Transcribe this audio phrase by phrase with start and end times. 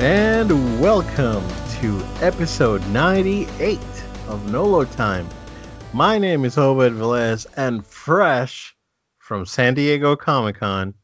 [0.00, 3.78] And welcome to episode 98
[4.28, 5.28] of Nolo Time.
[5.92, 8.74] My name is Obed Velez, and fresh
[9.18, 10.94] from San Diego Comic Con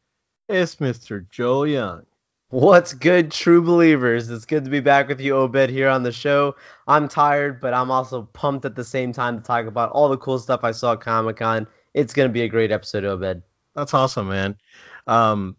[0.48, 1.28] is Mr.
[1.28, 2.06] Joel Young.
[2.48, 4.30] What's good, true believers?
[4.30, 6.56] It's good to be back with you, Obed, here on the show.
[6.88, 10.16] I'm tired, but I'm also pumped at the same time to talk about all the
[10.16, 11.66] cool stuff I saw at Comic Con.
[11.92, 13.42] It's going to be a great episode, Obed.
[13.74, 14.56] That's awesome, man.
[15.06, 15.54] Um,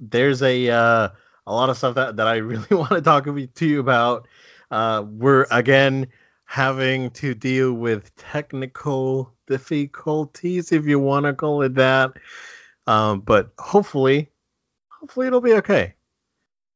[0.00, 1.08] there's a uh,
[1.46, 4.28] a lot of stuff that, that I really want to talk to you about.
[4.70, 6.08] Uh, we're again
[6.44, 12.12] having to deal with technical difficulties, if you want to call it that.
[12.86, 14.30] Um, but hopefully,
[14.88, 15.94] hopefully it'll be okay.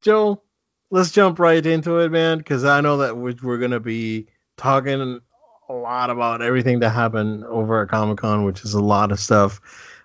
[0.00, 0.42] Joe,
[0.90, 5.20] let's jump right into it, man, because I know that we're, we're gonna be talking
[5.68, 9.18] a lot about everything that happened over at Comic Con, which is a lot of
[9.18, 9.60] stuff.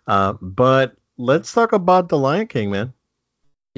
[0.07, 2.93] Uh, but let's talk about the Lion King, man.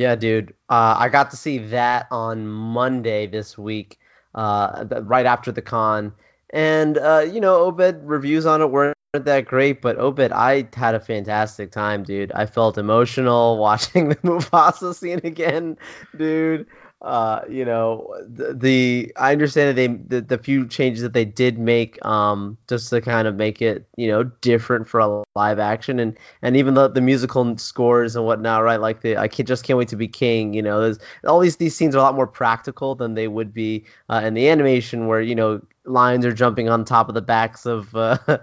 [0.02, 0.56] Yeah, dude.
[0.68, 4.00] Uh, I got to see that on Monday this week,
[4.34, 6.14] uh, right after the con.
[6.50, 10.96] And, uh, you know, Obed reviews on it weren't that great, but Obed, I had
[10.96, 12.32] a fantastic time, dude.
[12.32, 15.78] I felt emotional watching the Mufasa scene again,
[16.18, 16.66] dude
[17.02, 21.26] uh, you know, the, the, I understand that they the, the few changes that they
[21.26, 25.58] did make, um, just to kind of make it, you know, different for a live
[25.58, 28.80] action, and and even the the musical scores and whatnot, right?
[28.80, 30.54] Like the I can just can't wait to be king.
[30.54, 33.52] You know, there's all these these scenes are a lot more practical than they would
[33.52, 37.22] be uh, in the animation, where you know lions are jumping on top of the
[37.22, 38.20] backs of uh,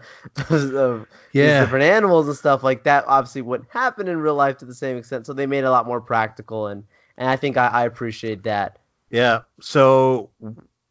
[0.50, 1.60] of yeah.
[1.60, 3.04] different animals and stuff like that.
[3.06, 5.70] Obviously, wouldn't happen in real life to the same extent, so they made it a
[5.70, 6.82] lot more practical and
[7.18, 8.78] and I think I, I appreciate that.
[9.10, 9.40] Yeah.
[9.60, 10.30] So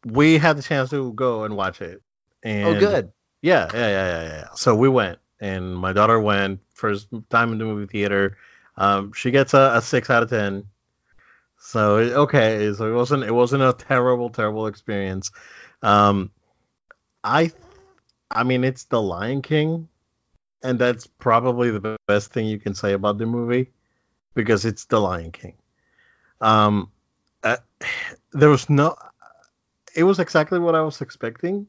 [0.04, 2.02] we had the chance to go and watch it.
[2.44, 3.12] Oh, and oh, good.
[3.42, 4.48] Yeah, yeah, yeah, yeah, yeah.
[4.54, 8.36] So we went, and my daughter went first time in the movie theater.
[8.76, 10.64] Um, she gets a, a six out of ten.
[11.58, 15.30] So okay, so it wasn't it wasn't a terrible terrible experience.
[15.82, 16.30] Um,
[17.22, 17.52] I,
[18.30, 19.88] I mean, it's the Lion King,
[20.62, 23.70] and that's probably the best thing you can say about the movie
[24.34, 25.54] because it's the Lion King.
[26.40, 26.90] Um,
[27.42, 27.56] uh,
[28.32, 28.96] there was no.
[29.94, 31.66] It was exactly what I was expecting,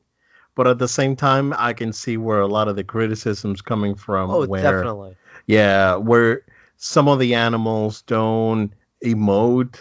[0.55, 3.95] but at the same time, I can see where a lot of the criticisms coming
[3.95, 4.29] from.
[4.29, 5.15] Oh, where, definitely.
[5.47, 6.43] Yeah, where
[6.77, 8.71] some of the animals don't
[9.03, 9.79] emote,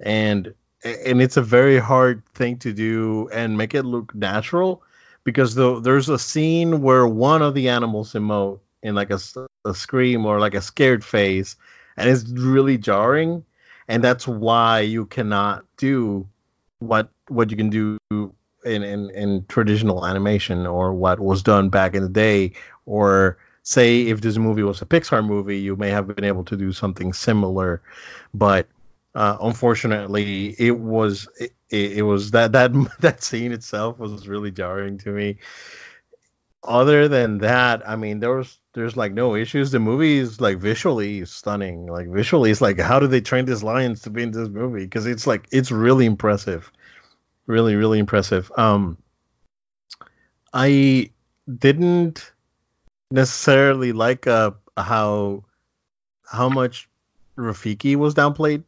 [0.00, 4.82] and and it's a very hard thing to do and make it look natural
[5.24, 9.20] because the, there's a scene where one of the animals emote in like a,
[9.64, 11.56] a scream or like a scared face
[11.96, 13.44] and it's really jarring
[13.88, 16.26] and that's why you cannot do
[16.78, 21.94] what what you can do in, in in traditional animation or what was done back
[21.94, 22.52] in the day.
[22.86, 26.56] Or say if this movie was a Pixar movie you may have been able to
[26.56, 27.82] do something similar.
[28.34, 28.68] But
[29.14, 34.98] uh, unfortunately it was it, it was that that that scene itself was really jarring
[34.98, 35.38] to me.
[36.64, 39.70] Other than that I mean there was there's like no issues.
[39.70, 41.86] The movie is like visually stunning.
[41.86, 44.84] Like visually, it's like how do they train these lions to be in this movie?
[44.84, 46.70] Because it's like it's really impressive,
[47.46, 48.50] really really impressive.
[48.56, 48.96] Um,
[50.52, 51.10] I
[51.58, 52.32] didn't
[53.10, 55.44] necessarily like uh how
[56.24, 56.88] how much
[57.36, 58.64] Rafiki was downplayed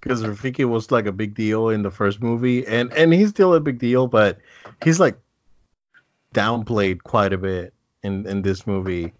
[0.00, 3.52] because Rafiki was like a big deal in the first movie, and and he's still
[3.54, 4.38] a big deal, but
[4.82, 5.18] he's like
[6.34, 9.12] downplayed quite a bit in in this movie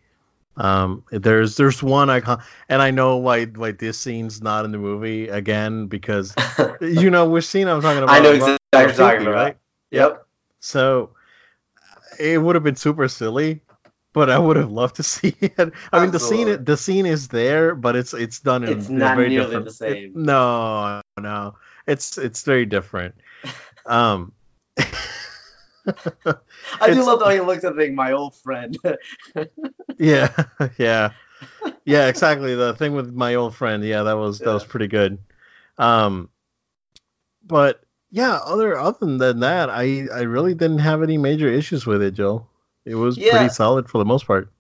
[0.57, 4.79] um, there's there's one icon, and I know why why this scene's not in the
[4.79, 6.35] movie again because
[6.81, 8.15] you know which scene I'm talking about.
[8.15, 9.35] I know exactly what you're talking about.
[9.35, 9.57] Right?
[9.91, 10.27] Yep.
[10.61, 11.11] So
[12.19, 13.63] it would have been super silly,
[14.13, 15.55] but I would have loved to see it.
[15.59, 16.01] I Absolutely.
[16.01, 19.31] mean, the scene the scene is there, but it's it's done in it's not very
[19.31, 19.65] nearly different.
[19.65, 20.05] the same.
[20.05, 21.55] It, no, no,
[21.87, 23.15] it's it's very different.
[23.85, 24.33] Um.
[26.81, 28.77] I do love the way he looks at the thing, my old friend.
[29.99, 30.45] yeah,
[30.79, 31.13] yeah,
[31.85, 32.55] yeah, exactly.
[32.55, 34.47] The thing with my old friend, yeah, that was yeah.
[34.47, 35.19] that was pretty good.
[35.79, 36.29] Um,
[37.45, 42.03] but yeah, other other than that, I I really didn't have any major issues with
[42.03, 42.47] it, Joe.
[42.85, 43.31] It was yeah.
[43.31, 44.51] pretty solid for the most part.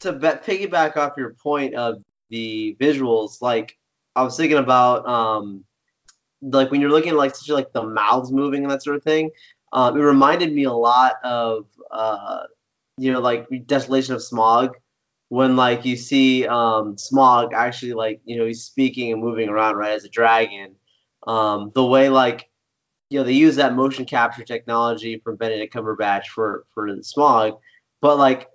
[0.00, 3.76] To piggyback off your point of the visuals, like
[4.16, 5.64] I was thinking about, um,
[6.42, 9.02] like when you're looking at like such like the mouths moving and that sort of
[9.02, 9.30] thing.
[9.72, 12.44] Um, it reminded me a lot of uh,
[12.96, 14.74] you know like Desolation of Smaug
[15.28, 19.76] when like you see um, Smaug actually like you know he's speaking and moving around
[19.76, 20.74] right as a dragon.
[21.26, 22.50] Um, the way like
[23.08, 27.58] you know they use that motion capture technology from Benedict Cumberbatch for for Smaug,
[28.00, 28.48] but like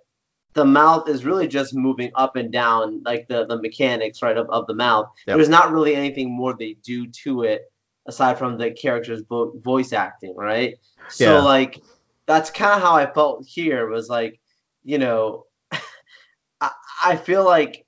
[0.54, 4.50] the mouth is really just moving up and down like the the mechanics right of,
[4.50, 5.10] of the mouth.
[5.28, 5.38] Yep.
[5.38, 7.72] There's not really anything more they do to it
[8.08, 10.76] aside from the character's vo- voice acting, right?
[11.08, 11.42] So Yeah.
[11.42, 11.82] like
[12.28, 14.40] that's kind of how I felt here was like,
[14.84, 15.46] you know,
[16.62, 16.72] I,
[17.04, 17.86] I feel like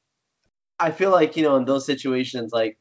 [0.79, 2.77] I feel like, you know, in those situations like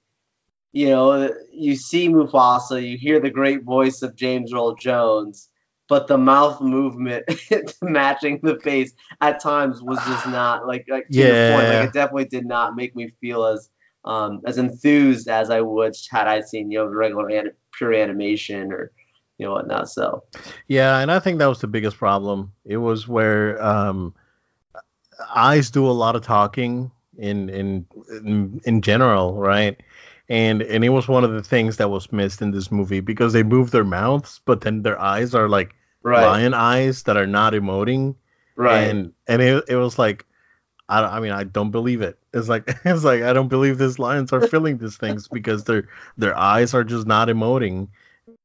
[0.72, 5.48] you know, you see Mufasa, you hear the great voice of James Earl Jones,
[5.88, 7.24] but the mouth movement
[7.82, 11.68] matching the face at times was just not like like to your point.
[11.68, 11.68] Yeah.
[11.68, 13.70] Like it definitely did not make me feel as
[14.06, 18.72] um as enthused as I would had I seen you know regular anim- pure animation
[18.72, 18.92] or
[19.38, 19.88] you know whatnot.
[19.90, 20.24] So
[20.68, 22.52] Yeah, and I think that was the biggest problem.
[22.64, 24.14] It was where um,
[25.34, 29.80] eyes do a lot of talking in in in, in general, right?
[30.28, 33.32] And and it was one of the things that was missed in this movie because
[33.32, 37.52] they move their mouths, but then their eyes are like lion eyes that are not
[37.52, 38.16] emoting,
[38.56, 40.25] right, and and it, it was like.
[40.88, 42.18] I, I mean I don't believe it.
[42.32, 45.88] It's like it's like I don't believe these lions are feeling these things because their
[46.16, 47.88] their eyes are just not emoting.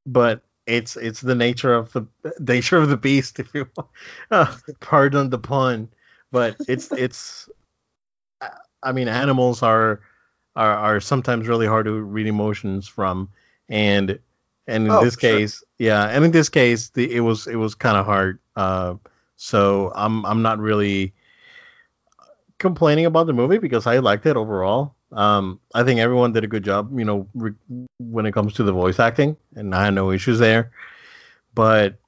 [0.06, 2.06] But it's it's the nature of the
[2.40, 3.68] nature of the beast if you
[4.32, 5.90] uh, pardon the pun
[6.32, 7.50] but it's it's
[8.84, 10.02] i mean animals are
[10.56, 13.30] are are sometimes really hard to read emotions from
[13.70, 14.20] and
[14.68, 15.42] and in Oh, this sure.
[15.42, 18.96] case yeah and in this case the, it was it was kind of hard uh
[19.36, 21.14] so i'm i'm not really
[22.62, 24.96] complaining about the movie because i liked it overall.
[25.12, 27.54] Um i think everyone did a good job you know re-
[28.00, 30.72] when it comes to the voice acting and i had no issues there.
[31.54, 32.00] But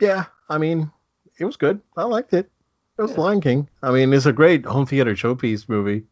[0.00, 0.90] yeah i mean
[1.38, 1.80] it was good.
[1.96, 2.50] I liked it.
[2.98, 3.20] It was Yeah.
[3.20, 3.68] lion king.
[3.82, 6.04] I mean it's a great home theater showpiece movie.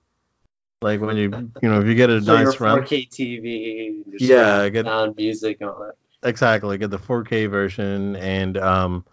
[0.81, 1.29] Like when you
[1.62, 5.58] you know if you get a so nice round 4K TV, Yeah, get- sound, music,
[5.61, 5.94] and all that.
[6.29, 6.79] exactly.
[6.79, 9.05] Get the 4k version and um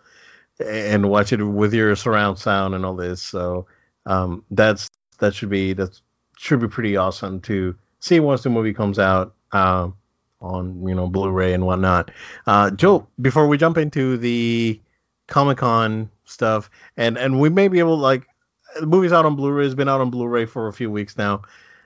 [0.60, 3.22] and watch it with your surround sound and all this.
[3.22, 3.68] So
[4.06, 6.00] um that's that should be that
[6.38, 9.94] should be pretty awesome to see once the movie comes out um
[10.42, 12.12] on you know blu-ray and whatnot.
[12.48, 14.80] Uh joe before we jump into the
[15.28, 18.26] comic-con stuff and and we may be able like
[18.80, 21.42] the movie's out on blu-ray it's been out on blu-ray for a few weeks now.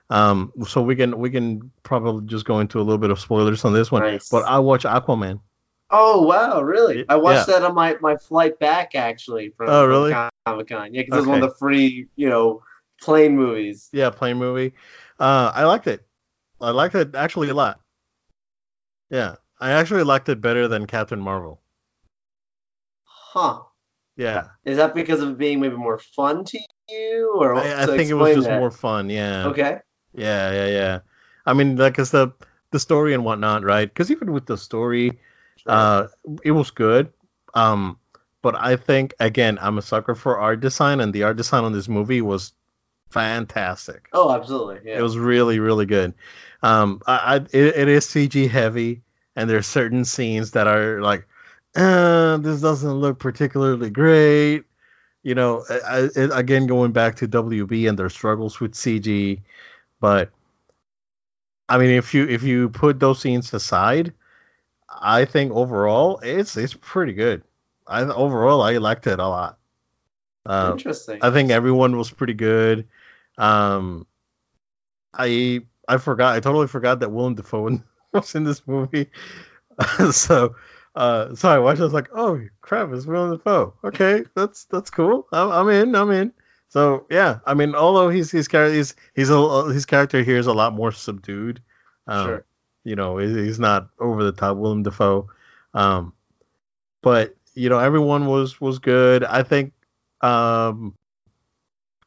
[0.09, 3.65] Um so we can we can probably just go into a little bit of spoilers
[3.65, 4.03] on this one.
[4.03, 4.29] Nice.
[4.29, 5.39] but i watch aquaman
[5.95, 7.05] Oh wow, really?
[7.07, 7.59] I watched yeah.
[7.59, 10.11] that on my, my flight back actually from, Oh, really?
[10.47, 10.91] Comic Con.
[10.91, 12.63] Yeah, because it was one of the free you know
[12.99, 13.89] plane movies.
[13.93, 14.73] Yeah, plane movie.
[15.19, 16.03] Uh, I liked it.
[16.59, 17.79] I liked it actually a lot.
[19.11, 21.61] Yeah, I actually liked it better than Captain Marvel.
[23.05, 23.61] Huh?
[24.15, 26.59] Yeah, Is that because of it being maybe more fun to
[26.89, 28.59] you, or I, I think it was just that.
[28.59, 29.09] more fun.
[29.11, 29.77] Yeah, Okay.
[30.13, 30.99] yeah, yeah, yeah.
[31.45, 32.31] I mean, like, cause the
[32.71, 33.87] the story and whatnot, right?
[33.87, 35.19] Because even with the story,
[35.65, 36.07] uh,
[36.43, 37.11] it was good.
[37.53, 37.97] Um,
[38.41, 41.73] but I think again, I'm a sucker for art design, and the art design on
[41.73, 42.53] this movie was
[43.09, 44.09] fantastic.
[44.13, 44.79] oh, absolutely.
[44.83, 44.99] Yeah.
[44.99, 46.13] It was really, really good.
[46.61, 49.01] Um, I, I it, it is CG heavy,
[49.35, 51.27] and there's certain scenes that are like,
[51.75, 54.63] uh, this doesn't look particularly great.
[55.23, 59.41] You know, I, I, again going back to WB and their struggles with CG,
[60.01, 60.31] but
[61.69, 64.13] I mean, if you if you put those scenes aside,
[65.01, 67.43] I think overall it's it's pretty good.
[67.87, 69.57] I overall I liked it a lot.
[70.45, 71.19] Um, Interesting.
[71.21, 72.87] I think everyone was pretty good.
[73.37, 74.05] Um,
[75.13, 76.35] I I forgot.
[76.35, 77.79] I totally forgot that Willem Dafoe
[78.11, 79.09] was in this movie.
[80.11, 80.55] so
[80.95, 81.81] uh, so I watched.
[81.81, 83.73] I was like, oh crap, it's Willem Dafoe.
[83.83, 85.27] Okay, that's that's cool.
[85.31, 85.95] I'm, I'm in.
[85.95, 86.33] I'm in.
[86.69, 90.47] So yeah, I mean, although he's his character he's, he's a, his character here is
[90.47, 91.61] a lot more subdued.
[92.07, 92.45] Um, Sure.
[92.83, 95.29] You know, he's not over the top Willem Dafoe.
[95.73, 96.13] Um,
[97.01, 99.23] but you know, everyone was was good.
[99.23, 99.73] I think
[100.21, 100.95] um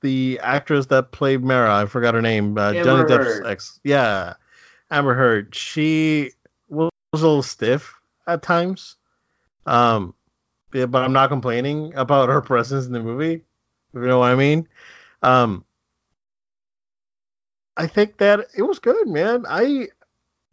[0.02, 3.80] the actress that played Mera, I forgot her name, uh, Johnny Depp's ex.
[3.85, 4.35] Yeah,
[4.90, 5.54] Amber Heard.
[5.54, 6.33] She
[6.68, 7.95] was a little stiff
[8.26, 8.97] at times.
[9.64, 10.14] Um,
[10.73, 13.42] yeah, but I'm not complaining about her presence in the movie.
[13.95, 14.68] You know what I mean?
[15.23, 15.64] Um,
[17.76, 19.45] I think that it was good, man.
[19.49, 19.88] I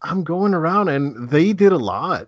[0.03, 2.27] I'm going around and they did a lot.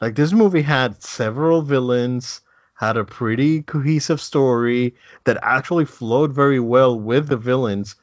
[0.00, 2.42] Like this movie had several villains,
[2.74, 7.96] had a pretty cohesive story that actually flowed very well with the villains.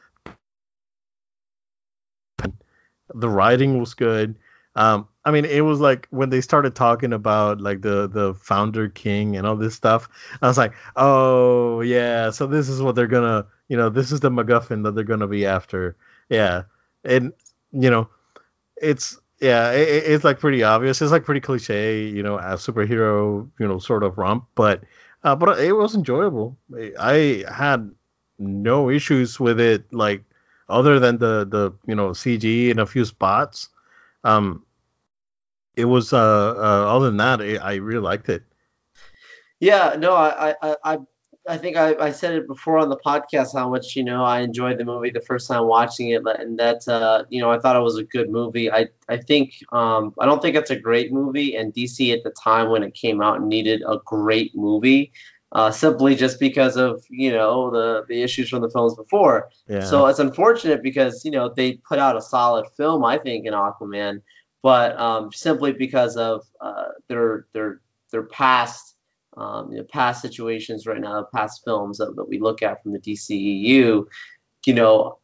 [3.13, 4.35] The writing was good.
[4.75, 8.89] Um, I mean, it was like when they started talking about like the the founder
[8.89, 10.09] king and all this stuff.
[10.41, 14.19] I was like, oh yeah, so this is what they're gonna, you know, this is
[14.19, 15.95] the MacGuffin that they're gonna be after.
[16.29, 16.63] Yeah,
[17.05, 17.31] and
[17.71, 18.09] you know,
[18.81, 21.01] it's yeah, it, it- it's like pretty obvious.
[21.01, 24.83] It's like pretty cliche, you know, a superhero, you know, sort of romp, but
[25.23, 26.57] uh, but it was enjoyable.
[26.99, 27.91] I had
[28.37, 30.23] no issues with it, like
[30.69, 33.69] other than the the you know CG in a few spots.
[34.23, 34.65] Um,
[35.75, 36.17] it was uh,
[36.57, 38.43] uh other than that, it, I really liked it.
[39.59, 40.97] Yeah, no, I I I,
[41.47, 44.41] I think I, I said it before on the podcast how much you know I
[44.41, 47.75] enjoyed the movie the first time watching it, and that uh, you know I thought
[47.75, 48.71] it was a good movie.
[48.71, 52.31] I I think um, I don't think it's a great movie, and DC at the
[52.31, 55.11] time when it came out needed a great movie.
[55.51, 59.49] Uh, simply just because of you know the the issues from the films before.
[59.67, 59.81] Yeah.
[59.81, 63.53] So it's unfortunate because you know they put out a solid film, I think, in
[63.53, 64.21] Aquaman,
[64.63, 68.94] but um, simply because of uh, their their their past
[69.37, 72.93] um, you know, past situations right now, past films that, that we look at from
[72.93, 74.05] the DCEU,
[74.65, 75.19] you know,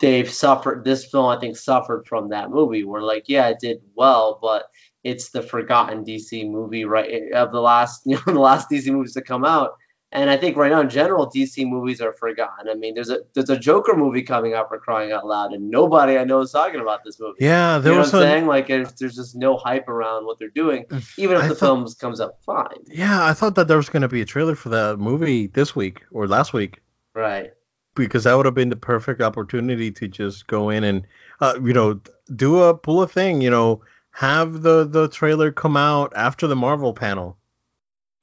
[0.00, 0.84] they've suffered.
[0.84, 2.84] This film, I think, suffered from that movie.
[2.84, 4.64] We're like, yeah, it did well, but
[5.04, 7.32] it's the forgotten DC movie, right?
[7.32, 9.72] Of the last, you know, the last DC movies to come out.
[10.16, 12.70] And I think right now in general, DC movies are forgotten.
[12.70, 15.70] I mean, there's a there's a Joker movie coming out for crying out loud, and
[15.70, 17.36] nobody I know is talking about this movie.
[17.38, 18.46] Yeah, there you know was what I'm saying.
[18.46, 20.86] Like, there's just no hype around what they're doing,
[21.18, 22.78] even if I the thought, film comes up fine.
[22.86, 25.76] Yeah, I thought that there was going to be a trailer for that movie this
[25.76, 26.80] week or last week.
[27.14, 27.52] Right.
[27.94, 31.06] Because that would have been the perfect opportunity to just go in and,
[31.42, 32.00] uh, you know,
[32.34, 33.42] do a pull a thing.
[33.42, 33.82] You know,
[34.12, 37.36] have the the trailer come out after the Marvel panel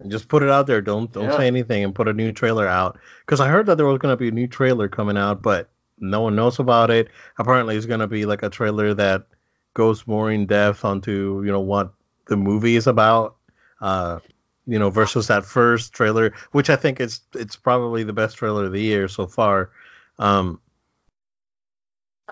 [0.04, 0.82] and just put it out there.
[0.82, 1.38] Don't don't yeah.
[1.38, 4.14] say anything and put a new trailer out because I heard that there was going
[4.14, 7.10] to be a new trailer coming out, but no one knows about it.
[7.40, 9.26] Apparently, it's going to be like a trailer that
[9.74, 11.94] goes more in depth onto you know what
[12.28, 13.38] the movie is about.
[13.82, 14.20] Uh,
[14.66, 18.66] you know, versus that first trailer, which I think is it's probably the best trailer
[18.66, 19.72] of the year so far.
[20.20, 20.62] Um,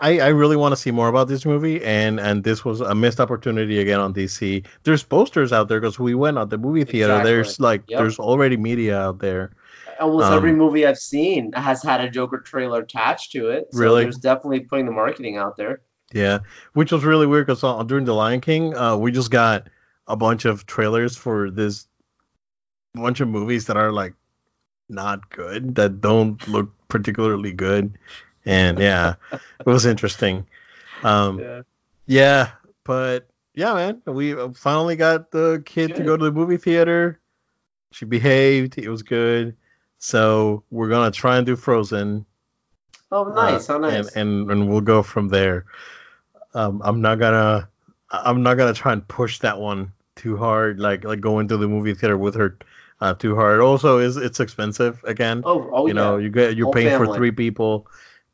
[0.02, 2.92] I, I really want to see more about this movie, and and this was a
[2.92, 4.66] missed opportunity again on DC.
[4.82, 7.12] There's posters out there because we went at the movie theater.
[7.12, 7.30] Exactly.
[7.30, 8.00] There's like yep.
[8.00, 9.52] there's already media out there.
[10.00, 13.68] Almost um, every movie I've seen has had a Joker trailer attached to it.
[13.70, 14.02] So really?
[14.02, 15.82] There's definitely putting the marketing out there.
[16.12, 16.40] Yeah,
[16.72, 19.68] which was really weird because uh, during the Lion King, uh, we just got
[20.08, 21.86] a bunch of trailers for this
[22.92, 24.14] bunch of movies that are like
[24.88, 27.96] not good, that don't look particularly good
[28.44, 30.46] and yeah, it was interesting.
[31.02, 31.62] Um, yeah.
[32.06, 32.50] yeah,
[32.84, 35.96] but yeah, man, we finally got the kid good.
[35.96, 37.20] to go to the movie theater.
[37.92, 38.78] She behaved.
[38.78, 39.56] It was good.
[39.98, 42.26] So we're gonna try and do Frozen.
[43.10, 43.68] Oh, nice!
[43.68, 44.08] Uh, nice!
[44.16, 45.66] And, and and we'll go from there.
[46.54, 47.68] Um, I'm not gonna
[48.10, 51.68] I'm not gonna try and push that one too hard, like like going to the
[51.68, 52.58] movie theater with her
[53.00, 53.60] uh, too hard.
[53.60, 55.42] Also, is it's expensive again.
[55.44, 57.06] Oh, oh you know, you get you're Whole paying family.
[57.08, 57.86] for three people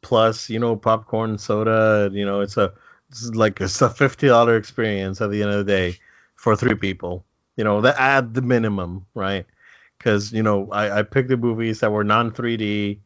[0.08, 2.72] plus you know popcorn soda you know it's a
[3.10, 5.96] it's like it's a fifty dollar experience at the end of the day
[6.34, 7.26] for three people.
[7.56, 9.44] You know that at the minimum right?
[9.98, 13.00] Because you know I, I picked the movies that were non 3d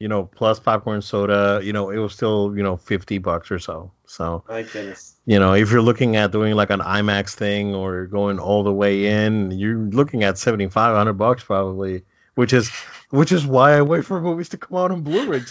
[0.00, 3.60] you know plus popcorn soda you know it was still you know 50 bucks or
[3.60, 3.92] so.
[4.06, 5.14] So My goodness.
[5.26, 8.72] you know if you're looking at doing like an imax thing or going all the
[8.72, 12.02] way in you're looking at 7500 bucks probably
[12.36, 12.70] which is
[13.10, 15.42] which is why I wait for movies to come out on Blu-ray.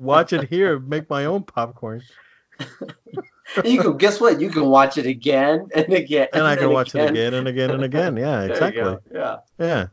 [0.00, 2.02] Watch it here, make my own popcorn.
[3.64, 4.40] you can guess what?
[4.40, 6.28] You can watch it again and again.
[6.32, 7.08] And, I can and watch again.
[7.08, 8.16] it again and again and again.
[8.16, 8.96] Yeah, exactly.
[9.12, 9.36] Yeah.
[9.58, 9.86] Yeah.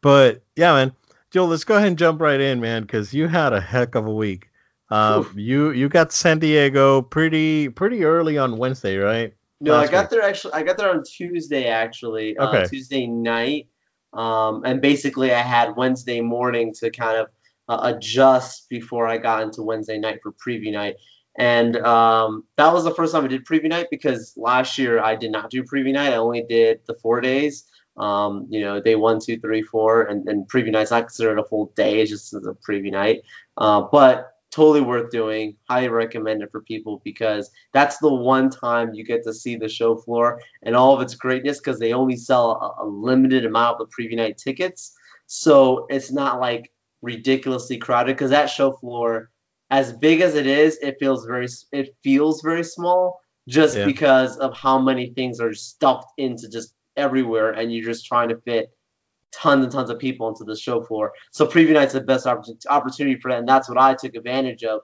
[0.00, 0.92] But yeah, man.
[1.30, 4.06] Joe, let's go ahead and jump right in, man, because you had a heck of
[4.06, 4.48] a week.
[4.90, 9.34] Uh, you you got San Diego pretty pretty early on Wednesday, right?
[9.60, 10.10] No, Last I got week.
[10.10, 10.54] there actually.
[10.54, 12.38] I got there on Tuesday actually.
[12.38, 12.62] Uh, okay.
[12.62, 13.68] Uh, Tuesday night.
[14.12, 17.28] Um, and basically, I had Wednesday morning to kind of
[17.68, 20.96] uh, adjust before I got into Wednesday night for preview night.
[21.38, 25.14] And um, that was the first time I did preview night because last year I
[25.14, 26.12] did not do preview night.
[26.12, 27.64] I only did the four days.
[27.96, 31.44] Um, you know, day one, two, three, four, and, and preview night's not considered a
[31.44, 32.00] full day.
[32.00, 33.22] It's just a preview night.
[33.56, 35.56] Uh, but totally worth doing.
[35.68, 39.68] Highly recommend it for people because that's the one time you get to see the
[39.68, 43.80] show floor and all of its greatness because they only sell a, a, limited amount
[43.80, 44.92] of the preview night tickets.
[45.26, 49.30] So it's not like ridiculously crowded because that show floor,
[49.70, 53.84] as big as it is, it feels very it feels very small just yeah.
[53.84, 58.36] because of how many things are stuffed into just everywhere and you're just trying to
[58.42, 58.70] fit
[59.32, 61.12] tons and tons of people into the show floor.
[61.30, 64.80] So preview night's the best opportunity for that, and that's what I took advantage of.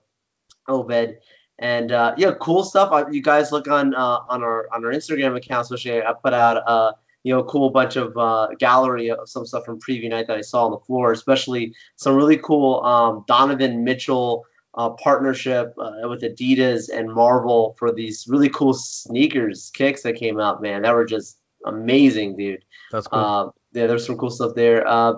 [0.66, 1.18] Obed.
[1.58, 2.90] And uh, yeah, cool stuff.
[2.90, 6.32] I, you guys look on uh, on our on our Instagram account, especially I put
[6.32, 10.10] out uh, you know a cool bunch of uh, gallery of some stuff from preview
[10.10, 14.90] night that I saw on the floor, especially some really cool um, Donovan Mitchell uh,
[14.90, 20.60] partnership uh, with Adidas and Marvel for these really cool sneakers kicks that came out.
[20.60, 22.64] Man, that were just amazing, dude.
[22.90, 23.18] That's cool.
[23.20, 24.86] Uh, yeah, there's some cool stuff there.
[24.86, 25.14] Uh,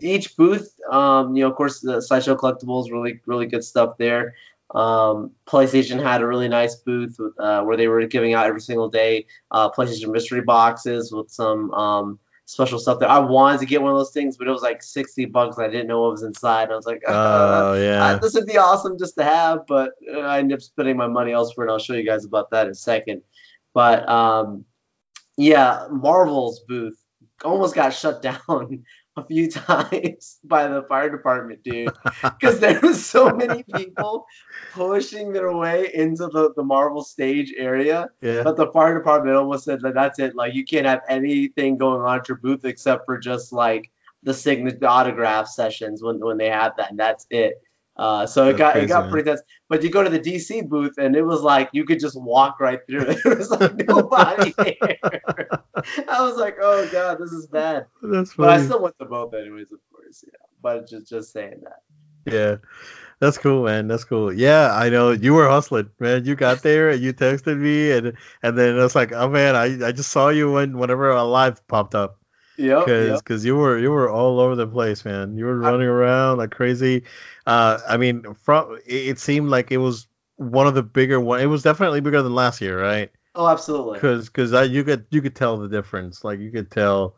[0.00, 4.34] each booth, um, you know, of course, the sideshow collectibles, really, really good stuff there.
[4.74, 8.88] Um, PlayStation had a really nice booth uh, where they were giving out every single
[8.88, 13.08] day uh, PlayStation mystery boxes with some um, special stuff there.
[13.08, 15.58] I wanted to get one of those things, but it was like 60 bucks.
[15.58, 16.70] I didn't know what was inside.
[16.70, 18.18] I was like, Oh yeah.
[18.20, 21.32] this would be awesome just to have, but uh, I ended up spending my money
[21.32, 23.22] elsewhere, and I'll show you guys about that in a second.
[23.74, 24.64] But um,
[25.36, 27.01] yeah, Marvel's booth
[27.44, 28.84] almost got shut down
[29.16, 31.90] a few times by the fire department, dude,
[32.22, 34.26] because there was so many people
[34.72, 38.08] pushing their way into the, the Marvel stage area.
[38.20, 38.42] yeah.
[38.42, 40.34] But the fire department almost said that that's it.
[40.34, 43.90] Like you can't have anything going on at your booth except for just like
[44.22, 47.60] the signature autograph sessions when when they have that, and that's it.
[47.96, 49.10] Uh, so it That's got it crazy, got man.
[49.10, 49.42] pretty tense.
[49.68, 52.58] But you go to the DC booth and it was like you could just walk
[52.60, 53.02] right through.
[53.02, 53.18] it.
[53.24, 55.48] There was like nobody there.
[56.08, 57.86] I was like, oh god, this is bad.
[58.02, 60.24] That's But I still went to both anyways, of course.
[60.26, 60.32] Yeah.
[60.62, 62.32] But just just saying that.
[62.32, 62.56] Yeah.
[63.20, 63.86] That's cool, man.
[63.86, 64.32] That's cool.
[64.32, 66.24] Yeah, I know you were hustling, man.
[66.24, 69.88] You got there and you texted me, and and then it's like, oh man, I,
[69.88, 72.18] I just saw you when whenever a live popped up,
[72.62, 72.84] Yep.
[72.86, 73.48] because yep.
[73.48, 75.36] you were you were all over the place, man.
[75.36, 77.02] You were I- running around like crazy.
[77.46, 81.40] Uh, I mean, from it, it seemed like it was one of the bigger one.
[81.40, 83.10] It was definitely bigger than last year, right?
[83.34, 83.94] Oh, absolutely.
[83.94, 86.22] Because because I you could you could tell the difference.
[86.22, 87.16] Like you could tell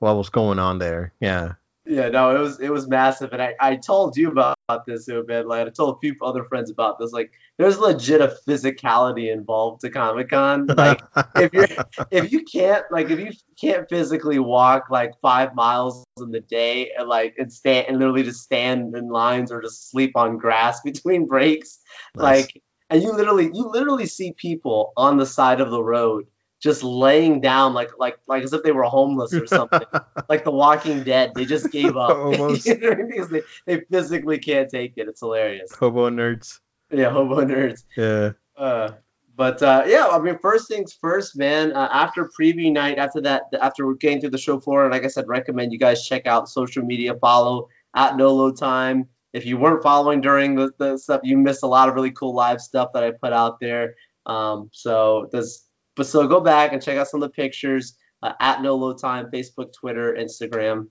[0.00, 1.12] what was going on there.
[1.20, 1.54] Yeah.
[1.84, 4.56] Yeah, no, it was it was massive, and I, I told you about,
[4.86, 5.46] this, Obed.
[5.46, 7.12] Like I told a few other friends about this.
[7.12, 10.66] Like there's legit a physicality involved to Comic Con.
[10.82, 11.00] Like
[11.36, 11.68] if you're
[12.10, 16.90] if you can't like if you can't physically walk like five miles in the day
[16.98, 20.80] and like and stand and literally just stand in lines or just sleep on grass
[20.84, 21.78] between breaks,
[22.16, 22.22] Nice.
[22.22, 26.26] like and you literally you literally see people on the side of the road
[26.62, 29.80] just laying down like like like as if they were homeless or something
[30.28, 32.64] like the walking dead they just gave up Almost.
[32.66, 36.60] because they, they physically can't take it it's hilarious hobo nerds.
[36.90, 38.32] yeah hobo nerds Yeah.
[38.56, 38.92] uh,
[39.34, 41.72] but uh, yeah, I mean, first things first, man.
[41.72, 45.04] Uh, after preview night, after that, after we're getting through the show floor, and like
[45.04, 49.08] I said, recommend you guys check out social media, follow at No Load Time.
[49.32, 52.34] If you weren't following during the, the stuff, you missed a lot of really cool
[52.34, 53.94] live stuff that I put out there.
[54.26, 55.64] Um, so this,
[55.96, 58.98] but so go back and check out some of the pictures uh, at No Load
[58.98, 60.88] Time, Facebook, Twitter, Instagram.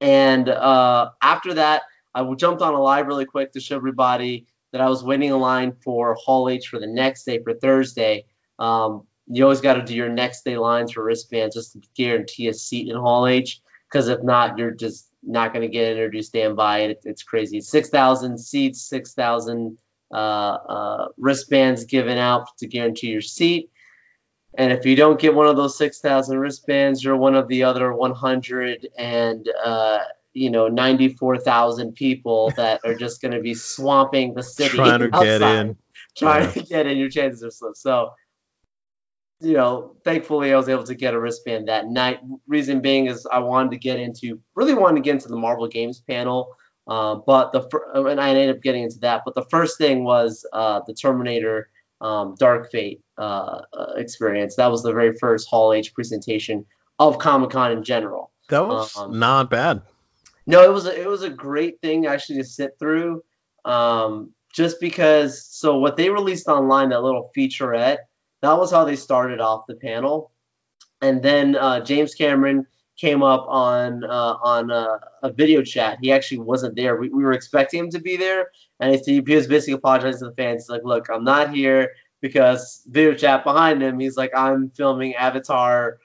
[0.00, 1.82] And uh, after that,
[2.14, 5.38] I jumped on a live really quick to show everybody that I was waiting in
[5.38, 8.26] line for Hall H for the next day for Thursday.
[8.58, 12.48] Um, you always got to do your next day lines for wristbands just to guarantee
[12.48, 13.60] a seat in Hall H.
[13.88, 16.78] Because if not, you're just not going to get in or do standby.
[16.78, 17.60] And it, it's crazy.
[17.60, 19.78] 6,000 seats, 6,000
[20.12, 23.70] uh, uh, wristbands given out to guarantee your seat.
[24.54, 27.92] And if you don't get one of those 6,000 wristbands, you're one of the other
[27.94, 30.00] 100 and uh,
[30.32, 35.08] you know 94,000 people that are just going to be swamping the city Trying to
[35.08, 35.76] get in.
[36.16, 36.50] trying Yeah.
[36.52, 36.98] to get in.
[36.98, 37.74] Your chances are slim.
[37.74, 38.10] So,
[39.40, 42.20] you know, thankfully I was able to get a wristband that night.
[42.46, 45.66] Reason being is I wanted to get into, really wanted to get into the Marvel
[45.68, 46.54] Games panel.
[46.86, 49.22] Uh, but the fir- and I ended up getting into that.
[49.24, 54.56] But the first thing was uh, the Terminator um, Dark Fate uh, uh, experience.
[54.56, 56.64] That was the very first Hall H presentation
[56.98, 58.32] of Comic Con in general.
[58.48, 59.82] That was Um, not bad.
[60.46, 63.22] No, it was a, it was a great thing actually to sit through,
[63.66, 65.44] um, just because.
[65.44, 67.98] So what they released online, that little featurette,
[68.40, 70.32] that was how they started off the panel,
[71.02, 75.98] and then uh, James Cameron came up on uh, on uh, a video chat.
[76.00, 76.96] He actually wasn't there.
[76.96, 80.30] We, we were expecting him to be there, and he, he was basically apologizing to
[80.30, 80.62] the fans.
[80.62, 83.98] He's like, "Look, I'm not here because video chat behind him.
[83.98, 85.98] He's like, I'm filming Avatar."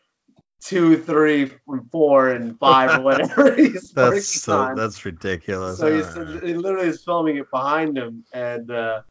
[0.61, 1.51] Two, three,
[1.91, 4.75] four, and five, or whatever he's That's working so, on.
[4.75, 5.77] that's ridiculous.
[5.77, 6.43] So he's, Alright.
[6.43, 9.01] he literally is filming it behind him, and uh,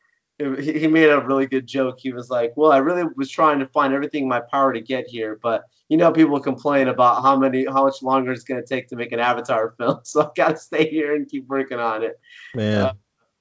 [0.40, 1.98] it- he he made a really good joke.
[2.00, 4.80] He was like, "Well, I really was trying to find everything in my power to
[4.80, 8.60] get here, but you know, people complain about how many, how much longer it's going
[8.60, 11.46] to take to make an Avatar film, so I've got to stay here and keep
[11.46, 12.18] working on it."
[12.56, 12.92] Man, uh,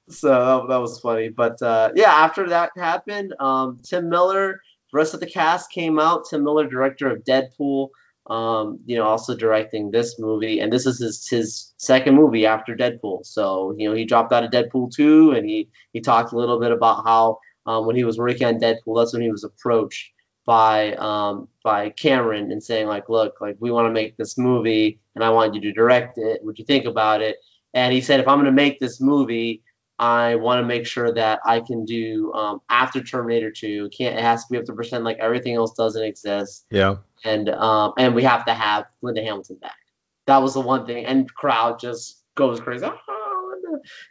[0.10, 1.30] So that, that was funny.
[1.30, 4.62] But uh, yeah, after that happened, um, Tim Miller,
[4.92, 6.26] the rest of the cast came out.
[6.30, 7.90] Tim Miller, director of Deadpool,
[8.28, 12.76] um, you know, also directing this movie, and this is his, his second movie after
[12.76, 13.26] Deadpool.
[13.26, 16.60] So you know, he dropped out of Deadpool two, and he he talked a little
[16.60, 20.12] bit about how um, when he was working on Deadpool, that's when he was approached
[20.46, 25.00] by um, by Cameron and saying like, look, like we want to make this movie,
[25.16, 26.44] and I want you to direct it.
[26.44, 27.38] Would you think about it?
[27.74, 29.64] And he said, if I'm going to make this movie,
[30.00, 33.90] I want to make sure that I can do um, after Terminator 2.
[33.96, 36.96] Can't it has to be up to percent like everything else doesn't exist, yeah.
[37.24, 39.78] and um, and we have to have Linda Hamilton back.
[40.26, 42.86] That was the one thing, and crowd just goes crazy.
[42.86, 43.24] "Oh,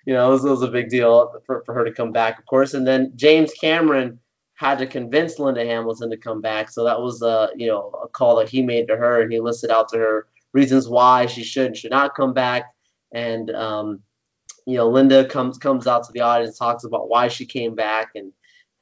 [0.06, 2.38] you know, it was, it was a big deal for, for her to come back,
[2.38, 2.74] of course.
[2.74, 4.18] And then James Cameron
[4.54, 6.70] had to convince Linda Hamilton to come back.
[6.70, 9.40] So that was a you know a call that he made to her, and he
[9.40, 12.72] listed out to her reasons why she should and should not come back.
[13.12, 14.00] And um,
[14.66, 18.10] you know, Linda comes comes out to the audience, talks about why she came back,
[18.14, 18.32] and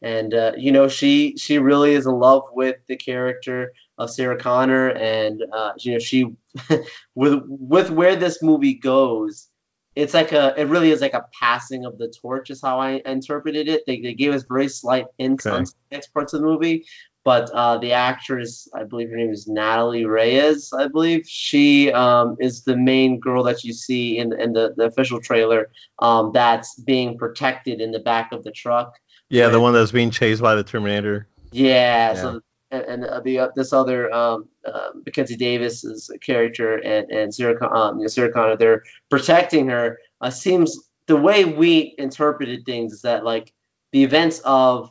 [0.03, 4.39] and uh, you know she she really is in love with the character of Sarah
[4.39, 6.35] Connor, and uh, you know she
[7.15, 9.49] with with where this movie goes,
[9.95, 13.03] it's like a it really is like a passing of the torch is how I
[13.05, 13.85] interpreted it.
[13.87, 15.57] They, they gave us very slight hints okay.
[15.57, 16.87] on next parts of the movie,
[17.25, 22.37] but uh, the actress, I believe her name is Natalie Reyes, I believe she um,
[22.41, 26.75] is the main girl that you see in in the, the official trailer um, that's
[26.81, 28.95] being protected in the back of the truck.
[29.29, 31.29] Yeah, the one that's being chased by the Terminator.
[31.53, 32.15] Yeah, yeah.
[32.15, 37.35] so and, and uh, the uh, this other um, uh, Mackenzie Davis's character and and
[37.35, 39.99] Sarah, um, you know, Sarah Connor, they're protecting her.
[40.21, 43.53] Uh, seems the way we interpreted things is that like
[43.93, 44.91] the events of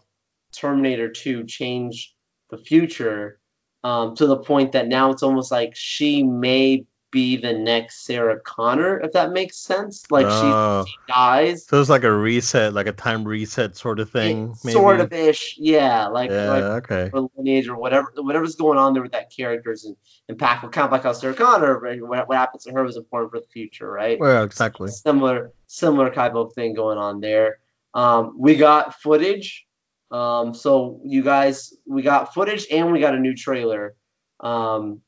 [0.52, 2.13] Terminator 2 change
[2.50, 3.40] the future
[3.84, 8.40] um, to the point that now it's almost like she may be the next Sarah
[8.40, 10.10] Connor, if that makes sense.
[10.12, 11.66] Like she, she, dies.
[11.66, 14.54] So it's like a reset, like a time reset sort of thing.
[14.56, 16.08] Sort of ish, yeah.
[16.08, 17.10] Like, yeah, like okay.
[17.36, 19.92] lineage or whatever, whatever's going on there with that character is
[20.30, 20.72] impactful.
[20.72, 23.48] Kind of like how Sarah Connor, what, what happens to her was important for the
[23.48, 24.20] future, right?
[24.20, 24.90] Well, exactly.
[24.90, 27.60] Similar, similar type of thing going on there.
[27.94, 29.66] Um, we got footage.
[30.12, 33.95] Um, so you guys, we got footage and we got a new trailer.
[34.39, 35.02] Um,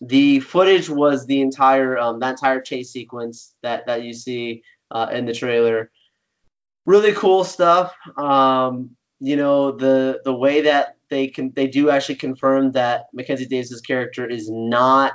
[0.00, 5.08] the footage was the entire um, that entire chase sequence that that you see uh,
[5.12, 5.90] in the trailer.
[6.86, 7.94] Really cool stuff.
[8.16, 13.46] Um, you know the the way that they can they do actually confirm that Mackenzie
[13.46, 15.12] Davis's character is not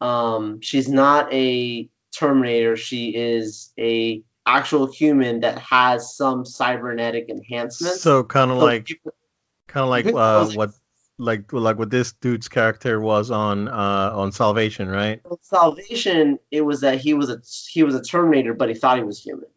[0.00, 2.76] um, she's not a Terminator.
[2.76, 8.00] She is a actual human that has some cybernetic enhancements.
[8.00, 8.88] So kind of so like
[9.66, 10.70] kind of like uh, what
[11.18, 15.20] like like what this dude's character was on uh on Salvation, right?
[15.42, 19.04] Salvation, it was that he was a he was a Terminator, but he thought he
[19.04, 19.48] was human,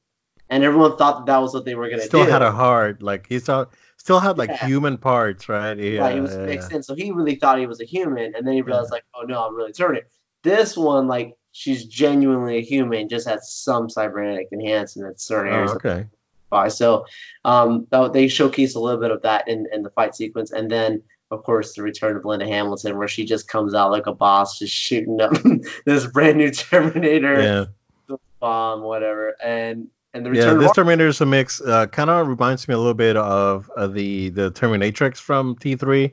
[0.49, 2.23] and everyone thought that that was what they were gonna still do.
[2.23, 3.65] Still had a heart, like he saw
[3.97, 4.65] still had like yeah.
[4.65, 5.77] human parts, right?
[5.77, 8.33] Yeah, right, he was yeah, mixed in, so he really thought he was a human,
[8.35, 10.07] and then he realized like, oh no, I'm really Terminator.
[10.41, 15.71] This one, like, she's genuinely a human, just has some cybernetic enhancements, certain areas.
[15.71, 16.07] Oh, okay.
[16.49, 17.05] By so,
[17.45, 21.03] um, they showcase a little bit of that in in the fight sequence, and then
[21.31, 24.57] of course, the return of Linda Hamilton, where she just comes out like a boss,
[24.57, 25.31] just shooting up
[25.85, 27.69] this brand new Terminator,
[28.09, 28.17] yeah.
[28.39, 30.59] bomb, whatever, and and the return.
[30.59, 31.61] Yeah, this Terminator is a mix.
[31.61, 36.11] Uh, kind of reminds me a little bit of uh, the the Terminatrix from T3.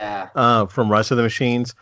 [0.00, 0.28] Yeah.
[0.34, 1.74] Uh, from Rise of the Machines,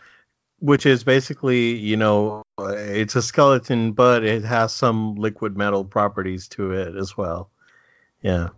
[0.59, 6.47] which is basically, you know, it's a skeleton, but it has some liquid metal properties
[6.49, 7.49] to it as well.
[8.21, 8.49] Yeah.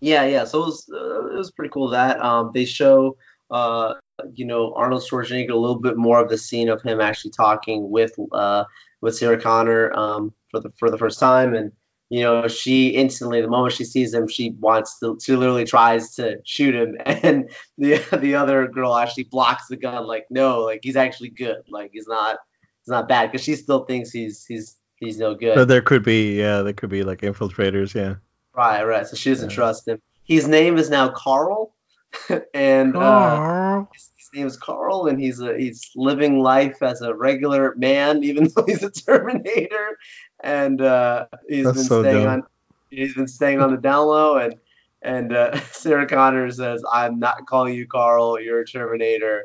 [0.00, 0.44] Yeah, yeah.
[0.44, 3.16] So it was uh, it was pretty cool that um, they show
[3.50, 3.94] uh,
[4.34, 7.90] you know, Arnold Schwarzenegger a little bit more of the scene of him actually talking
[7.90, 8.64] with uh,
[9.00, 11.72] with Sarah Connor um, for the for the first time, and
[12.10, 16.14] you know, she instantly the moment she sees him, she wants to, she literally tries
[16.14, 20.80] to shoot him, and the the other girl actually blocks the gun, like no, like
[20.82, 22.38] he's actually good, like he's not
[22.82, 25.54] he's not bad, because she still thinks he's he's he's no good.
[25.54, 28.16] So there could be yeah, there could be like infiltrators, yeah.
[28.54, 29.06] Right, right.
[29.06, 29.56] So she doesn't yeah.
[29.56, 30.00] trust him.
[30.24, 31.74] His name is now Carl
[32.54, 37.14] and uh, his, his name is Carl, and he's a, he's living life as a
[37.14, 39.98] regular man, even though he's a Terminator,
[40.40, 42.32] and uh, he's That's been so staying dumb.
[42.32, 42.42] on
[42.90, 44.56] he's been staying on the down low, and
[45.02, 48.40] and uh, Sarah Connor says, "I'm not calling you Carl.
[48.40, 49.44] You're a Terminator.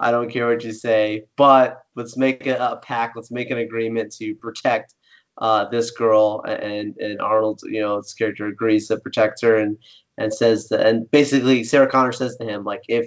[0.00, 3.16] I don't care what you say, but let's make a, a pact.
[3.16, 4.94] Let's make an agreement to protect."
[5.40, 9.78] Uh, this girl and and Arnold, you know, his character agrees to protect her, and
[10.16, 13.06] and says that, and basically Sarah Connor says to him like if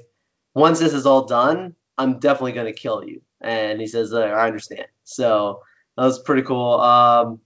[0.54, 3.22] once this is all done, I'm definitely gonna kill you.
[3.41, 4.86] And he says, I understand.
[5.04, 5.62] So
[6.01, 6.81] that was pretty cool.
[6.81, 7.39] Um,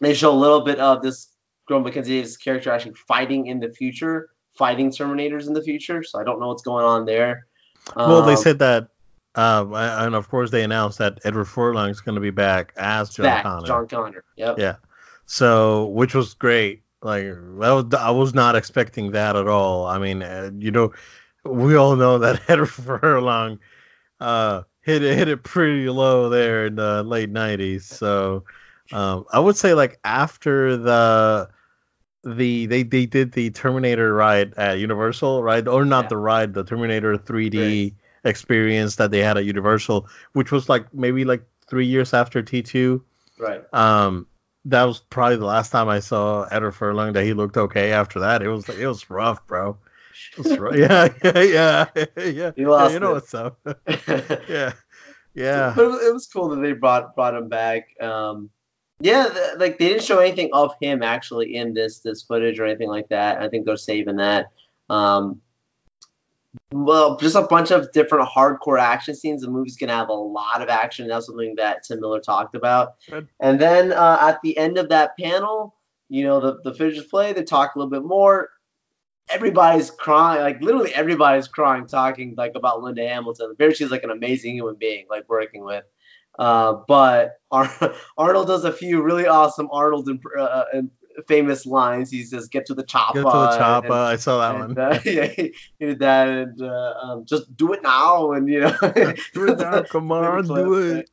[0.00, 1.28] they show a little bit of this
[1.68, 6.02] girl Mackenzie's character actually fighting in the future, fighting Terminators in the future.
[6.02, 7.46] So I don't know what's going on there.
[7.94, 8.88] Well, they um, said that,
[9.34, 13.10] um, and of course they announced that Edward Furlong is going to be back as
[13.10, 13.66] John back, Connor.
[13.66, 14.24] John Connor.
[14.36, 14.58] Yep.
[14.58, 14.76] Yeah.
[15.26, 16.84] So, which was great.
[17.02, 19.84] Like was, I was not expecting that at all.
[19.84, 20.94] I mean, uh, you know,
[21.44, 23.58] we all know that Edward Furlong
[24.20, 27.82] uh, hit it hit it pretty low there in the late '90s.
[27.82, 28.44] So
[28.92, 31.48] um, I would say like after the
[32.22, 35.66] the they they did the Terminator ride at Universal, right?
[35.66, 36.08] Or not yeah.
[36.08, 37.94] the ride, the Terminator 3D right.
[38.24, 43.02] experience that they had at Universal, which was like maybe like three years after T2.
[43.38, 43.62] Right.
[43.72, 44.26] Um,
[44.66, 47.92] that was probably the last time I saw Edward Furlong that he looked okay.
[47.92, 49.76] After that, it was it was rough, bro.
[50.36, 50.76] It was rough.
[50.76, 52.50] yeah, yeah, yeah, yeah.
[52.56, 53.14] He lost yeah you know it.
[53.14, 53.58] what's up.
[54.48, 54.72] yeah,
[55.34, 55.72] yeah.
[55.74, 57.88] But it was, cool that they brought brought him back.
[58.00, 58.50] Um,
[59.00, 62.64] yeah, th- like they didn't show anything of him actually in this this footage or
[62.64, 63.40] anything like that.
[63.40, 64.50] I think they're saving that.
[64.88, 65.40] Um,
[66.72, 69.42] well, just a bunch of different hardcore action scenes.
[69.42, 71.08] The movie's gonna have a lot of action.
[71.08, 72.94] That's something that Tim Miller talked about.
[73.08, 73.28] Good.
[73.40, 75.74] And then uh, at the end of that panel,
[76.08, 77.32] you know, the the footage play.
[77.32, 78.50] They talk a little bit more.
[79.30, 83.50] Everybody's crying, like literally everybody's crying, talking like about Linda Hamilton.
[83.52, 85.84] Apparently, she's like an amazing human being, like working with.
[86.38, 90.82] Uh, but Ar- Arnold does a few really awesome Arnold imp- uh, uh,
[91.28, 92.10] famous lines.
[92.10, 94.78] He says, "Get to the chopper." Get to the and- I saw that and, one.
[94.78, 98.60] uh, yeah, he he did that, and uh, um, just do it now, and you
[98.60, 98.76] know,
[99.32, 101.10] Do it now, come on, do it.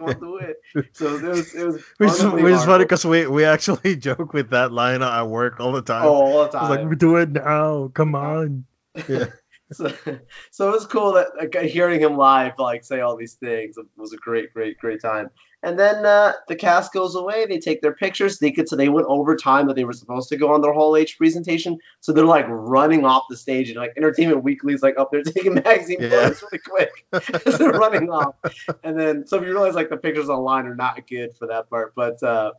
[0.00, 0.56] On, do it.
[0.92, 4.32] So it was, it was Which is, which is funny because we, we actually joke
[4.32, 6.04] with that line at work all the time.
[6.04, 6.70] Oh, all the it's time.
[6.70, 7.88] like we do it now.
[7.88, 8.64] Come on.
[9.08, 9.26] Yeah.
[9.72, 9.92] So,
[10.50, 13.86] so it was cool that like, hearing him live like say all these things it
[13.96, 15.30] was a great great great time
[15.62, 18.88] and then uh, the cast goes away they take their pictures they get to they
[18.88, 22.12] went over time that they were supposed to go on their Hall H presentation so
[22.12, 25.54] they're like running off the stage and like entertainment Weekly is like up there taking
[25.54, 26.10] magazine Yeah.
[26.10, 27.06] photos really quick
[27.46, 28.34] as they're running off
[28.82, 31.70] and then so if you realize like the pictures online are not good for that
[31.70, 32.52] part but uh,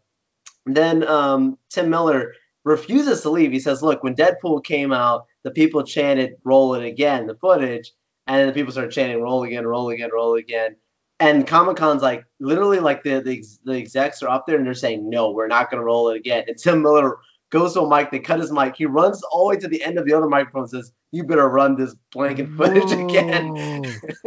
[0.65, 3.51] then um, tim miller refuses to leave.
[3.51, 7.91] He says look when deadpool came out the people chanted roll it again the footage
[8.27, 10.75] and then the people started chanting roll again roll again roll again
[11.19, 14.73] and Comic Con's like literally like the, the the execs are up there and they're
[14.73, 17.17] saying no we're not gonna roll it again and Tim Miller
[17.51, 18.75] goes to a mic they cut his mic.
[18.75, 21.23] He runs all the way to the end of the other microphone and says you
[21.23, 23.53] better run this blanket footage again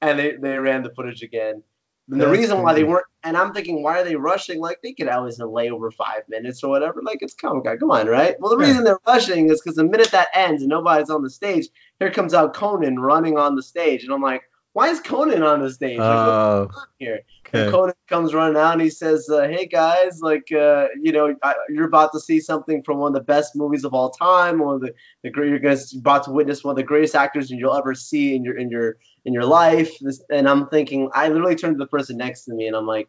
[0.00, 1.62] and they, they ran the footage again.
[2.10, 4.60] And the That's reason why they weren't, and I'm thinking, why are they rushing?
[4.60, 7.02] Like they could always delay over five minutes or whatever.
[7.02, 8.36] Like it's Comic Con, come on, right?
[8.40, 8.66] Well, the Yeah.
[8.66, 12.10] reason they're rushing is because the minute that ends and nobody's on the stage, here
[12.12, 14.42] comes out Conan running on the stage, and I'm like,
[14.76, 15.96] why is Conan on the stage?
[15.98, 17.20] Like, Oh, going on here?
[17.54, 17.72] And.
[17.72, 21.54] Conan comes running out and he says, uh, "Hey guys, like uh, you know, I,
[21.70, 24.58] you're about to see something from one of the best movies of all time.
[24.58, 27.50] One of the, the great, you're gonna, about to witness one of the greatest actors
[27.50, 31.28] you'll ever see in your in your in your life." This, and I'm thinking, I
[31.28, 33.08] literally turned to the person next to me and I'm like,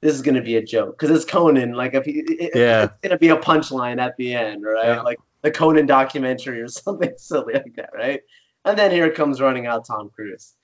[0.00, 1.72] "This is gonna be a joke because it's Conan.
[1.72, 2.84] Like if he, it, Yeah.
[2.84, 4.86] it's gonna be a punchline at the end, right?
[4.86, 5.00] Yeah.
[5.02, 8.20] Like the Conan documentary or something silly like that, right?"
[8.64, 10.54] And then here comes running out Tom Cruise.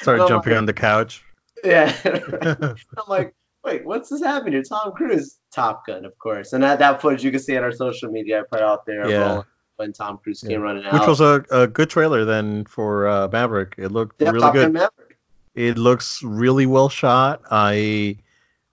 [0.00, 1.22] Started Oh, jumping my- on the couch.
[1.64, 1.94] Yeah.
[2.42, 2.76] I'm
[3.08, 3.34] like,
[3.64, 4.62] wait, what's this happening here?
[4.62, 6.52] Tom Cruise, Top Gun, of course.
[6.52, 9.08] And that, that footage you can see on our social media I put out there
[9.08, 9.42] Yeah.
[9.76, 10.56] when Tom Cruise came Yeah.
[10.58, 10.92] running out.
[10.92, 13.76] Which was a, a good trailer then for uh, Maverick.
[13.78, 14.72] It looked yeah, really Top good.
[14.74, 15.16] Maverick.
[15.54, 17.40] It looks really well shot.
[17.50, 18.18] I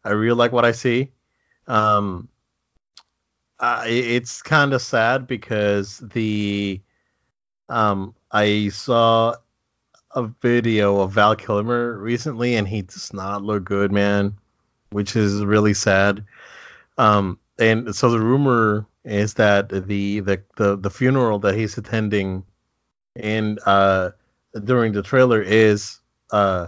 [0.03, 1.11] I really like what I see.
[1.67, 2.27] Um,
[3.59, 6.81] I, it's kind of sad because the
[7.69, 9.35] um I saw
[10.15, 14.35] a video of Val Kilmer recently and he does not look good, man,
[14.91, 16.25] which is really sad.
[16.97, 19.79] Um, and so the rumor is that the
[20.19, 22.43] the the, the funeral that he's attending
[23.15, 24.11] and uh
[24.63, 25.99] during the trailer is
[26.31, 26.67] uh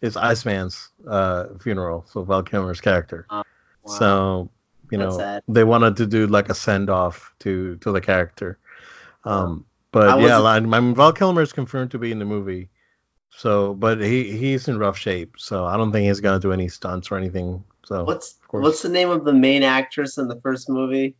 [0.00, 3.26] is Iceman's uh funeral, so Val Kilmer's character.
[3.30, 3.42] Wow.
[3.86, 4.50] So
[4.90, 5.42] you That's know sad.
[5.48, 8.58] they wanted to do like a send off to to the character.
[9.24, 12.24] Um, I but yeah, wasn't- I mean Val Kilmer is confirmed to be in the
[12.24, 12.68] movie.
[13.36, 16.68] So, but he he's in rough shape, so I don't think he's gonna do any
[16.68, 17.64] stunts or anything.
[17.84, 21.16] So What's what's the name of the main actress in the first movie?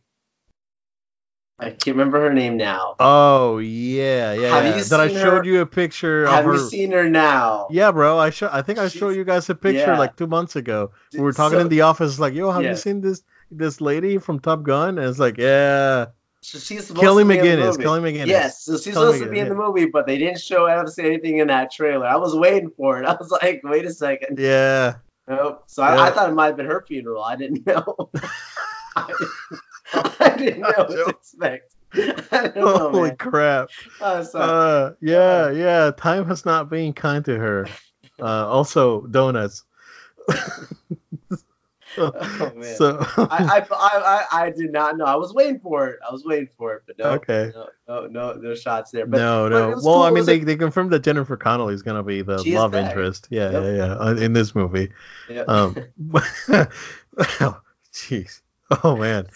[1.59, 2.95] I can't remember her name now.
[2.99, 4.49] Oh yeah, yeah.
[4.55, 4.77] Have yeah.
[4.77, 7.67] you That I showed her- you a picture of Have of you seen her now?
[7.71, 8.17] Yeah, bro.
[8.17, 8.49] I show.
[8.51, 9.97] I think I showed you guys a picture yeah.
[9.99, 10.91] like two months ago.
[11.13, 12.71] We were talking So- in the office, like, "Yo, have Yeah.
[12.71, 16.07] you seen this this lady from Top Gun?" And it's like, "Yeah,
[16.43, 17.65] So she's supposed Kelly to be in the McGinnis.
[17.71, 17.83] movie.
[17.83, 20.39] Kelly McGinnis." Yes, so she's Kelly supposed to be in the movie, but they didn't
[20.41, 22.05] show obviously anything in that trailer.
[22.05, 23.05] I was waiting for it.
[23.09, 24.37] I was like, wait a second.
[24.39, 24.95] Yeah.
[25.27, 25.63] Nope.
[25.67, 26.01] So I, Yeah.
[26.03, 27.23] I thought it might have been her funeral.
[27.23, 28.09] I didn't know.
[28.95, 29.13] I,
[30.19, 31.73] I didn't know what to expect.
[31.95, 33.17] Know, Holy man.
[33.17, 33.69] crap.
[33.99, 35.91] So, Uh, yeah, yeah.
[35.95, 37.67] Time has not been kind to her.
[38.19, 39.63] Uh, also donuts.
[41.97, 42.75] Oh, man.
[42.75, 45.05] So I, I, I, I, did not know.
[45.05, 45.99] I was waiting for it.
[46.07, 47.51] I was waiting for it, but no, okay.
[47.53, 49.05] no, no, no, no shots there.
[49.05, 49.69] But no, no.
[49.69, 50.01] Well, cool.
[50.03, 52.89] I mean, they, they confirmed that Jennifer Connelly is gonna be the love back.
[52.89, 53.27] interest.
[53.29, 53.63] Yeah, Yep.
[53.63, 53.93] yeah, yeah.
[53.95, 54.89] uh, In this movie.
[55.29, 55.41] yeah.
[55.41, 55.75] Um,
[57.41, 57.61] oh,
[57.93, 58.41] jeez.
[58.83, 59.27] Oh man,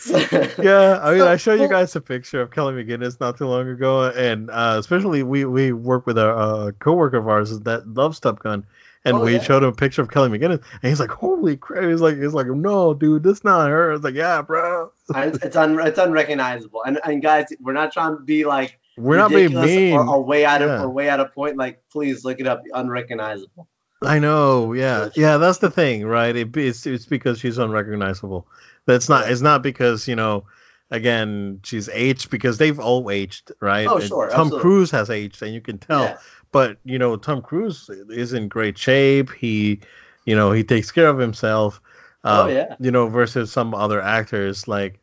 [0.58, 1.00] yeah.
[1.04, 4.10] I mean, I showed you guys a picture of Kelly McGillis not too long ago,
[4.10, 8.40] and uh, especially we we work with a, a coworker of ours that loves Top
[8.40, 8.66] Gun,
[9.08, 9.42] and oh, we yeah.
[9.42, 12.34] showed him a picture of Kelly McGillis, and he's like, "Holy crap!" He's like, "He's
[12.34, 16.84] like, no, dude, this not her." I was like, "Yeah, bro." it's un- it's unrecognizable,
[16.84, 20.24] and and guys, we're not trying to be like we're not being mean or, or
[20.24, 21.58] way out of or way out of point.
[21.58, 22.64] Like, please look it up.
[22.74, 23.68] Unrecognizable.
[24.02, 25.38] I know, yeah, yeah.
[25.38, 26.36] That's the thing, right?
[26.36, 28.48] It, it's it's because she's unrecognizable.
[28.86, 29.32] That's not.
[29.32, 30.46] It's not because you know.
[30.90, 33.88] Again, she's aged because they've all aged, right?
[33.88, 34.30] Oh, sure.
[34.30, 34.62] Tom absolutely.
[34.62, 36.04] Cruise has aged, and you can tell.
[36.04, 36.18] Yeah.
[36.52, 39.32] But you know, Tom Cruise is in great shape.
[39.32, 39.82] He,
[40.26, 41.82] you know, he takes care of himself.
[42.24, 42.76] Uh, oh yeah.
[42.80, 45.00] You know, versus some other actors like,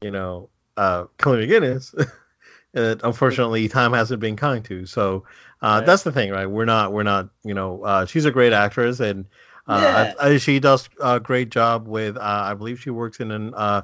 [0.00, 1.94] you know, uh, Kelly McGillis.
[2.72, 4.86] that unfortunately time hasn't been kind to.
[4.86, 5.24] So
[5.62, 5.86] uh, right.
[5.86, 6.46] that's the thing, right?
[6.46, 9.26] We're not, we're not, you know, uh, she's a great actress and
[9.66, 10.14] uh, yeah.
[10.20, 12.16] I, I, she does a great job with.
[12.16, 13.82] Uh, I believe she works in an uh,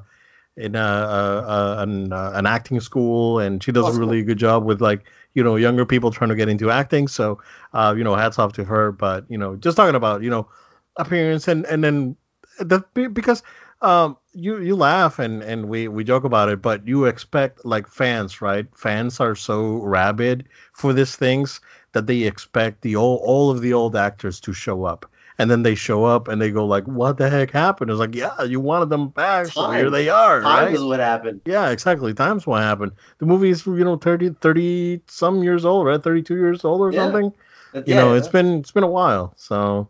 [0.57, 4.39] in a, a, a an, uh, an, acting school, and she does a really good
[4.39, 7.09] job with like you know younger people trying to get into acting.
[7.09, 7.41] So
[7.75, 8.93] you know, hats off to her.
[8.93, 10.49] But you know, just talking about you know
[10.97, 12.17] appearance and and then
[12.59, 12.81] the
[13.13, 13.43] because
[13.83, 17.89] um, you you laugh and and we we joke about it, but you expect like
[17.89, 18.67] fans, right?
[18.77, 21.61] Fans are so rabid for these things
[21.93, 25.11] that they expect the old all of the old actors to show up.
[25.39, 28.15] And then they show up and they go like, "What the heck happened?" It's like,
[28.15, 29.53] "Yeah, you wanted them back, Time.
[29.53, 30.75] so here they are." Time right?
[30.75, 31.41] is what happened.
[31.47, 32.13] Yeah, exactly.
[32.15, 32.93] Time's what happened.
[33.19, 36.03] The movie is you know 30, 30 some years old, right?
[36.03, 37.05] Thirty two years old or yeah.
[37.05, 37.33] something.
[37.75, 38.19] You yeah, know, yeah.
[38.19, 39.33] it's been it's been a while.
[39.37, 39.89] So,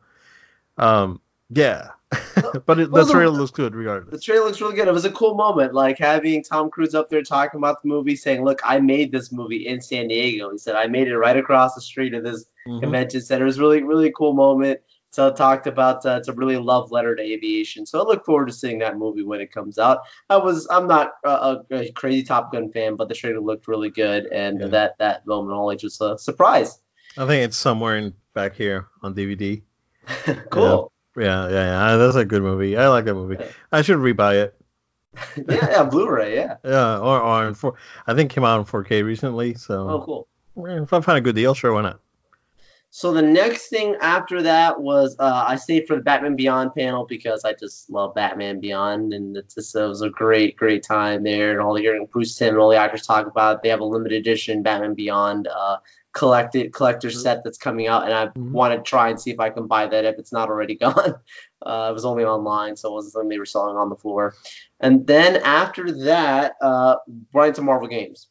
[0.78, 1.90] um, yeah.
[2.66, 4.12] but it, well, the trailer looks good regardless.
[4.12, 4.86] The trailer looks really good.
[4.86, 8.16] It was a cool moment, like having Tom Cruise up there talking about the movie,
[8.16, 11.36] saying, "Look, I made this movie in San Diego." He said, "I made it right
[11.36, 12.80] across the street of this mm-hmm.
[12.80, 14.80] convention center." It was really, really cool moment.
[15.12, 17.84] So talked about uh, it's a really love letter to aviation.
[17.84, 20.00] So I look forward to seeing that movie when it comes out.
[20.30, 23.90] I was I'm not a, a crazy Top Gun fan, but the trailer looked really
[23.90, 24.66] good, and yeah.
[24.68, 26.80] that that moment always just a surprise.
[27.18, 29.60] I think it's somewhere in back here on DVD.
[30.50, 30.90] cool.
[31.14, 31.96] Yeah, yeah, yeah.
[31.96, 32.78] That's a good movie.
[32.78, 33.36] I like that movie.
[33.70, 34.54] I should rebuy it.
[35.36, 36.56] yeah, yeah, Blu-ray, yeah.
[36.64, 37.74] yeah, or or in four.
[38.06, 39.52] I think came out in 4K recently.
[39.54, 39.88] So.
[39.90, 40.28] Oh, cool.
[40.56, 42.00] If I find a good deal, sure, why not?
[42.94, 47.06] So the next thing after that was uh, I stayed for the Batman Beyond panel
[47.06, 51.22] because I just love Batman Beyond, and it, just, it was a great, great time
[51.22, 51.52] there.
[51.52, 53.62] And all the hearing Bruce Timm and all the actors talk about it.
[53.62, 55.78] They have a limited edition Batman Beyond uh,
[56.12, 57.18] collected collector mm-hmm.
[57.18, 58.52] set that's coming out, and I mm-hmm.
[58.52, 61.14] want to try and see if I can buy that if it's not already gone.
[61.62, 64.34] Uh, it was only online, so it wasn't something they were selling on the floor.
[64.80, 66.96] And then after that, uh,
[67.32, 68.28] right to Marvel Games,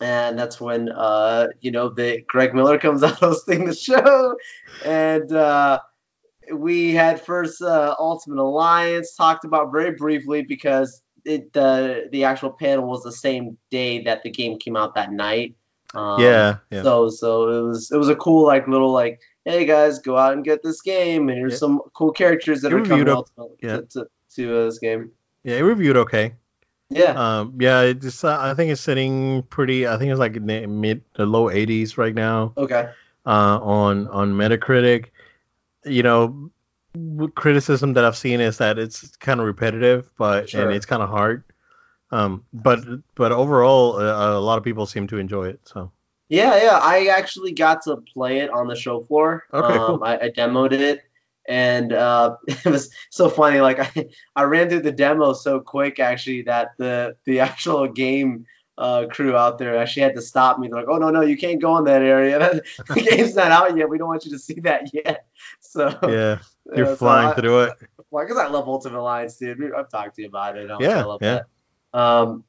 [0.00, 4.36] and that's when uh, you know the Greg Miller comes out hosting the show,
[4.84, 5.80] and uh,
[6.52, 12.50] we had first uh, Ultimate Alliance talked about very briefly because it the the actual
[12.50, 15.54] panel was the same day that the game came out that night.
[15.94, 16.82] Um, yeah, yeah.
[16.82, 20.34] So so it was it was a cool like little like hey guys go out
[20.34, 21.58] and get this game and here's yeah.
[21.58, 23.80] some cool characters that it are coming out to, yeah.
[23.90, 25.10] to, to uh, this game.
[25.42, 26.34] Yeah, it reviewed okay.
[26.90, 27.12] Yeah.
[27.12, 27.54] Um.
[27.60, 27.82] Yeah.
[27.82, 29.86] It just uh, I think it's sitting pretty.
[29.86, 32.52] I think it's like mid the low 80s right now.
[32.56, 32.88] Okay.
[33.26, 35.06] Uh, on on Metacritic,
[35.84, 36.50] you know,
[37.34, 40.62] criticism that I've seen is that it's kind of repetitive, but sure.
[40.62, 41.44] and it's kind of hard.
[42.10, 42.80] Um, but
[43.14, 45.60] but overall, uh, a lot of people seem to enjoy it.
[45.64, 45.92] So.
[46.28, 46.78] Yeah, yeah.
[46.82, 49.44] I actually got to play it on the show floor.
[49.52, 50.04] Okay, um, cool.
[50.04, 51.00] I, I, demoed it,
[51.48, 53.60] and uh, it was so funny.
[53.60, 58.46] Like I, I ran through the demo so quick, actually, that the the actual game
[58.76, 60.68] uh, crew out there actually had to stop me.
[60.68, 62.38] They're like, "Oh no, no, you can't go in that area.
[62.88, 63.88] the game's not out yet.
[63.88, 65.26] We don't want you to see that yet."
[65.60, 66.38] So yeah,
[66.76, 67.72] you're flying so I, through it.
[68.10, 69.72] Well, because I love Ultimate Alliance, dude.
[69.76, 70.70] I've talked to you about it.
[70.80, 71.40] yeah, yeah.
[71.92, 71.98] That.
[71.98, 72.44] Um,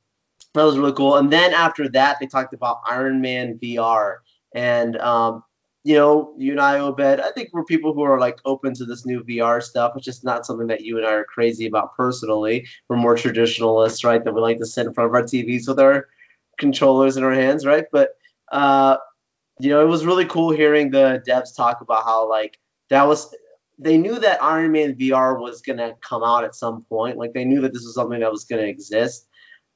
[0.53, 1.17] that was really cool.
[1.17, 4.17] And then after that, they talked about Iron Man VR.
[4.53, 5.43] And, um,
[5.84, 8.86] you know, you and I, Obed, I think we're people who are like open to
[8.86, 9.93] this new VR stuff.
[9.95, 12.67] It's just not something that you and I are crazy about personally.
[12.88, 14.23] We're more traditionalists, right?
[14.23, 16.07] That we like to sit in front of our TVs with our
[16.57, 17.86] controllers in our hands, right?
[17.91, 18.09] But,
[18.51, 18.97] uh,
[19.59, 22.59] you know, it was really cool hearing the devs talk about how, like,
[22.89, 23.34] that was
[23.82, 27.17] they knew that Iron Man VR was gonna come out at some point.
[27.17, 29.30] Like they knew that this was something that was gonna exist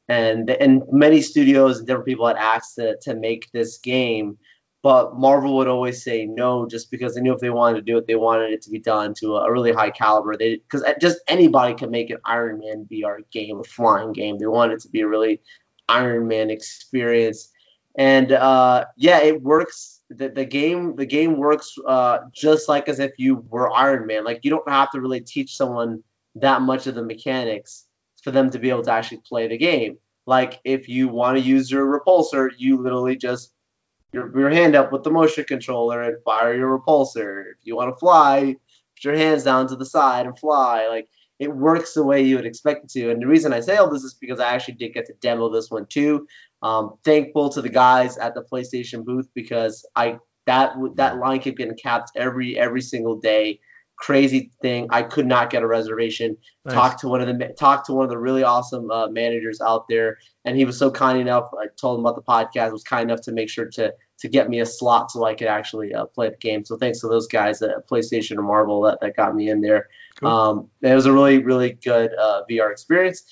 [0.10, 4.38] and and many studios and different people had asked to, to make this game
[4.84, 7.98] but marvel would always say no just because they knew if they wanted to do
[7.98, 10.38] it they wanted it to be done to a, really high caliber.
[10.38, 14.38] They because just anybody can make an iron man vr game a flying game.
[14.38, 15.42] They wanted it to be a really
[15.90, 17.50] iron man experience.
[17.98, 20.02] And uh, yeah it works.
[20.10, 24.26] The, the game the game works uh, just like as if you were iron man.
[24.26, 26.04] Like you don't have to really teach someone
[26.36, 27.86] that much of the mechanics
[28.22, 29.98] for them to be able to actually play the game.
[30.26, 33.53] Like if you want to use your repulsor, you literally just
[34.14, 37.42] your, your hand up with the motion controller and fire your repulsor.
[37.52, 38.56] If you want to fly,
[38.96, 40.88] put your hands down to the side and fly.
[40.88, 41.10] Like
[41.40, 43.10] it works the way you would expect it to.
[43.10, 45.50] And the reason I say all this is because I actually did get to demo
[45.50, 46.28] this one too.
[46.62, 51.58] Um, thankful to the guys at the PlayStation booth because I that that line kept
[51.58, 53.60] getting capped every every single day
[54.04, 54.86] crazy thing.
[54.90, 56.36] I could not get a reservation.
[56.66, 56.74] Nice.
[56.74, 59.88] Talk to one of the talk to one of the really awesome uh, managers out
[59.88, 61.46] there, and he was so kind enough.
[61.58, 62.74] I told him about the podcast.
[62.74, 65.48] Was kind enough to make sure to to get me a slot so I could
[65.48, 66.66] actually uh, play the game.
[66.66, 69.88] So thanks to those guys at PlayStation and Marvel that, that got me in there.
[70.20, 70.30] Cool.
[70.30, 73.24] Um, it was a really really good uh, VR experience.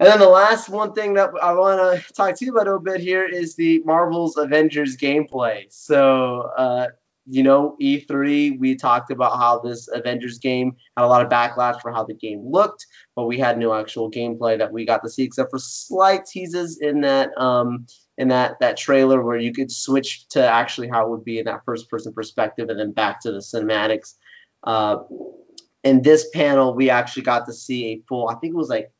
[0.00, 2.70] And then the last one thing that I want to talk to you about a
[2.70, 5.66] little bit here is the Marvel's Avengers gameplay.
[5.68, 6.86] So uh,
[7.30, 11.80] you know, E3, we talked about how this Avengers game had a lot of backlash
[11.80, 15.08] for how the game looked, but we had no actual gameplay that we got to
[15.08, 17.86] see except for slight teases in that um,
[18.18, 21.44] in that that trailer where you could switch to actually how it would be in
[21.44, 24.14] that first person perspective and then back to the cinematics.
[24.64, 24.98] Uh,
[25.84, 28.92] in this panel, we actually got to see a full, I think it was like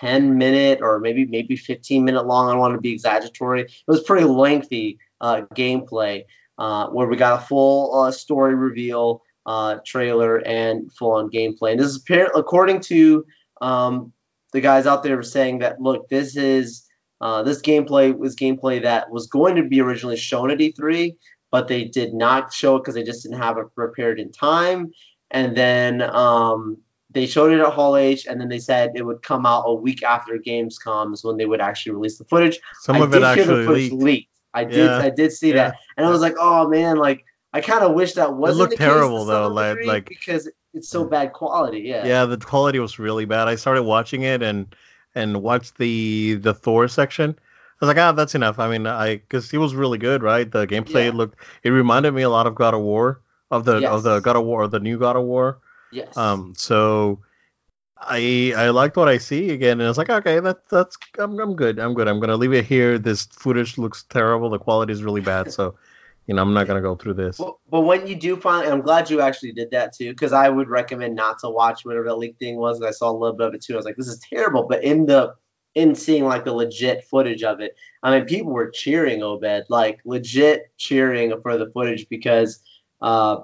[0.00, 2.48] 10 minute or maybe maybe 15 minute long.
[2.48, 3.62] I don't want to be exaggeratory.
[3.62, 6.24] It was pretty lengthy uh, gameplay
[6.58, 11.72] uh, where we got a full uh, story reveal, uh, trailer, and full on gameplay.
[11.72, 12.04] And this is
[12.34, 13.24] according to
[13.60, 14.12] um,
[14.52, 16.86] the guys out there saying that look, this is
[17.20, 21.16] uh, this gameplay was gameplay that was going to be originally shown at E3,
[21.50, 24.90] but they did not show it because they just didn't have it prepared in time.
[25.30, 26.78] And then um,
[27.10, 29.74] they showed it at Hall H, and then they said it would come out a
[29.74, 32.60] week after Gamescom is when they would actually release the footage.
[32.82, 33.94] Some I of it actually leaked.
[33.94, 34.35] leaked.
[34.56, 34.98] I did yeah.
[34.98, 35.54] I did see yeah.
[35.54, 38.56] that, and I was like, oh man, like I kind of wish that wasn't.
[38.56, 41.80] It looked terrible though, like like because it's so bad quality.
[41.80, 42.06] Yeah.
[42.06, 43.48] Yeah, the quality was really bad.
[43.48, 44.74] I started watching it and
[45.14, 47.30] and watched the the Thor section.
[47.38, 48.58] I was like, ah, that's enough.
[48.58, 50.50] I mean, I because it was really good, right?
[50.50, 51.16] The gameplay yeah.
[51.16, 51.38] looked.
[51.62, 53.90] It reminded me a lot of God of War, of the yes.
[53.90, 55.58] of the God of War, the new God of War.
[55.92, 56.16] Yes.
[56.16, 56.54] Um.
[56.56, 57.20] So
[57.98, 61.38] I I liked what I see again, and I was like, okay, that's that's I'm
[61.40, 61.78] I'm good.
[61.78, 62.08] I'm good.
[62.08, 62.98] I'm gonna leave it here.
[62.98, 64.50] This footage looks terrible.
[64.50, 65.50] The quality is really bad.
[65.50, 65.76] So,
[66.26, 67.38] you know, I'm not gonna go through this.
[67.38, 70.50] But, but when you do finally, I'm glad you actually did that too, because I
[70.50, 72.82] would recommend not to watch whatever the leak thing was.
[72.82, 73.72] I saw a little bit of it too.
[73.72, 74.64] I was like, this is terrible.
[74.64, 75.34] But in the
[75.74, 80.00] in seeing like the legit footage of it, I mean, people were cheering Obed, like
[80.04, 82.62] legit cheering for the footage because,
[83.00, 83.38] uh,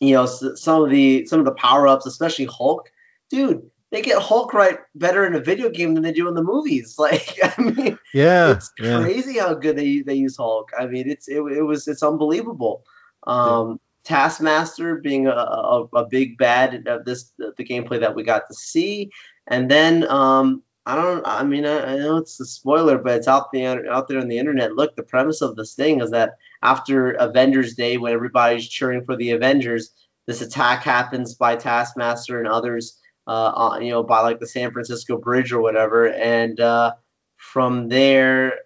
[0.00, 2.90] you know, some of the some of the power ups, especially Hulk,
[3.28, 6.42] dude they get Hulk right better in a video game than they do in the
[6.42, 6.96] movies.
[7.04, 10.70] Like, I mean, yeah, it's crazy how good they they use Hulk.
[10.78, 12.82] I mean, it's it, it was it's unbelievable.
[13.26, 13.76] Um, yeah.
[14.04, 18.48] Taskmaster being a, a, a, big bad of this the, the, gameplay that we got
[18.48, 19.10] to see,
[19.46, 21.26] and then um, I don't.
[21.26, 24.28] I mean, I, I, know it's a spoiler, but it's out there out there on
[24.28, 24.74] the internet.
[24.74, 29.16] Look, the premise of this thing is that after Avengers Day, when everybody's cheering for
[29.16, 29.90] the Avengers,
[30.26, 35.16] this attack happens by Taskmaster and others uh, you know, by like the San Francisco
[35.16, 36.06] Bridge or whatever.
[36.08, 36.94] And uh,
[37.36, 38.60] from there,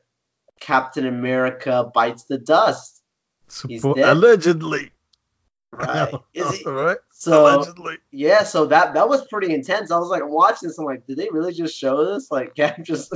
[0.60, 3.02] Captain America bites the dust.
[3.72, 4.90] Allegedly.
[5.72, 6.14] Right.
[6.34, 6.68] Is he?
[6.68, 6.96] right.
[7.10, 7.96] So Allegedly.
[8.10, 9.90] yeah, so that that was pretty intense.
[9.90, 10.78] I was like watching this.
[10.78, 12.30] I'm like, did they really just show this?
[12.30, 13.12] Like Cap just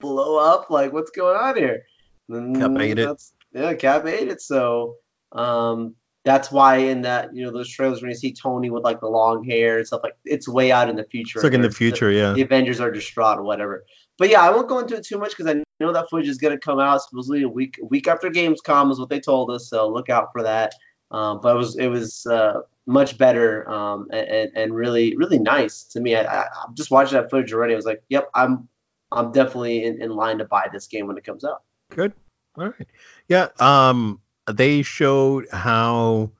[0.00, 0.70] blow up?
[0.70, 1.82] Like what's going on here?
[2.30, 3.22] Cap ate it.
[3.52, 4.40] Yeah, Cap ate it.
[4.40, 4.96] So
[5.32, 5.94] um,
[6.24, 9.08] that's why in that you know those trailers when you see Tony with like the
[9.08, 11.38] long hair and stuff like it's way out in the future.
[11.38, 12.32] It's like in the future, the, yeah.
[12.32, 13.84] The Avengers are distraught or whatever.
[14.18, 16.36] But yeah, I won't go into it too much because I know that footage is
[16.36, 19.68] gonna come out supposedly a week a week after Gamescom is what they told us.
[19.68, 20.74] So look out for that.
[21.10, 25.84] Um, but it was it was uh, much better um, and, and really really nice
[25.84, 26.16] to me.
[26.16, 27.72] I, I, just watching that footage already.
[27.72, 28.68] I was like, yep, I'm
[29.10, 31.62] I'm definitely in, in line to buy this game when it comes out.
[31.90, 32.12] Good.
[32.58, 32.88] All right.
[33.28, 33.48] Yeah.
[33.58, 34.20] Um
[34.52, 36.30] they showed how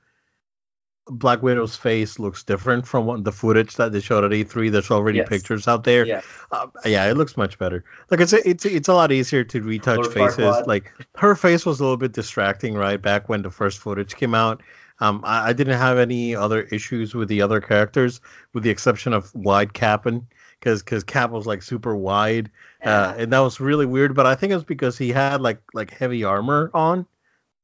[1.10, 4.70] Black Widow's face looks different from what the footage that they showed at E3.
[4.70, 5.28] There's already yes.
[5.28, 6.06] pictures out there.
[6.06, 6.20] Yeah.
[6.52, 7.84] Uh, yeah, it looks much better.
[8.10, 10.66] Like it's a, it's it's a lot easier to retouch faces.
[10.66, 13.00] Like her face was a little bit distracting, right?
[13.00, 14.62] Back when the first footage came out.
[15.00, 18.20] Um, I, I didn't have any other issues with the other characters,
[18.52, 20.26] with the exception of wide Cap'n,
[20.58, 22.50] because because Cap was like super wide,
[22.84, 23.00] uh, yeah.
[23.00, 24.14] uh, and that was really weird.
[24.14, 27.06] But I think it was because he had like like heavy armor on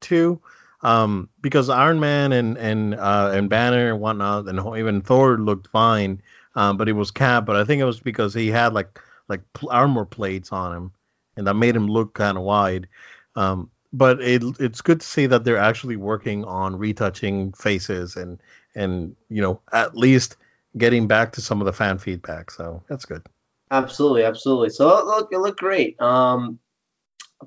[0.01, 0.41] too.
[0.83, 5.69] Um, because Iron Man and and uh, and Banner and whatnot, and even Thor looked
[5.69, 6.21] fine,
[6.55, 7.47] um, but it was Cap.
[7.47, 10.93] But I think it was because he had like like armor plates on him,
[11.37, 12.89] and that made him look kind of wide.
[13.35, 18.41] Um, but it it's good to see that they're actually working on retouching faces and
[18.75, 20.37] and you know at least
[20.77, 22.51] getting back to some of the fan feedback.
[22.51, 23.23] So that's good.
[23.71, 24.71] Absolutely, absolutely.
[24.71, 26.01] So it it looked great.
[26.01, 26.59] Um,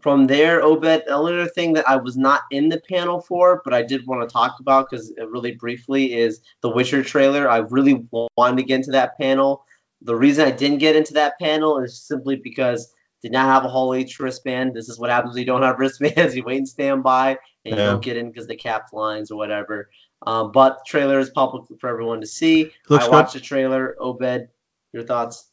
[0.02, 3.82] from there, Obed, another thing that I was not in the panel for, but I
[3.82, 7.50] did want to talk about because really briefly is the Witcher trailer.
[7.50, 9.66] I really wanted to get into that panel.
[10.02, 13.68] The reason I didn't get into that panel is simply because did not have a
[13.68, 14.74] Hall H wristband.
[14.74, 16.36] This is what happens when you don't have wristbands.
[16.36, 17.32] You wait and stand by,
[17.66, 17.86] and you Yeah.
[17.92, 19.90] don't get in because the cap lines or whatever.
[20.26, 22.72] Um, but the trailer is public for everyone to see.
[22.90, 23.12] Looks I good.
[23.12, 23.96] watched the trailer.
[24.00, 24.48] Obed,
[24.94, 25.50] your thoughts?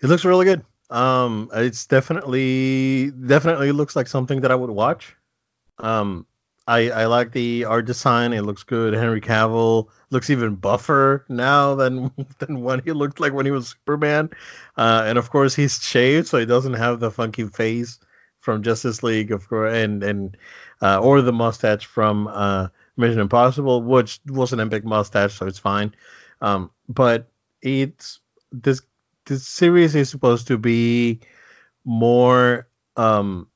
[0.00, 0.64] It looks really good.
[0.90, 5.14] Um, it's definitely definitely looks like something that I would watch.
[5.78, 6.26] Um,
[6.66, 8.32] I I like the art design.
[8.32, 8.94] It looks good.
[8.94, 13.68] Henry Cavill looks even buffer now than than when he looked like when he was
[13.70, 14.30] Superman.
[14.76, 17.98] Uh, and of course he's shaved, so he doesn't have the funky face
[18.40, 20.36] from Justice League, of course, and and
[20.80, 25.58] uh, or the mustache from uh, Mission Impossible, which was an epic mustache, so it's
[25.58, 25.94] fine.
[26.40, 27.28] Um, but
[27.62, 28.20] it's
[28.52, 28.80] this
[29.28, 31.20] this series is supposed to be
[31.84, 33.48] more um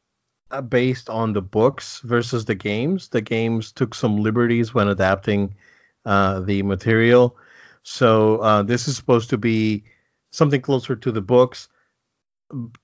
[0.50, 3.08] uh, based on the books versus the games.
[3.08, 5.54] The games took some liberties when adapting
[6.04, 7.36] uh, the material,
[7.82, 9.84] so uh, this is supposed to be
[10.30, 11.68] something closer to the books.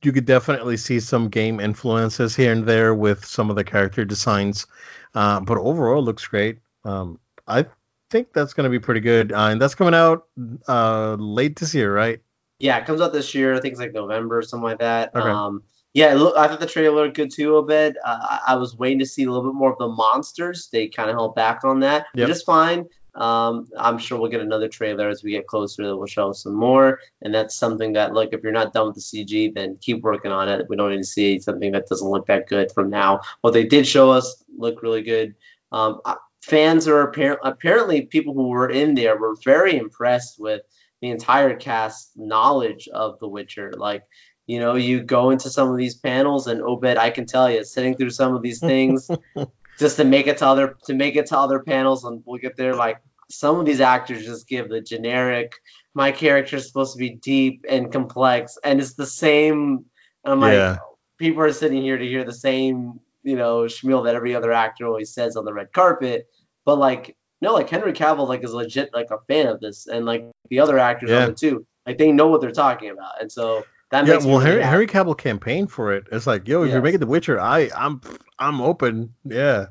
[0.03, 4.07] You could definitely see some game influences here and there with some of the character
[4.07, 4.67] designs,
[5.15, 6.61] uh, but overall it looks great.
[6.85, 7.67] Um, I
[8.09, 10.27] think that's going to be pretty good, uh, and that's coming out
[10.67, 12.23] uh, late this year, right?
[12.59, 13.55] Yeah, it comes out this year.
[13.55, 15.15] I think it's like November, or something like that.
[15.15, 15.29] Okay.
[15.29, 15.63] Um,
[15.95, 17.97] yeah, look, I thought the trailer looked good too, Obed.
[18.05, 20.69] Uh, I, I was waiting to see a little bit more of the monsters.
[20.71, 22.29] They kind of held back on that, Yep.
[22.29, 22.87] is fine.
[23.15, 26.55] Um, I'm sure we'll get another trailer as we get closer that will show some
[26.55, 27.01] more.
[27.23, 30.31] And that's something that, like, if you're not done with the CG, then keep working
[30.31, 30.67] on it.
[30.69, 33.23] We don't need to see something that doesn't look that good from now.
[33.41, 35.35] What they did show us looked really good.
[35.73, 36.01] Um,
[36.43, 40.63] fans are apparent, apparently people who were in there were very impressed with
[41.01, 43.73] the entire cast knowledge of The Witcher.
[43.77, 44.05] Like,
[44.47, 47.51] you know, you go into some of these panels, and oh, Obed, I can tell
[47.51, 49.11] you, sitting through some of these things,
[49.79, 52.57] just to make it to other to make it to other panels, and we'll get
[52.57, 52.75] there.
[52.75, 55.53] Like, some of these actors just give the generic.
[55.95, 59.85] My character is supposed to be deep and complex, and it's the same.
[60.25, 60.77] I'm like, Yeah.
[61.19, 64.87] people are sitting here to hear the same, you know, schmeal that every other actor
[64.87, 66.27] always says on the red carpet.
[66.65, 70.05] But like, no, like Henry Cavill, like is legit like a fan of this, and
[70.07, 71.25] like the other actors Yeah.
[71.25, 71.67] on it too.
[71.87, 74.63] Like they know what they're talking about, and so that yeah, makes well, Harry.
[74.63, 76.07] Harry Cavill campaigned for it.
[76.13, 76.75] It's like, yo, if Yeah.
[76.75, 78.03] you're making The Witcher, I, I'm,
[78.39, 79.15] I'm open.
[79.25, 79.67] Yeah.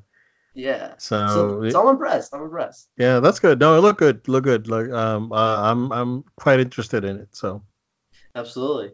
[0.55, 0.93] Yeah.
[0.97, 2.33] So, So, so I'm impressed.
[2.33, 2.89] I'm impressed.
[2.97, 3.59] yeah, that's good.
[3.59, 4.27] No, it look good.
[4.27, 4.67] Look good.
[4.67, 7.35] Like, um, uh, I'm, I'm quite interested in it.
[7.35, 7.61] So,
[8.33, 8.93] Absolutely.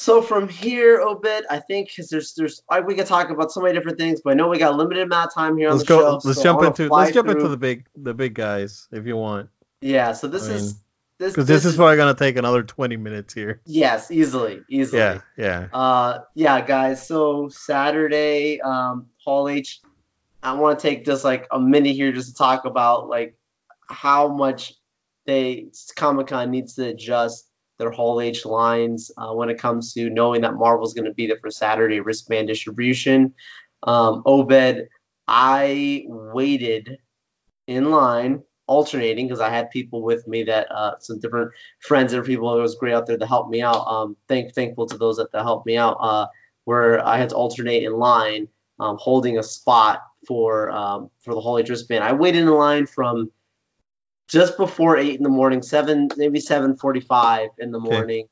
[0.00, 3.60] So from here, Obed, I think 'cause there's there's I, we could talk about so
[3.60, 5.76] many different things, but I know we got a limited amount of time here on
[5.76, 6.00] let's the go.
[6.00, 6.20] show.
[6.26, 9.50] let's so jump into, let's jump into the big, the big guys if you want.
[9.82, 10.12] Yeah.
[10.12, 10.82] So this I is mean,
[11.18, 13.60] this Because this is probably gonna take another 20 minutes here.
[13.66, 15.00] yes, easily, easily.
[15.02, 15.68] Yeah, yeah.
[15.70, 17.06] Uh, yeah, guys.
[17.06, 19.82] So Saturday, um, Hall H.
[20.42, 23.36] I want to take just like a minute here just to talk about like
[23.86, 24.72] how much
[25.26, 27.49] they Comic Con needs to adjust
[27.80, 31.26] their Hall H lines uh, when it comes to knowing that Marvel's going to be
[31.26, 33.34] there for Saturday wristband distribution.
[33.82, 34.88] Um, Obed,
[35.26, 36.98] I waited
[37.66, 41.50] in line alternating because I had people with me that uh, some different
[41.80, 43.86] friends and people that was great out there to help me out.
[43.86, 45.96] Um, thank thankful to those that, that helped me out.
[46.00, 46.26] Uh,
[46.64, 48.46] where I had to alternate in line,
[48.78, 52.04] um, holding a spot for um, for the Hall H wristband.
[52.04, 53.30] I waited in line from
[54.30, 57.90] just before eight in the morning, seven maybe seven forty-five in the Okay.
[57.90, 58.26] morning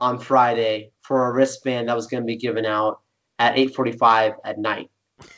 [0.00, 3.00] on Friday for a wristband that was going to be given out
[3.38, 4.90] at eight forty-five at night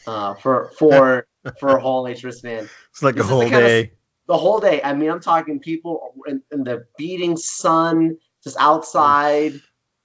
[0.07, 1.27] uh, for for
[1.61, 3.93] for a Hall H wristband It's like This a whole kind of- day.
[4.27, 4.81] the whole day.
[4.83, 9.53] I mean, I'm talking people in, in the beating sun, just outside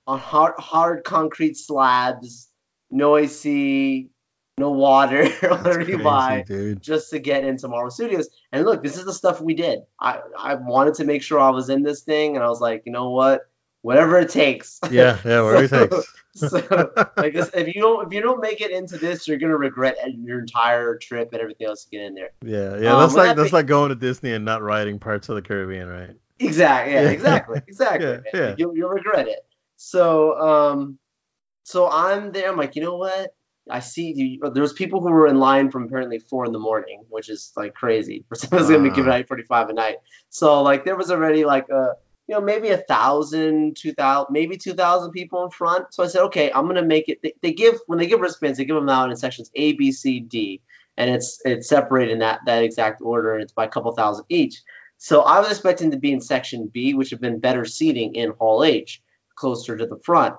[0.08, 2.48] on hard, hard concrete slabs,
[2.92, 4.10] noisy,
[4.58, 6.82] no water, whatever you buy, dude.
[6.82, 8.30] just to get into Marvel Studios.
[8.52, 9.80] And look, this is the stuff we did.
[10.00, 12.84] I, I wanted to make sure I was in this thing, and I was like,
[12.86, 13.42] you know what?
[13.82, 14.80] Whatever it takes.
[14.92, 15.42] Yeah, yeah.
[15.44, 16.14] Whatever it takes.
[16.36, 19.58] so, like this, if you don't if you don't make it into this, you're gonna
[19.58, 22.30] regret your entire trip and everything else to get in there.
[22.44, 22.94] Yeah, yeah.
[22.94, 25.28] Um, that's with like that that's be- like going to Disney and not riding Pirates
[25.30, 26.12] of the Caribbean, right?
[26.40, 26.94] Exactly.
[26.94, 27.10] Yeah, Yeah.
[27.10, 27.62] exactly.
[27.68, 28.08] Exactly.
[28.08, 28.56] Yeah, yeah.
[28.58, 29.46] You'll, you'll regret it.
[29.76, 30.98] So, um,
[31.64, 32.50] so I'm there.
[32.50, 33.36] I'm like, you know what?
[33.70, 34.40] I see you.
[34.44, 37.30] Oh, there was people who were in line from apparently four in the morning, which
[37.30, 38.26] is like crazy.
[38.30, 38.96] For someone's gonna be uh-huh.
[38.96, 39.98] given out 45 a night.
[40.30, 41.94] So like there was already like a
[42.28, 45.94] you know maybe a thousand, two thousand, maybe two thousand people in front.
[45.94, 47.22] So I said, okay, I'm gonna make it.
[47.22, 49.92] They, they give when they give wristbands, they give them out in sections A, B,
[49.92, 50.62] C, D,
[50.98, 54.26] and it's it's separated in that that exact order, and it's by a couple thousand
[54.30, 54.62] each.
[54.98, 58.32] So I was expecting to be in section B, which have been better seating in
[58.32, 59.02] Hall H.
[59.36, 60.36] closer to the front.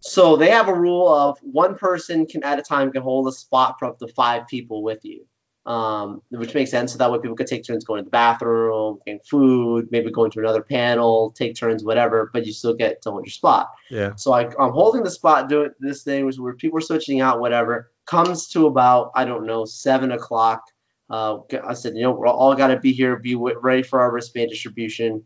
[0.00, 3.32] So they have a rule of one person can at a time can hold a
[3.32, 5.26] spot for up to five people with you,
[5.64, 6.92] um, which makes sense.
[6.92, 10.30] So that way people could take turns going to the bathroom, getting food, maybe going
[10.32, 12.30] to another panel, take turns, whatever.
[12.32, 13.70] But you still get to hold your spot.
[13.90, 14.14] Yeah.
[14.16, 17.90] So I, I'm holding the spot doing this thing where people are switching out, whatever.
[18.06, 20.62] Comes to about I don't know seven o'clock.
[21.08, 24.12] Uh, I said, you know, we're all got to be here, be ready for our
[24.12, 25.24] wristband distribution.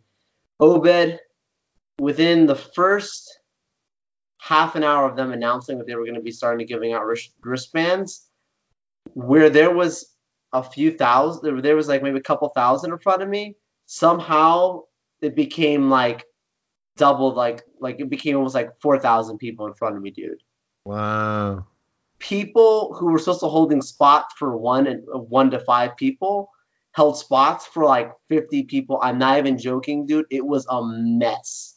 [0.60, 1.18] Obed,
[1.98, 3.39] within the first
[4.41, 6.93] half an hour of them announcing that they were going to be starting to giving
[6.93, 7.05] out
[7.43, 8.26] wristbands,
[9.12, 10.14] where there was
[10.53, 13.57] a few thousand, there was like maybe a couple thousand in front of me.
[13.86, 14.82] Somehow
[15.20, 16.24] it became like
[16.97, 20.43] double, like like it became almost like four thousand people in front of me, dude.
[20.84, 21.66] Wow.
[22.18, 26.51] People who were supposed to holding spots for one and uh, one to five people
[26.93, 28.99] held spots for like 50 people.
[29.01, 30.26] I'm not even joking, dude.
[30.30, 31.74] It was a mess.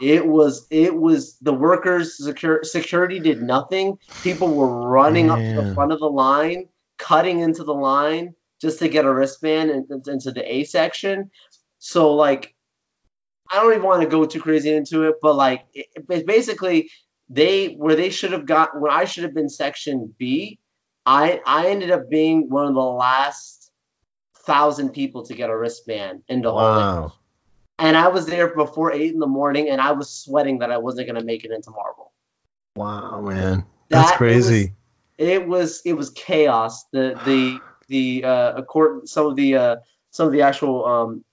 [0.00, 3.98] It was it was the workers secure, security did nothing.
[4.22, 5.38] People were running Man.
[5.38, 6.68] up to the front of the line,
[6.98, 11.30] cutting into the line just to get a wristband and, into the A section.
[11.78, 12.54] So like
[13.50, 16.90] I don't even want to go too crazy into it, but like it, it basically
[17.28, 20.58] they where they should have got when I should have been section B,
[21.06, 23.70] I I ended up being one of the last
[24.44, 27.00] thousand people to get a wristband in the wow.
[27.00, 27.12] whole
[27.78, 30.78] and I was there before eight in the morning, and I was sweating that I
[30.78, 32.12] wasn't gonna make it into Marvel.
[32.76, 34.74] Wow, man, that's that, crazy.
[35.18, 36.84] It was, it was, it was chaos.
[36.92, 39.76] The the the uh, court, some of the uh,
[40.10, 41.24] some of the actual um,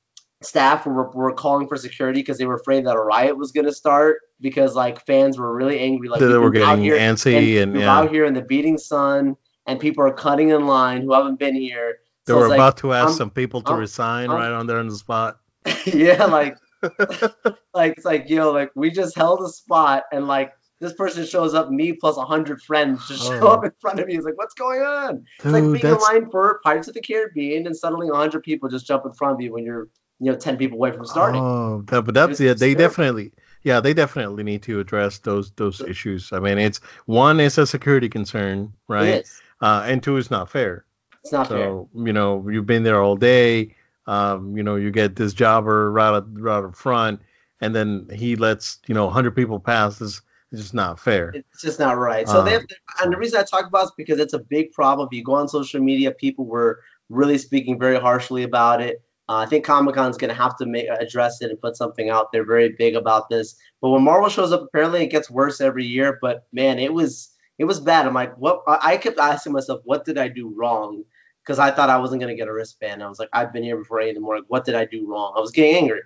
[0.42, 3.74] staff were were calling for security because they were afraid that a riot was gonna
[3.74, 6.10] start because like fans were really angry.
[6.10, 7.98] Like they were getting antsy and, and yeah.
[7.98, 9.38] out here in the beating sun,
[9.68, 12.00] and people are cutting in line who haven't been here.
[12.26, 14.52] They so were about like, to ask I'm, some people to I'm, resign I'm, right
[14.52, 15.40] on there on the spot.
[15.86, 16.58] yeah, like
[17.74, 21.54] like it's like yo, like we just held a spot and like this person shows
[21.54, 23.48] up, me plus a hundred friends just show oh.
[23.50, 24.16] up in front of me.
[24.16, 25.18] It's like, what's going on?
[25.18, 25.86] Dude, it's like being that's...
[25.86, 29.14] in line for Pirates of the Caribbean, and suddenly a hundred people just jump in
[29.14, 29.88] front of you when you're,
[30.20, 31.42] you know, ten people away from starting.
[31.42, 33.32] Oh, that, but that's yeah, they definitely,
[33.62, 36.34] yeah, they definitely need to address those those issues.
[36.34, 39.24] I mean, it's one is a security concern, right?
[39.62, 40.86] Uh, and two, it's not fair.
[41.24, 42.06] It's not so, fair.
[42.08, 43.76] you know, you've been there all day
[44.12, 47.22] um, you know, you get this jobber right up, right up front,
[47.62, 50.02] and then he lets you know 100 people pass.
[50.02, 51.30] It's, it's just not fair.
[51.30, 52.28] It's just not right.
[52.28, 54.34] So um, they have to, and the reason I talk about it is because it's
[54.34, 55.08] a big problem.
[55.10, 59.02] If you go on social media, people were really speaking very harshly about it.
[59.30, 61.78] Uh, I think Comic Con is going to have to make, address it and put
[61.78, 63.56] something out there very big about this.
[63.80, 66.20] But when Marvel shows up, apparently it gets worse every year.
[66.22, 68.06] But man, it was it was bad.
[68.06, 68.64] I'm like, what?
[68.68, 71.06] I kept asking myself, what did I do wrong?
[71.44, 73.04] Because I thought I wasn't gonna get a wristband.
[73.04, 74.44] I was like, I've been here before in the morning.
[74.48, 75.34] What did I do wrong?
[75.36, 76.02] I was getting angry,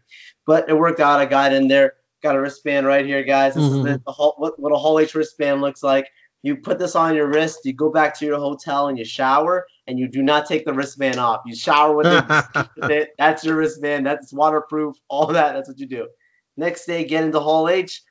[0.46, 1.20] but it worked out.
[1.20, 3.56] I got in there, got a wristband right here, guys.
[3.56, 3.88] This mm-hmm.
[3.88, 6.10] is the, the whole, what, what a Hall H wristband looks like.
[6.42, 7.62] You put this on your wrist.
[7.66, 10.74] You go back to your hotel and you shower, and you do not take the
[10.74, 11.42] wristband off.
[11.46, 12.46] You shower with it.
[12.78, 13.10] with it.
[13.18, 14.06] That's your wristband.
[14.06, 14.96] That's waterproof.
[15.08, 15.54] All that.
[15.54, 16.08] That's what you do.
[16.56, 18.04] Next day, get into Hall H,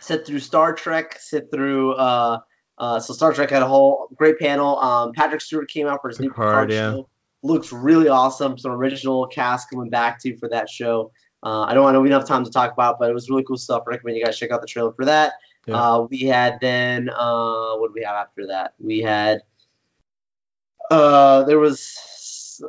[0.00, 1.92] sit through Star Trek, sit through.
[1.92, 2.40] Uh,
[2.82, 4.76] uh, so Star Trek had a whole great panel.
[4.80, 6.90] Um, Patrick Stewart came out for his Picard, new Picard yeah.
[6.90, 7.08] show.
[7.44, 8.58] Looks really awesome.
[8.58, 11.12] Some original cast coming back to for that show.
[11.44, 13.44] Uh, I don't know we don't have time to talk about, but it was really
[13.44, 13.84] cool stuff.
[13.86, 15.34] I recommend you guys check out the trailer for that.
[15.66, 15.76] Yeah.
[15.76, 18.74] Uh, we had then uh, what did we have after that?
[18.80, 19.42] We had
[20.90, 22.60] uh, there was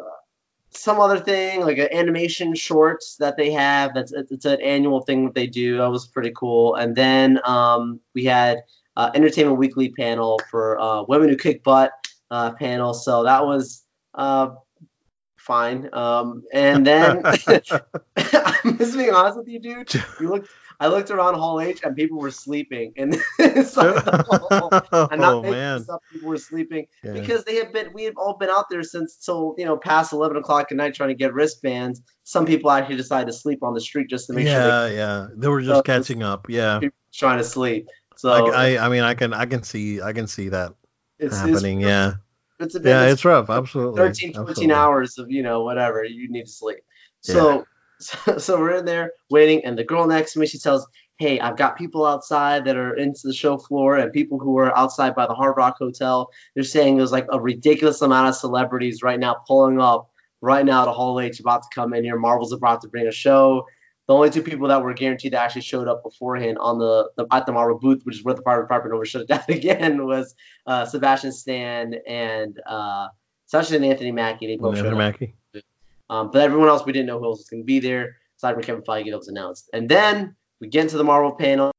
[0.70, 3.96] some other thing like an animation shorts that they have.
[3.96, 5.78] That's it's an annual thing that they do.
[5.80, 6.76] That was pretty cool.
[6.76, 8.62] And then um, we had
[8.96, 11.92] uh, Entertainment Weekly panel for uh, Women Who Kick Butt
[12.32, 12.94] uh, panel.
[12.94, 13.84] So that was
[14.14, 14.50] uh,
[15.44, 15.90] fine.
[15.94, 19.94] Um, and then I'm just being honest with you, dude.
[20.20, 20.50] You looked.
[20.80, 23.56] I looked around Hall H and people were sleeping, and I'm
[25.20, 25.86] not oh, man.
[25.88, 27.14] Up, people were sleeping yeah.
[27.14, 27.94] because they have been.
[27.94, 30.96] We have all been out there since till you know past 11 o'clock at night
[30.96, 32.02] trying to get wristbands.
[32.24, 34.90] Some people actually decided to sleep on the street just to make yeah, sure.
[34.90, 36.50] Yeah, yeah, they were just catching up.
[36.50, 36.82] Yeah,
[37.14, 37.88] trying to sleep.
[38.24, 40.74] So I, I, mean, I can, I can see, I can see that
[41.20, 41.82] it's, happening.
[41.82, 42.14] It's, yeah.
[42.58, 43.50] It's a bit, yeah, it's rough.
[43.50, 43.98] Absolutely.
[43.98, 44.74] 13, 14 absolutely.
[44.74, 46.80] hours of you know whatever you need to sleep.
[47.20, 47.64] So, yeah.
[48.00, 51.42] so, so we're in there waiting, and the girl next to me, she tells, "Hey,
[51.42, 55.16] I've got people outside that are into the show floor, and people who are outside
[55.16, 56.30] by the Hard Rock Hotel.
[56.56, 60.10] They're saying there's like a ridiculous amount of celebrities right now pulling up."
[60.40, 62.18] Right now, to Hall H about to come in here.
[62.18, 63.66] Marvel's about to bring a show
[64.08, 67.26] the only two people that were guaranteed that actually showed up beforehand on the, the
[67.32, 70.06] at the Marvel booth, which is where the fire department over shut it down again,
[70.06, 70.36] was
[70.68, 73.08] uh, Sebastian Stan and uh,
[73.46, 74.48] Sebastian and Anthony Mackie.
[74.48, 75.36] They both showed Mackie.
[76.10, 78.18] Um, but everyone else, we didn't know who else was going to be there.
[78.38, 79.70] Aside from Kevin Feige, that was announced.
[79.74, 81.72] And then We get into the Marvel panel,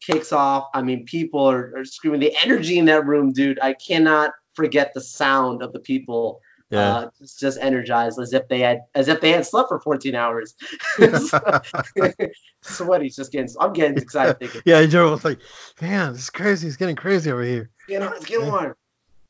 [0.00, 0.68] kicks off.
[0.74, 2.20] I mean, people are, are screaming.
[2.20, 3.58] The energy in that room, dude.
[3.60, 6.40] I cannot forget the sound of the people
[6.70, 6.94] yeah.
[6.94, 10.14] Uh, just, just energized as if they had as if they had slept for 14
[10.14, 10.54] hours.
[12.62, 13.52] Sweaty, just getting.
[13.58, 14.62] I'm getting excited thinking.
[14.64, 15.40] Yeah, Joe was like,
[15.80, 16.68] "Man, this is crazy.
[16.68, 18.74] It's getting crazy over here." You know, it's getting warm.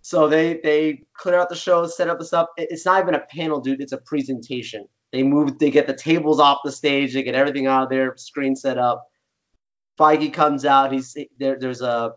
[0.03, 2.49] So they they clear out the show, set up the stuff.
[2.57, 3.81] It's not even a panel, dude.
[3.81, 4.87] It's a presentation.
[5.13, 5.59] They move.
[5.59, 7.15] They get the tables off the stage.
[7.15, 8.17] They get everything out of there.
[8.17, 9.09] Screen set up.
[9.99, 10.93] Feige comes out.
[10.93, 11.59] He's there.
[11.59, 12.15] There's a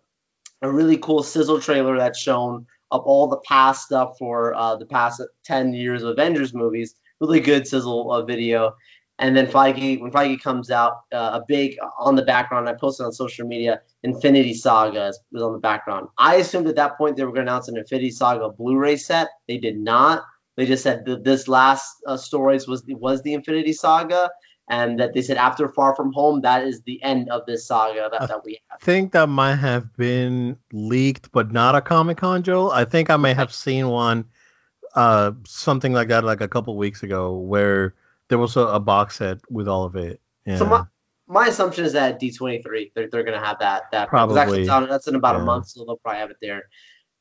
[0.62, 4.86] a really cool sizzle trailer that's shown of all the past stuff for uh, the
[4.86, 6.94] past 10 years of Avengers movies.
[7.20, 8.76] Really good sizzle uh, video.
[9.18, 13.06] And then Feige, when Feige comes out, uh, a big on the background, I posted
[13.06, 16.08] on social media, Infinity Saga was on the background.
[16.18, 19.30] I assumed at that point they were going to announce an Infinity Saga Blu-ray set.
[19.48, 20.24] They did not.
[20.56, 24.30] They just said that this last uh, stories was was the Infinity Saga,
[24.70, 28.10] and that they said after Far From Home, that is the end of this saga
[28.12, 28.80] that, that we have.
[28.82, 32.72] I think that might have been leaked, but not a Comic Con, Joel.
[32.72, 34.26] I think I may have seen one,
[34.96, 37.96] uh, something like that, like a couple weeks ago, where
[38.30, 40.22] there was a, a box set with all of it.
[40.46, 40.58] Yeah.
[40.58, 40.84] So my,
[41.28, 43.92] my assumption is that D23, they're, they're gonna have that.
[43.92, 45.42] That probably that's in about yeah.
[45.42, 46.70] a month, so they'll probably have it there.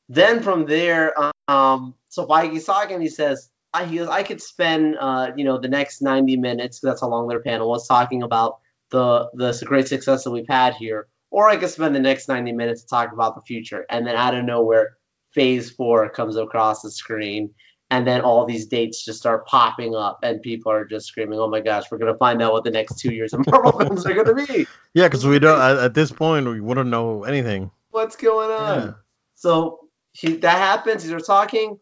[0.09, 1.13] Then from there,
[1.47, 5.57] um, so Feige's talking, he says I, he goes, I could spend, uh, you know,
[5.57, 8.59] the next 90 minutes, because that's how long their panel was, talking about
[8.91, 12.51] the the great success that we've had here, or I could spend the next 90
[12.51, 13.85] minutes to talk about the future.
[13.89, 14.97] And then out of nowhere,
[15.31, 17.49] Phase Four comes across the screen,
[17.89, 21.47] and then all these dates just start popping up, and people are just screaming, "Oh
[21.47, 24.13] my gosh, we're gonna find out what the next two years of Marvel films are
[24.13, 27.71] gonna be." Yeah, because we don't at, at, this point we wouldn't know anything.
[27.89, 28.79] What's going on?
[28.79, 28.93] Yeah.
[29.33, 31.07] So he, that happens.
[31.07, 31.79] They're talking,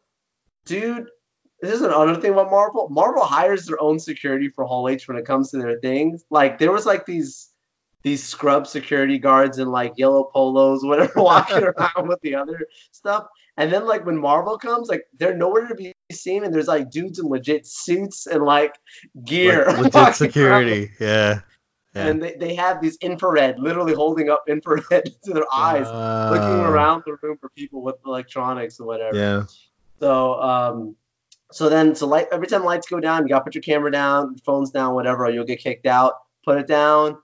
[0.64, 1.10] dude
[1.62, 2.90] this is another thing about Marvel.
[2.90, 6.24] Marvel hires their own security for Hall H when it comes to their things.
[6.30, 7.50] Like there was like these
[8.04, 13.28] these scrub security guards in like yellow polos, whatever, walking around with the other stuff.
[13.58, 16.90] And then like when Marvel comes, like they're nowhere to be seen, and there's like
[16.90, 18.76] dudes in legit suits and like
[19.24, 21.42] gear, like, legit security, yeah.
[21.94, 22.08] Yeah.
[22.08, 26.66] And they, they have these infrared, literally holding up infrared to their eyes, uh, looking
[26.66, 29.18] around the room for people with electronics or whatever.
[29.18, 29.44] Yeah.
[30.00, 30.96] So um,
[31.52, 34.38] so then, so light every time lights go down, you gotta put your camera down,
[34.46, 36.14] phones down, whatever, you'll get kicked out.
[36.46, 37.18] Put it down.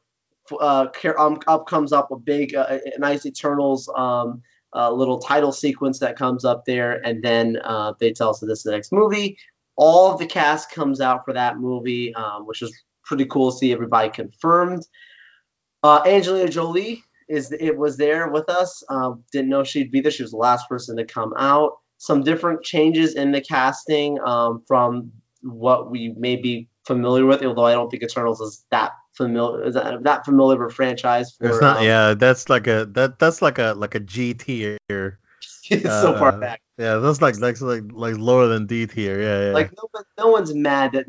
[0.51, 4.41] Uh, um, up comes up a big, uh, a nice Eternals um,
[4.75, 8.47] uh, little title sequence that comes up there, and then uh, they tell us that
[8.47, 9.37] this is the next movie.
[9.75, 13.57] All of the cast comes out for that movie, um, which is pretty cool to
[13.57, 14.85] see everybody confirmed.
[15.83, 18.83] Uh, Angelina Jolie is it was there with us.
[18.89, 20.11] Uh, didn't know she'd be there.
[20.11, 24.63] She was the last person to come out some different changes in the casting um,
[24.67, 29.63] from what we may be familiar with, although I don't think Eternals is that familiar
[29.63, 31.35] is that, that familiar of a franchise.
[31.35, 31.77] For, it's not.
[31.77, 34.77] Um, yeah, that's like a that that's like a like a G tier.
[35.69, 36.61] it's uh, so far back.
[36.77, 39.19] Yeah, that's like like like like lower than D tier.
[39.19, 39.53] Yeah, yeah.
[39.53, 41.07] Like no, no one's mad that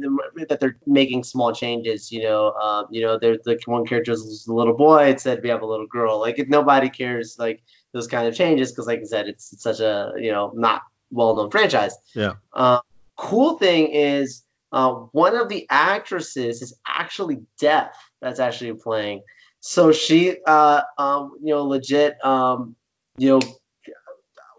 [0.49, 2.11] that they're making small changes.
[2.11, 5.09] You know, um, you know, there's like one character is a little boy.
[5.09, 6.19] It said we have a little girl.
[6.19, 7.37] Like nobody cares.
[7.39, 7.63] Like
[7.93, 10.83] those kind of changes because, like I said, it's, it's, such a you know not
[11.11, 11.97] well known franchise.
[12.15, 12.35] Yeah.
[12.53, 12.81] Uh,
[13.17, 17.95] cool thing is uh, one of the actresses is actually deaf.
[18.21, 19.23] That's actually playing.
[19.61, 22.77] So she, uh, um, you know, legit, um,
[23.17, 23.41] you know,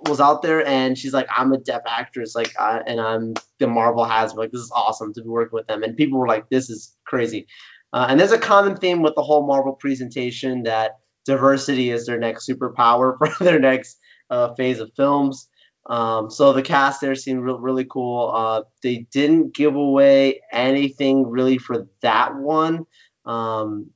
[0.02, 3.68] was out there and she's like, I'm a deaf actress, like, I, and I'm the
[3.68, 6.50] Marvel has like this is awesome to be working with them, and people were like,
[6.50, 7.48] this is crazy.
[7.92, 12.20] Uh, and there's a common theme with the whole Marvel presentation that diversity is their
[12.20, 14.00] next superpower for their next
[14.30, 15.48] uh, phase of films.
[15.86, 18.32] Um, so the cast there seemed re- really cool.
[18.34, 22.86] Uh, they didn't give away anything really for that one.
[23.26, 23.92] Um,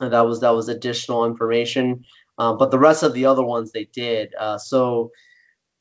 [0.00, 2.04] that was that was additional information.
[2.38, 4.34] Uh, but the rest of the other ones they did.
[4.38, 5.12] Uh, so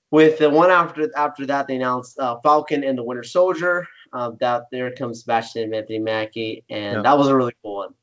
[0.09, 3.87] with the one after after that, they announced uh, Falcon and the Winter Soldier.
[4.13, 7.01] Uh, that there comes Sebastian and Anthony Mackie, and yeah.
[7.01, 7.93] that was a really cool one.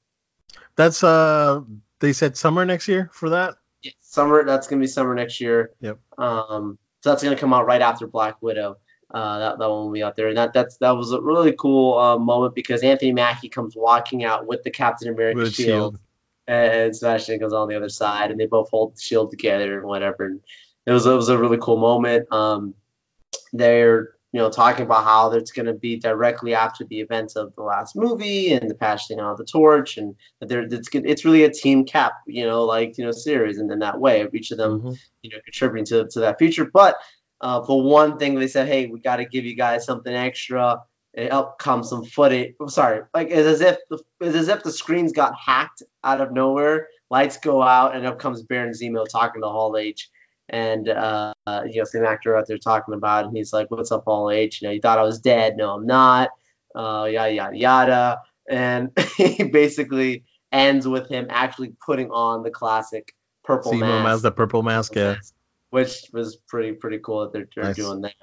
[0.75, 1.61] That's uh
[2.01, 3.57] they said summer next year for that.
[3.83, 4.45] Yeah, summer.
[4.45, 5.73] That's gonna be summer next year.
[5.81, 5.99] Yep.
[6.19, 8.79] Um, so that's gonna come out right after Black Widow.
[9.11, 11.55] Uh, that, that one will be out there, and that that's that was a really
[11.59, 15.99] cool uh, moment because Anthony Mackie comes walking out with the Captain America shield, shield,
[16.47, 19.87] and Sebastian goes on the other side, and they both hold the shield together and
[19.87, 20.27] whatever.
[20.27, 20.41] And
[20.85, 22.31] it was it was a really cool moment.
[22.31, 22.75] Um,
[23.53, 27.55] they're you know, talking about how it's going to be directly after the events of
[27.55, 31.45] the last movie and the passing of the torch, and that there it's it's really
[31.45, 34.51] a team cap, you know, like you know, series, and in that way, of each
[34.51, 34.93] of them, mm-hmm.
[35.23, 36.67] you know, contributing to to that future.
[36.67, 36.97] But
[37.41, 40.83] uh, for one thing, they said, hey, we got to give you guys something extra.
[41.15, 42.55] and up comes some footage.
[42.61, 46.21] I'm sorry, like it's as if the, it's as if the screens got hacked out
[46.21, 46.89] of nowhere.
[47.11, 50.11] Lights go out, and up comes Baron Zemo talking to Hall H.
[50.51, 51.35] And uh,
[51.67, 54.31] you know, some actor out there talking about, it, and he's like, "What's up, Hall
[54.31, 54.63] H?
[54.63, 55.57] You know, you thought I was dead?
[55.57, 56.31] No, I'm not.
[56.75, 63.15] Uh, yada yada yada." And he basically ends with him actually putting on the classic
[63.45, 64.95] purple Zemo mask, the purple mask.
[64.97, 65.17] Yeah.
[65.71, 67.77] which was pretty pretty cool that they're, they're Nice.
[67.77, 68.15] doing that.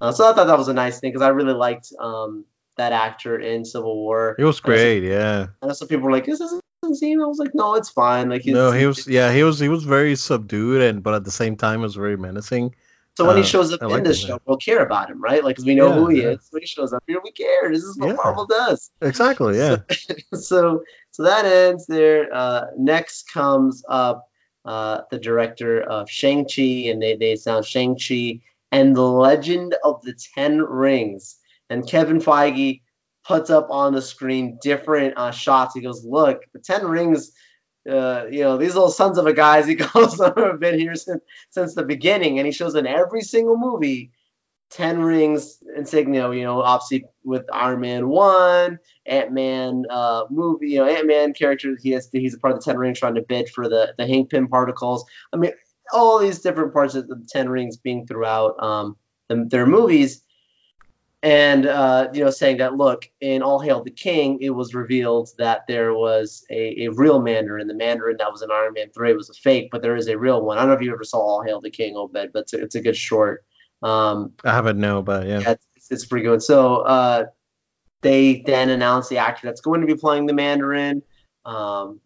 [0.00, 2.46] Uh, so I thought that was a nice thing because I really liked um,
[2.78, 4.36] that actor in Civil War.
[4.38, 5.02] It was great.
[5.02, 5.48] Yeah.
[5.62, 8.42] Know some people were like, "This isn't Zemo." I was like, "No, it's fine." Like,
[8.42, 9.06] he's, No, he was.
[9.06, 9.58] Yeah, he was.
[9.58, 12.74] He was very subdued, and but at the same time, was very menacing.
[13.16, 15.22] So when he uh, shows up I in like this show, we'll care about him,
[15.22, 15.42] right?
[15.44, 16.34] Like, 'cause we know who he Yeah, yeah.
[16.34, 16.48] is.
[16.50, 17.70] When he shows up here, we care.
[17.70, 18.14] This is what Yeah.
[18.14, 18.90] Marvel does.
[19.00, 19.56] Exactly.
[19.56, 19.76] Yeah.
[20.32, 20.82] so
[21.12, 22.28] so that ends there.
[22.34, 24.28] Uh, next comes up
[24.64, 28.40] uh, the director of Shang Chi, and they they sound Shang Chi
[28.72, 31.36] and the Legend of the Ten Rings.
[31.70, 32.82] And Kevin Feige
[33.26, 35.74] puts up on the screen different uh, shots.
[35.74, 37.32] He goes, "Look, the Ten Rings."
[37.86, 39.66] Uh, you know these little sons of a guys.
[39.68, 43.58] He goes, "have been here since since the beginning," and he shows in every single
[43.58, 44.10] movie
[44.74, 46.32] Ten Rings insignia.
[46.32, 51.32] You know, obviously with Iron Man one, Ant Man uh, movie, you know, Ant Man
[51.32, 51.76] character.
[51.80, 54.06] He has he's a part of the Ten Rings trying to bid for the the
[54.06, 55.04] Hank Pym particles.
[55.32, 55.52] I mean,
[55.92, 58.96] all these different parts of the Ten Rings being throughout um,
[59.28, 60.23] the, their movies,
[61.24, 65.30] and uh, you know, saying that look, in All Hail the King, it was revealed
[65.38, 67.66] that there was a, a real Mandarin.
[67.66, 70.18] The Mandarin that was in Iron Man three was a fake, but there is a
[70.18, 70.58] real one.
[70.58, 72.62] I don't know if you ever saw All Hail the King, Obed, but it's a,
[72.62, 73.42] it's a good short.
[73.82, 75.40] Um, I haven't know, but yeah.
[75.40, 76.42] yeah, it's, it's pretty good.
[76.42, 77.24] So uh,
[78.02, 81.02] they then announced the actor that's going to be playing the Mandarin.
[81.46, 82.00] Um,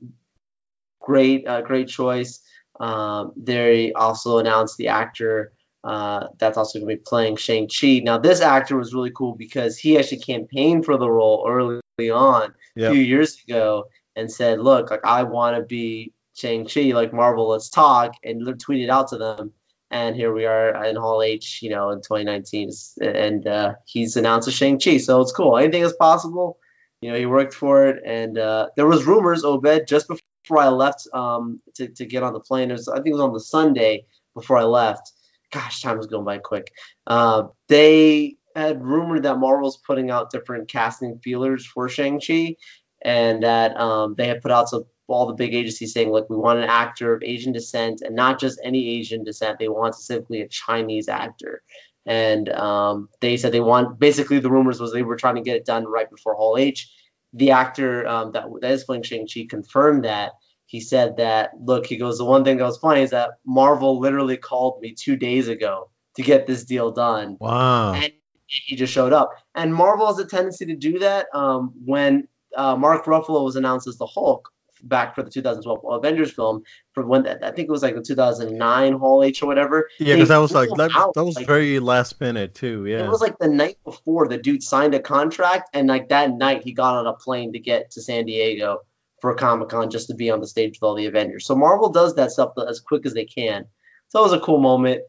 [1.01, 2.41] great, uh, great choice.
[2.79, 5.55] Um, they also announced the actor
[5.89, 8.01] uh, that's also going to be playing Shang Chi.
[8.05, 12.55] Now, this actor was really cool because he actually campaigned for the role early on
[12.77, 12.89] Yeah.
[12.89, 13.85] a few years ago
[14.15, 18.47] and said, "Look, like I want to be Shang Chi, like Marvel, let's talk," and
[18.65, 19.53] tweeted out to them.
[19.91, 22.71] And here we are in Hall H, you know, in 2019,
[23.01, 25.57] and uh, he's announced a Shang Chi, so it's cool.
[25.57, 26.59] Anything is possible.
[27.01, 30.69] You know, he worked for it, and uh, there was rumors, Obed, just before I
[30.69, 32.71] left um, to, to get on the plane.
[32.71, 35.13] It was, I think it was on the Sunday before I left.
[35.53, 36.73] Gosh, time is going by quick.
[37.07, 42.57] Uh, they had rumored that Marvel's putting out different casting feelers for Shang Chi,
[43.03, 46.37] and that um, they had put out some all the big agencies saying, look, we
[46.37, 49.59] want an actor of Asian descent, and not just any Asian descent.
[49.59, 51.63] They want specifically a Chinese actor.
[52.05, 55.57] And um, they said they want basically the rumors was they were trying to get
[55.57, 56.93] it done right before Hall H.
[57.33, 60.33] The actor um, that that is playing Shang Chi confirmed that.
[60.69, 63.99] He said that look, he goes, the one thing that was funny is that Marvel
[63.99, 67.95] literally called me two days ago to get this deal done Wow.
[67.95, 68.13] and
[68.47, 69.31] he just showed up.
[69.55, 71.27] And Marvel has a tendency to do that.
[71.33, 74.51] Um, when uh, Mark Ruffalo was announced as the Hulk
[74.83, 76.63] back for the 2012 Avengers film,
[76.93, 79.89] for when I think it was like the 2009 Hall H or whatever.
[79.99, 82.85] Yeah, because that was like that, that was like, very last minute too.
[82.87, 83.05] Yeah.
[83.05, 86.63] It was like the night before the dude signed a contract, and like that night
[86.63, 88.81] he got on a plane to get to San Diego
[89.21, 91.47] for Comic Con just to be on the stage with all the Avengers.
[91.47, 93.67] So Marvel does that stuff as quick as they can.
[94.09, 95.03] So it was a cool moment.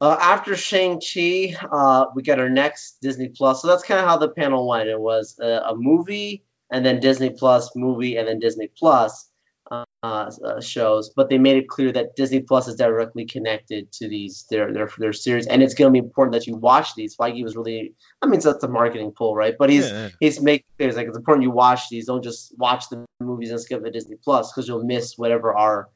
[0.00, 3.62] Uh, after Shang Chi, uh, we got our next Disney Plus.
[3.62, 4.88] So that's kind of how the panel went.
[4.88, 9.30] It was a, a movie, and then Disney Plus movie, and then Disney Plus
[9.72, 11.10] uh, uh, shows.
[11.14, 14.90] But they made it clear that Disney Plus is directly connected to these their their
[14.98, 17.16] their series, and it's going to be important that you watch these.
[17.16, 19.54] Feige was really, I mean, that's a marketing pull, right?
[19.58, 20.10] But he's yeah.
[20.20, 22.06] he's making it's like it's important you watch these.
[22.06, 25.88] Don't just watch the movies and skip the Disney Plus because you'll miss whatever our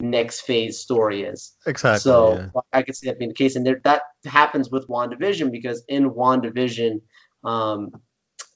[0.00, 1.54] next phase story is.
[1.66, 2.00] Exactly.
[2.00, 2.60] So yeah.
[2.72, 6.10] I could see that being the case, and there, that happens with WandaVision because in
[6.10, 7.02] WandaVision,
[7.44, 7.92] um,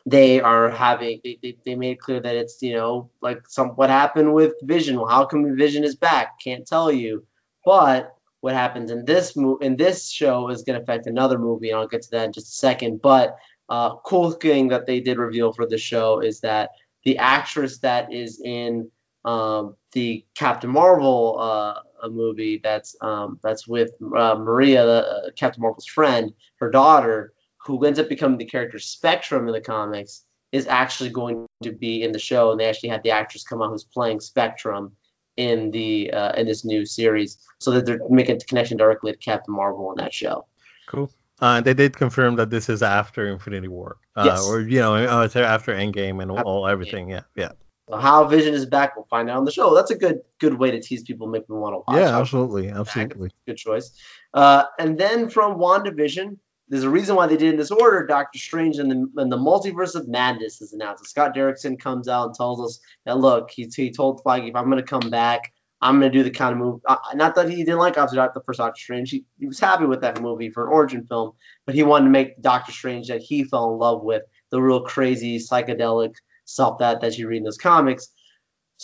[0.06, 3.90] they are having they, they, they made clear that it's you know like some what
[3.90, 4.96] happened with Vision.
[4.96, 6.40] Well, how come Vision is back?
[6.40, 7.26] Can't tell you,
[7.64, 11.70] but what happens in this mo- in this show is going to affect another movie,
[11.70, 13.00] and I'll get to that in just a second.
[13.00, 13.36] But
[13.68, 16.70] uh, cool thing that they did reveal for the show is that
[17.04, 18.90] the actress that is in
[19.24, 25.62] um, the Captain Marvel uh, a movie that's um, that's with uh, Maria, uh, Captain
[25.62, 27.32] Marvel's friend, her daughter,
[27.66, 32.02] who ends up becoming the character Spectrum in the comics, is actually going to be
[32.02, 34.92] in the show, and they actually had the actress come out who's playing Spectrum
[35.36, 39.18] in the uh, in this new series, so that they're making a connection directly to
[39.18, 40.46] Captain Marvel in that show.
[40.86, 41.10] Cool.
[41.40, 44.46] Uh, they did confirm that this is after Infinity War, uh, Yes.
[44.46, 47.10] or you know, uh, it's after Endgame and After all everything.
[47.10, 47.50] Yeah, yeah,
[47.88, 49.74] So how Vision is back, we'll find out on the show.
[49.74, 52.00] That's a good good way to tease people, make them want to watch.
[52.00, 53.30] yeah, absolutely, absolutely.
[53.48, 53.90] good choice.
[54.32, 56.36] Uh, and then from WandaVision,
[56.68, 58.06] there's a reason why they did in this order.
[58.06, 61.08] Doctor Strange and the, and the Multiverse of Madness is announced.
[61.08, 64.70] Scott Derrickson comes out and tells us that look, he, he told Feige, if I'm
[64.70, 65.52] going to come back,
[65.82, 66.80] I'm going to do the kind of movie.
[66.88, 69.10] Uh, not that he didn't like after the first Doctor Strange.
[69.10, 71.32] He, he was happy with that movie for an origin film,
[71.66, 74.80] but he wanted to make Doctor Strange that he fell in love with, the real
[74.82, 76.14] crazy psychedelic
[76.46, 78.08] stuff that that you read in those comics.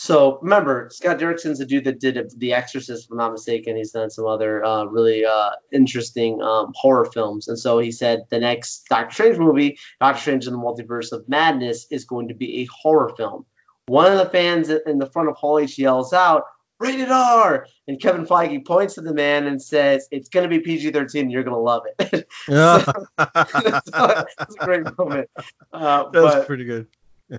[0.00, 3.76] So remember, Scott Derrickson's the dude that did The Exorcist, if I'm not mistaken.
[3.76, 7.48] He's done some other uh, really uh, interesting um, horror films.
[7.48, 11.28] And so he said the next Doctor Strange movie, Doctor Strange in the Multiverse of
[11.28, 13.44] Madness, is going to be a horror film.
[13.88, 16.44] One of the fans in the front of Hall H yells out,
[16.78, 17.66] rated R.
[17.86, 21.28] And Kevin Feige points to the man and says, It's going to be PG 13.
[21.28, 22.26] You're going to love it.
[22.46, 22.82] So,
[23.18, 25.28] that's a great moment.
[25.74, 26.86] Uh, that's but, pretty good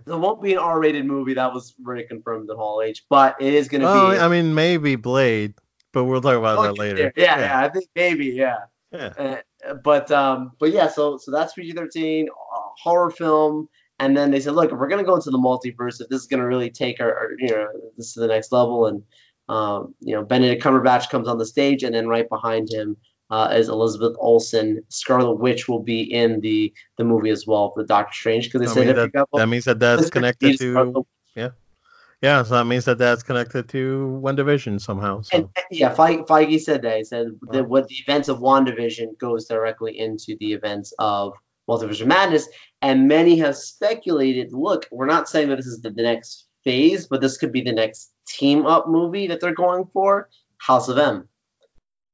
[0.06, 1.34] there won't be an R-rated movie.
[1.34, 4.18] That was already confirmed in Hall H, but it is going to oh, be.
[4.18, 5.54] I mean, maybe Blade,
[5.92, 7.12] but we'll talk about that later.
[7.16, 8.58] Yeah, yeah, yeah, I think maybe, yeah.
[8.92, 9.42] Yeah.
[9.66, 12.30] Uh, but um, but yeah, so so that's PG-13 uh,
[12.82, 13.70] horror film,
[14.00, 16.22] and then they said, look, if we're going to go into the multiverse, if this
[16.22, 17.68] is going to really take our, our, you know
[17.98, 19.04] this to the next level, and
[19.48, 22.98] um, you know Benedict Cumberbatch comes on the stage, and then right behind him
[23.32, 24.84] uh, as Elizabeth Olsen.
[24.90, 28.86] Scarlet Witch will be in the the movie as well for Doctor Strange because they
[28.86, 31.06] said that, that means that that's connected to
[31.36, 31.50] yeah.
[32.22, 35.22] Yeah, so that means that that's connected to WandaVision somehow.
[35.22, 35.38] So.
[35.38, 36.98] And, yeah, Feige, Feige said that.
[36.98, 41.34] He said that what the events of WandaVision goes directly into the events of
[41.68, 42.48] Multiverse Madness.
[42.80, 47.08] And many have speculated look, we're not saying that this is the, the next phase,
[47.08, 50.30] but this could be the next team up movie that they're going for
[50.60, 51.28] House of M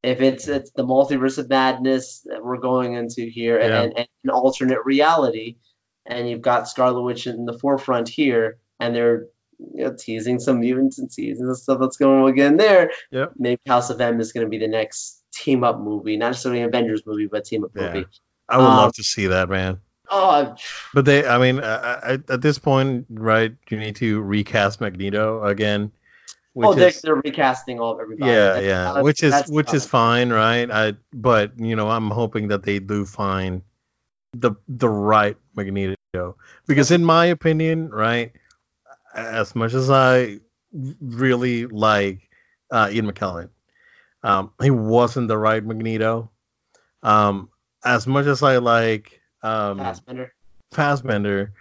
[0.04, 3.82] if it's it's the multiverse of madness that we're going into here yeah.
[3.82, 5.58] and, and, an alternate reality
[6.06, 9.28] and you've got scarlet witch in the forefront here and they're
[9.60, 13.34] you know, teasing some mutants and teasing the stuff that's going on again there yep.
[13.38, 16.62] maybe house of m is going to be the next team up movie not necessarily
[16.62, 17.93] an avengers movie but team up yeah.
[17.93, 18.06] movie
[18.50, 19.80] i would um, love to see that man
[20.10, 20.56] Oh,
[20.93, 23.54] but they, I mean, uh, at this point, right?
[23.70, 25.91] You need to recast Magneto again
[26.66, 28.32] oh, they're, is, they're recasting all of everybody.
[28.32, 30.70] Yeah, that's, yeah, that's, which is which is fine, right?
[30.72, 33.62] I but you know I'm hoping that they do find
[34.34, 35.95] the the right Magneto
[36.66, 38.32] because in my opinion, right,
[39.14, 40.39] as much as I
[41.01, 42.30] really like
[42.72, 43.49] uh, Ian McKellen,
[44.24, 46.32] um, he wasn't the right Magneto.
[47.03, 47.49] Um,
[47.86, 50.34] as much as I like um, Fassbender,
[50.72, 51.53] Fassbender,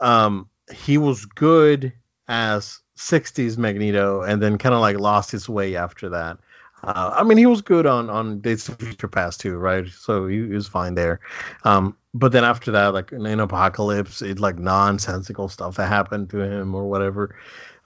[0.00, 1.92] um, he was good
[2.26, 6.38] as 60s Magneto and then kind of like lost his way after that.
[6.82, 9.88] Uh, I mean, he was good on on Days of Future Past too, right?
[9.88, 11.20] So he, he was fine there.
[11.64, 16.40] Um, but then after that, like in, Apocalypse, it like nonsensical stuff that happened to
[16.40, 17.36] him or whatever.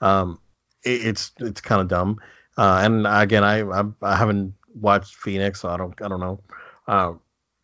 [0.01, 0.41] Um,
[0.85, 2.19] it, it's it's kind of dumb.
[2.57, 6.41] Uh, and again, I, I, I haven't watched Phoenix, so I don't I don't know.
[6.89, 7.13] Uh,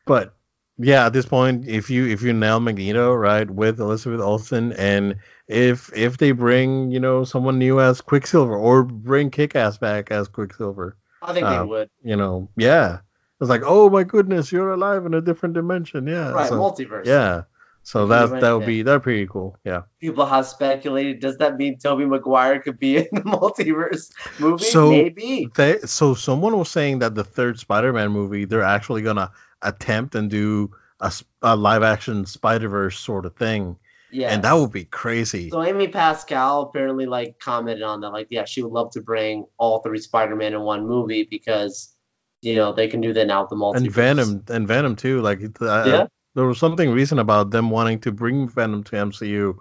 [0.06, 0.36] but
[0.78, 5.16] yeah, at this point, if you if you nail Magneto right with Elizabeth Olsen and
[5.48, 10.28] if if they bring you know someone new as Quicksilver or bring Kick-Ass back as
[10.28, 10.96] Quicksilver.
[11.22, 11.90] I think they um, would.
[12.02, 12.98] You know, yeah.
[13.40, 16.06] It's like, oh my goodness, you're alive in a different dimension.
[16.06, 16.30] Yeah.
[16.30, 17.06] Right, so, multiverse.
[17.06, 17.42] Yeah.
[17.82, 19.58] So that that would be that pretty cool.
[19.62, 19.82] Yeah.
[20.00, 21.20] People have speculated.
[21.20, 24.64] Does that mean Tobey Maguire could be in the multiverse movie?
[24.64, 25.50] So Maybe.
[25.54, 29.30] They, so someone was saying that the third Spider-Man movie, they're actually gonna
[29.60, 30.70] attempt and do
[31.00, 33.76] a, a live action Spider Verse sort of thing.
[34.14, 34.28] Yeah.
[34.28, 35.50] And that would be crazy.
[35.50, 39.44] So Amy Pascal apparently like commented on that, like, yeah, she would love to bring
[39.58, 41.92] all three Spider-Man in one movie because,
[42.40, 43.76] you know, they can do that now with the multiverse.
[43.76, 45.20] And Venom, and Venom too.
[45.20, 46.06] Like, uh, yeah.
[46.34, 49.56] there was something recent about them wanting to bring Venom to MCU,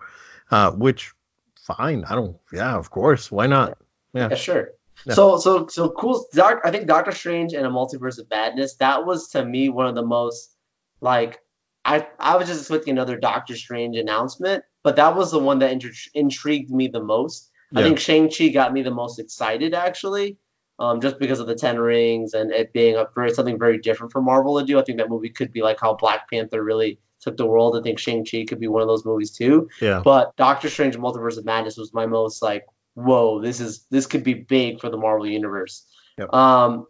[0.52, 1.12] uh, which,
[1.60, 3.80] fine, I don't, yeah, of course, why not?
[4.14, 4.70] Yeah, yeah sure.
[5.08, 5.16] Yeah.
[5.16, 6.28] So, so, so cool.
[6.34, 6.62] Dark.
[6.64, 8.76] I think Doctor Strange and a Multiverse of Madness.
[8.76, 10.56] That was to me one of the most
[11.02, 11.40] like
[11.86, 15.72] I I was just expecting another Doctor Strange announcement, but that was the one that
[15.72, 17.52] intri- intrigued me the most.
[17.72, 17.80] Yeah.
[17.80, 20.38] I think Shang Chi got me the most excited actually,
[20.80, 24.12] um, just because of the Ten Rings and it being a very something very different
[24.12, 24.80] for Marvel to do.
[24.80, 27.76] I think that movie could be like how Black Panther really took the world.
[27.78, 29.70] I think Shang Chi could be one of those movies too.
[29.82, 30.02] Yeah.
[30.04, 34.24] But Doctor Strange: Multiverse of Madness was my most like, whoa, this is this could
[34.24, 35.86] be big for the Marvel universe.
[36.18, 36.34] Yep.
[36.34, 36.88] Um,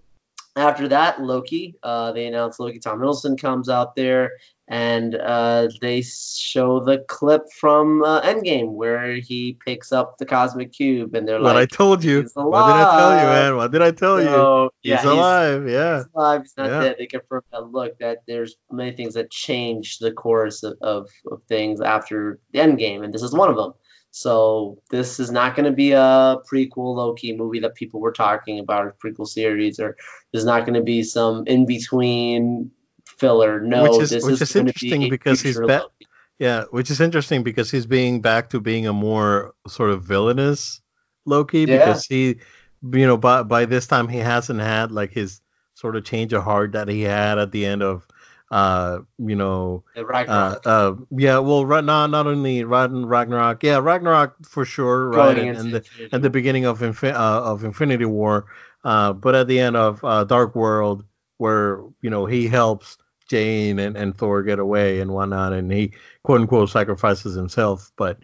[0.56, 1.76] after that, Loki.
[1.82, 2.80] Uh, they announced Loki.
[2.80, 4.34] Tom Hiddleston comes out there,
[4.68, 10.72] and uh, they show the clip from uh, Endgame where he picks up the cosmic
[10.72, 12.30] cube, and they're what like, "What I told you?
[12.36, 13.56] What did I tell you, man?
[13.58, 14.70] What did I tell so, you?
[14.82, 15.64] He's yeah, alive.
[15.64, 16.42] He's, yeah, he's alive.
[16.42, 16.80] He's not yeah.
[16.82, 21.10] dead." They confirm that look that there's many things that change the course of, of,
[21.32, 23.74] of things after the Endgame, and this is one of them.
[24.16, 28.60] So this is not going to be a prequel Loki movie that people were talking
[28.60, 29.98] about, or prequel series, or
[30.32, 32.70] there's not going to be some in between
[33.06, 33.60] filler.
[33.60, 35.58] No, which is this which is, is interesting be because he's.
[35.58, 36.08] Loki.
[36.38, 40.80] Yeah, which is interesting because he's being back to being a more sort of villainous
[41.26, 41.80] Loki Yeah.
[41.80, 42.36] because he,
[42.84, 45.42] you know, by by this time he hasn't had like his
[45.74, 48.06] sort of change of heart that he had at the end of,
[48.54, 54.46] uh, you know, The uh, uh, yeah, well, right not not only Ragnarok, yeah, Ragnarok
[54.46, 58.46] for sure, right, and, and the at the beginning of uh, of Infinity War,
[58.84, 61.04] uh, but at the end of uh, Dark World,
[61.38, 65.94] where you know he helps Jane and, and Thor get away and whatnot, and he
[66.22, 67.92] quote unquote sacrifices himself.
[67.98, 68.20] But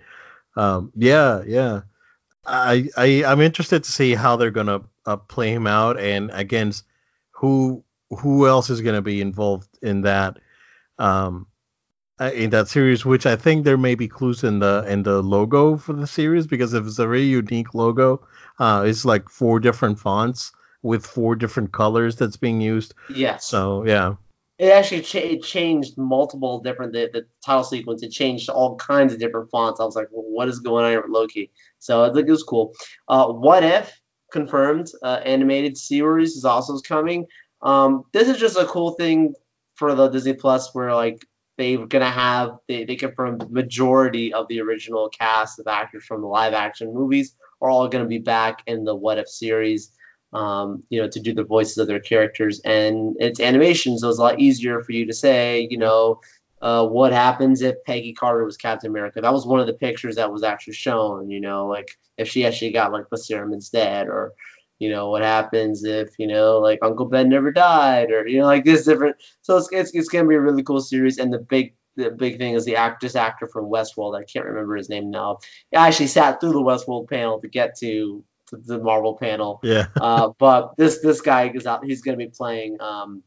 [0.56, 1.82] um, yeah, yeah,
[2.46, 6.86] I, I I'm interested to see how they're gonna uh, play him out and against
[7.32, 10.38] who who else is gonna be involved in that.
[10.98, 11.48] Um,
[12.22, 15.22] uh, in that series, which I think there may be clues in the in the
[15.22, 18.28] logo for the series because if it's a very unique logo,
[18.60, 20.52] uh, it's like four different fonts
[20.82, 22.94] with four different colors that's being used.
[23.10, 23.46] yes.
[23.46, 24.16] So yeah,
[24.58, 28.04] it actually cha- it changed multiple different the, the title sequence.
[28.04, 29.80] It changed all kinds of different fonts.
[29.80, 31.52] I was like, well, what is going on here with Loki?
[31.80, 32.74] So I think it was cool.
[33.08, 33.98] Uh, what if
[34.32, 37.26] confirmed uh, animated series is also coming.
[37.62, 39.34] Um, this is just a cool thing
[39.76, 41.26] for the Disney Plus where like
[41.58, 46.22] they're gonna have they, they confirmed the majority of the original cast of actors from
[46.22, 49.92] the live action movies are all gonna be back in the What If series.
[50.32, 54.20] Um, you know, to do the voices of their characters, and it's animation, so it's
[54.20, 56.22] a lot easier for you to say, you know,
[56.62, 59.22] uh, what happens if Peggy Carter was Captain America?
[59.22, 61.30] That was one of the pictures that was actually shown.
[61.30, 64.34] You know, like if she actually got like the serum instead, or
[64.80, 68.46] you know, what happens if you know, like Uncle Ben never died, or you know,
[68.46, 69.18] like this different.
[69.42, 72.38] So it's it's, it's gonna be a really cool series, and the big the big
[72.38, 74.20] thing is the act this actor from Westworld.
[74.20, 75.40] I can't remember his name now.
[75.76, 80.30] I actually sat through the Westworld panel to get to, the Marvel panel yeah, uh,
[80.38, 81.86] but this this guy is out.
[81.86, 83.24] He's going to be playing um,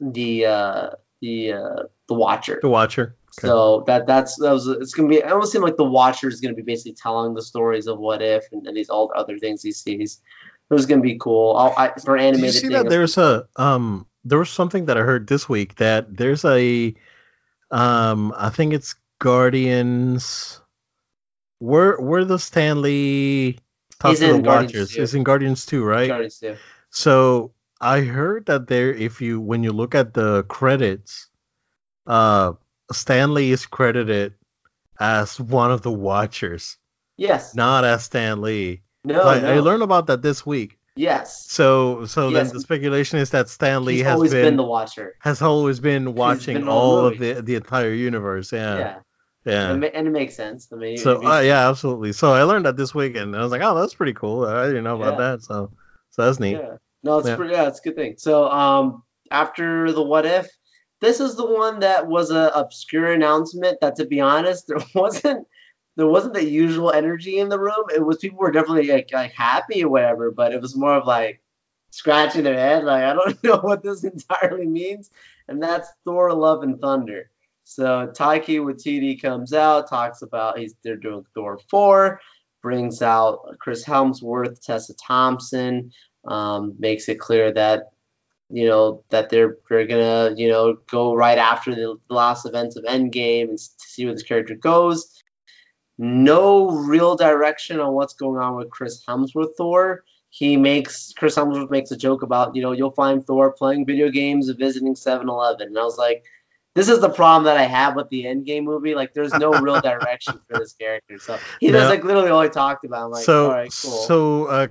[0.00, 0.90] the uh,
[1.20, 2.58] the uh, the Watcher.
[2.62, 3.16] the Watcher.
[3.38, 3.46] Okay.
[3.46, 5.22] So that that's that was it's going to be.
[5.22, 7.98] It almost seemed like the Watcher is going to be basically telling the stories of
[7.98, 10.20] what if and, and these all other things he sees.
[10.70, 11.56] It was going to be cool.
[11.56, 14.96] I'll, I, for Did you see thing, that there's a um there was something that
[14.96, 16.94] I heard this week that there's a
[17.70, 20.60] um I think it's Guardians
[21.58, 23.58] where where the Stanley
[23.98, 26.08] talk He's to the in Guardians Watchers is in Guardians 2, right?
[26.08, 26.56] Guardians too.
[26.90, 31.28] So I heard that there, if you when you look at the credits,
[32.06, 32.52] uh,
[32.92, 34.34] Stanley is credited
[34.98, 36.76] as one of the Watchers,
[37.16, 37.54] Yes.
[37.54, 38.82] not as Stan Lee.
[39.04, 39.22] No.
[39.22, 39.52] I, no.
[39.54, 40.78] I learned about that this week.
[40.96, 41.46] Yes.
[41.48, 42.48] So so Yes.
[42.48, 45.14] then the speculation is that Stanley He's has always been, been, the Watcher.
[45.20, 48.52] has always been watching been all the of the the entire universe.
[48.52, 48.76] Yeah.
[48.78, 48.98] Yeah,
[49.46, 49.70] yeah.
[49.70, 50.68] And, it and it makes sense.
[50.72, 52.12] I mean, So uh, yeah, absolutely.
[52.12, 54.44] So I learned that this week, and I was like, oh, that's pretty cool.
[54.44, 55.30] I didn't know about Yeah.
[55.36, 55.42] that.
[55.42, 55.70] So
[56.10, 56.56] so that's neat.
[56.58, 56.76] Yeah.
[57.02, 57.36] No, it's Yeah.
[57.36, 57.54] pretty.
[57.54, 58.14] Yeah, it's a good thing.
[58.18, 60.48] So, um, after the what if,
[61.00, 63.78] this is the one that was a obscure announcement.
[63.80, 65.46] That, to be honest, there wasn't
[65.96, 67.84] there wasn't the usual energy in the room.
[67.94, 71.06] It was people were definitely like, like happy or whatever, but it was more of
[71.06, 71.40] like
[71.90, 75.10] scratching their head, like I don't know what this entirely means.
[75.48, 77.30] And that's Thor: Love and Thunder.
[77.64, 82.20] So Taika Waititi comes out, talks about he's they're doing Thor four,
[82.62, 85.92] brings out Chris Hemsworth, Tessa Thompson
[86.26, 87.90] um, makes it clear that
[88.50, 92.84] you know that they're they're gonna you know go right after the last events of
[92.84, 95.22] Endgame and see where this character goes.
[96.02, 100.02] No real direction on what's going on with Chris Hemsworth Thor.
[100.30, 104.08] He makes Chris Hemsworth makes a joke about you know you'll find Thor playing video
[104.10, 106.24] games and visiting 7-Eleven, and I was like.
[106.76, 108.94] This is the problem that I have with the Endgame movie.
[108.94, 111.18] Like, there's no real direction for this character.
[111.18, 111.72] So he Yeah.
[111.72, 113.06] does like literally all he talked about.
[113.06, 113.90] I'm like, so all right, cool.
[113.90, 114.68] so uh,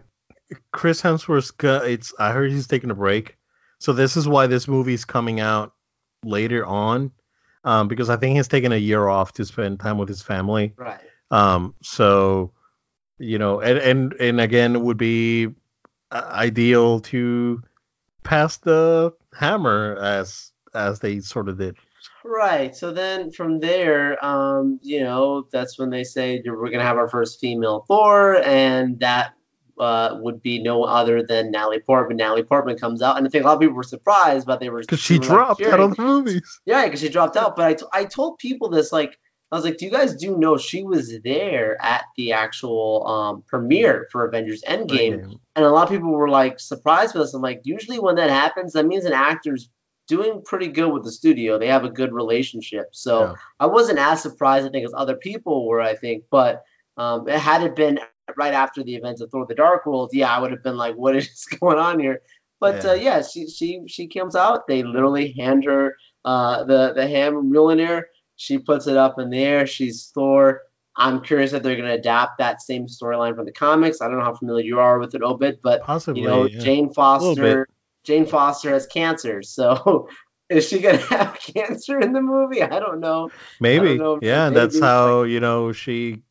[0.71, 2.13] Chris Hemsworth's got it's.
[2.17, 3.35] I heard he's taking a break,
[3.79, 5.73] so this is why this movie's coming out
[6.23, 7.11] later on,
[7.65, 10.73] um, because I think he's taking a year off to spend time with his family.
[10.77, 11.01] right.
[11.31, 12.53] Um, so
[13.17, 15.49] you know, and and and again, it would be
[16.11, 17.61] uh, ideal to
[18.23, 21.75] pass the hammer as as they sort of did.
[22.23, 22.75] Right.
[22.75, 27.09] So then from there, um, you know, that's when they say we're gonna have our
[27.09, 29.33] first female Thor, and that
[29.79, 32.17] uh, would be no other than Natalie Portman.
[32.17, 34.69] Natalie Portman comes out, and I think a lot of people were surprised, but they
[34.69, 36.59] were Because she were, like, dropped out of the movies.
[36.65, 37.55] Yeah, because she dropped out.
[37.55, 39.17] But I, t- I told people this like
[39.51, 43.43] I was like, do you guys do know she was there at the actual um,
[43.47, 45.39] premiere for Avengers Endgame?
[45.55, 47.33] And a lot of people were like surprised with us.
[47.33, 49.69] I'm like, usually when that happens, that means an actor's
[50.07, 51.57] doing pretty good with the studio.
[51.57, 52.87] They have a good relationship.
[52.91, 53.33] So Yeah.
[53.59, 56.25] I wasn't as surprised, I think, as other people were, I think.
[56.29, 56.63] But
[56.97, 57.99] um, it had it been
[58.37, 60.95] right after the events of Thor the Dark World, yeah, I would have been like,
[60.95, 62.21] what is going on here?
[62.59, 62.91] But Yeah.
[62.91, 64.67] uh, yeah, she she she comes out.
[64.67, 65.95] They literally hand her
[66.25, 68.03] uh, the the hammer Mjolnir.
[68.39, 69.67] She puts it up in the air.
[69.67, 70.61] She's Thor.
[70.95, 73.99] I'm curious if they're going to adapt that same storyline from the comics.
[74.01, 76.21] I don't know how familiar you are with it, Obed, but Possibly.
[76.21, 76.59] you know, yeah.
[76.59, 77.67] Jane Foster.
[78.05, 80.07] Jane Foster has cancer, so
[80.49, 82.63] is she gonna have cancer in the movie?
[82.63, 83.29] I don't know.
[83.59, 83.97] maybe.
[83.97, 86.21] know if- Yeah, that's how you know she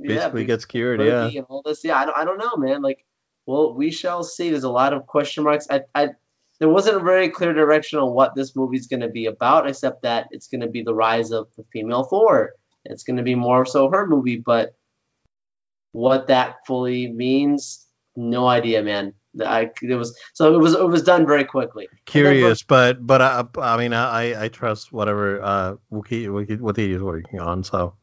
[0.00, 1.02] basically be- gets cured.
[1.02, 1.26] Yeah.
[1.26, 1.84] and all this.
[1.84, 2.80] Yeah, I don't, I don't know, man.
[2.80, 3.04] Like,
[3.44, 4.48] well, we shall see.
[4.48, 5.66] There's a lot of question marks.
[5.70, 6.08] I, I,
[6.58, 10.02] there wasn't a very clear direction on what this movie's going to be about, except
[10.02, 12.54] that it's going to be the rise of the female Thor.
[12.84, 14.74] It's going to be more so her movie, but
[15.92, 17.86] what that fully means,
[18.16, 19.14] no idea, man.
[19.44, 21.86] I, it was so it was it was done very quickly.
[22.06, 26.28] Curious, but but I, I mean I I trust whatever uh Wookie
[26.60, 27.62] what he is working on.
[27.62, 27.94] So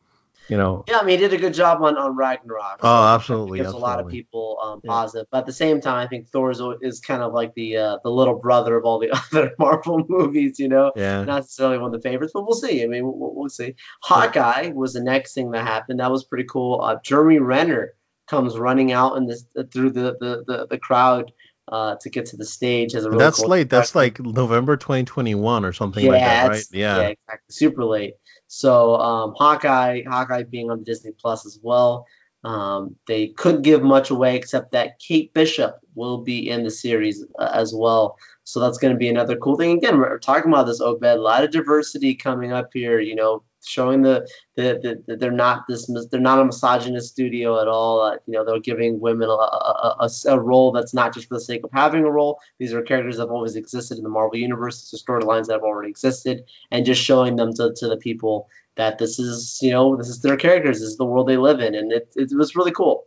[0.49, 2.79] you know Yeah, I mean, he did a good job on, on Ragnarok.
[2.81, 4.89] Oh, absolutely, Gives a lot of people um, Yeah.
[4.91, 5.27] positive.
[5.31, 7.97] But at the same time, I think Thor is, is kind of like the uh,
[8.03, 10.91] the little brother of all the other Marvel movies, you know?
[10.95, 11.23] yeah.
[11.23, 12.83] Not necessarily one of the favorites, but we'll see.
[12.83, 13.75] I mean, we'll, we'll see.
[14.01, 15.99] Hawkeye was the next thing that happened.
[15.99, 16.81] That was pretty cool.
[16.81, 17.93] Uh, Jeremy Renner
[18.27, 21.31] comes running out in this through the, the, the, the crowd
[21.67, 22.93] uh, to get to the stage.
[22.93, 23.69] Has a really That's cool late.
[23.69, 26.51] That's like November 2021 or something like that, right?
[26.53, 26.97] it's- Yeah.
[27.01, 27.37] exactly.
[27.49, 28.13] Super late.
[28.47, 32.05] So um, Hawkeye, Hawkeye being on Disney Plus as well.
[32.43, 37.25] Um, they couldn't give much away except that Kate Bishop will be in the series
[37.39, 38.17] uh, as well.
[38.43, 39.77] So that's going to be another cool thing.
[39.77, 42.99] Again, we're talking about this Obed, a lot of diversity coming up here.
[42.99, 47.61] You know, showing the the, the, the they're not this they're not a misogynist studio
[47.61, 48.01] at all.
[48.01, 51.35] Uh, you know, they're giving women a, a, a, a role that's not just for
[51.35, 52.39] the sake of having a role.
[52.59, 54.81] These are characters that have always existed in the Marvel universe.
[54.81, 58.49] These are storylines that have already existed, and just showing them to, to the people
[58.75, 60.79] that this is you know this is their characters.
[60.79, 63.05] This is the world they live in, and it it was really cool.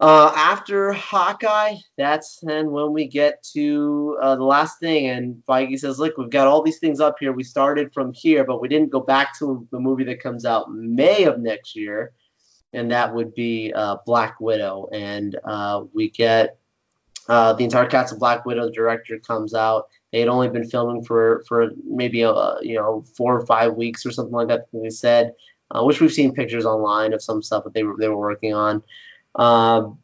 [0.00, 5.78] Uh, after Hawkeye, that's then when we get to uh, the last thing, and Feige
[5.78, 7.32] says, "Look, we've got all these things up here.
[7.32, 10.72] We started from here, but we didn't go back to the movie that comes out
[10.72, 12.12] May of next year,
[12.72, 14.88] and that would be uh, Black Widow.
[14.90, 16.58] And uh, we get
[17.28, 18.66] uh, the entire cast of Black Widow.
[18.66, 19.88] The director comes out.
[20.12, 24.06] They had only been filming for for maybe a you know four or five weeks
[24.06, 24.64] or something like that.
[24.72, 25.34] They said,
[25.70, 28.54] uh, which we've seen pictures online of some stuff that they were they were working
[28.54, 28.82] on.
[29.34, 29.98] Um,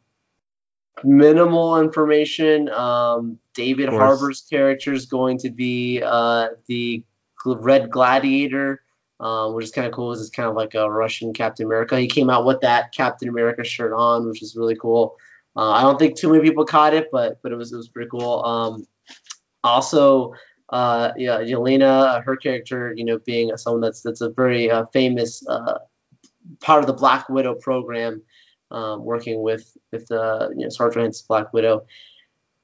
[1.03, 2.69] minimal information.
[2.69, 3.89] Um, David.
[3.89, 7.03] Harbour's character is going to be uh, the
[7.45, 8.81] Red Gladiator,
[9.19, 10.11] um, which is kind of cool.
[10.11, 11.99] Is kind of like a Russian Captain America.
[11.99, 15.15] He came out with that Captain America shirt on, which is really cool.
[15.55, 17.89] Uh, I don't think too many people caught it, but but it was it was
[17.89, 18.43] pretty cool.
[18.43, 18.87] Um,
[19.63, 20.33] also,
[20.69, 25.45] uh, yeah, Yelena, her character, you know, being someone that's that's a very uh, famous
[25.47, 25.79] uh,
[26.59, 28.21] part of the Black Widow program,
[28.71, 31.85] um, working with with uh, you know Johansson's Black Widow,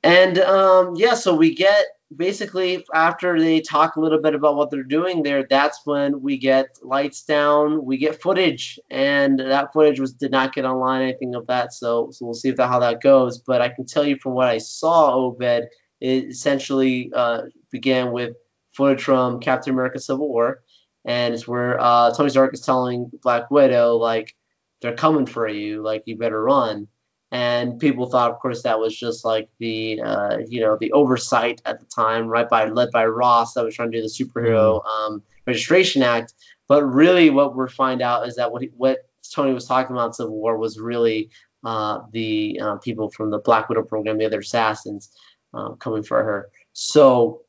[0.04, 1.86] and um, yeah, so we get
[2.16, 6.38] basically after they talk a little bit about what they're doing there, that's when we
[6.38, 11.36] get lights down, we get footage, and that footage was did not get online anything
[11.36, 13.40] of that, so so we'll see if that, how that goes.
[13.40, 15.68] But I can tell you from what I saw, Obed,
[16.02, 18.36] it essentially uh, began with
[18.74, 20.64] footage from Captain America: Civil War,
[21.06, 24.36] and it's where uh, Tony Stark is telling Black Widow like
[24.84, 26.88] they're coming for you, like you better run.
[27.32, 31.62] And people thought, of course, that was just like the uh, you know the oversight
[31.66, 34.86] at the time, right by led by Ross that was trying to do the superhero
[34.86, 36.34] um, registration act.
[36.68, 39.00] But really, what we're find out is that what he, what
[39.34, 41.32] Tony was talking about in Civil War was really
[41.64, 45.10] uh, the uh, people from the Black Widow program, the other assassins,
[45.56, 46.50] um, coming for her.
[46.74, 47.42] So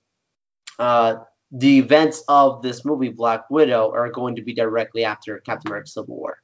[0.79, 1.17] uh,
[1.51, 5.89] the events of this movie, Black Widow, are going to be directly after Captain America:
[5.89, 6.39] Civil War.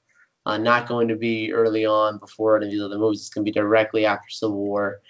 [0.46, 3.20] Uh, not going to be early on before any of the other movies.
[3.20, 5.00] It's going to be directly after Civil War.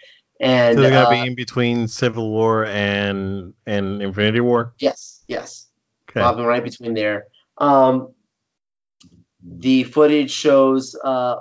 [0.40, 4.72] And So they're gonna uh, be in between Civil War and and Infinity War.
[4.78, 5.68] yes, yes,
[6.08, 6.20] Okay.
[6.20, 7.26] bobbing right between there.
[7.58, 8.14] Um,
[9.42, 11.36] the footage shows, uh,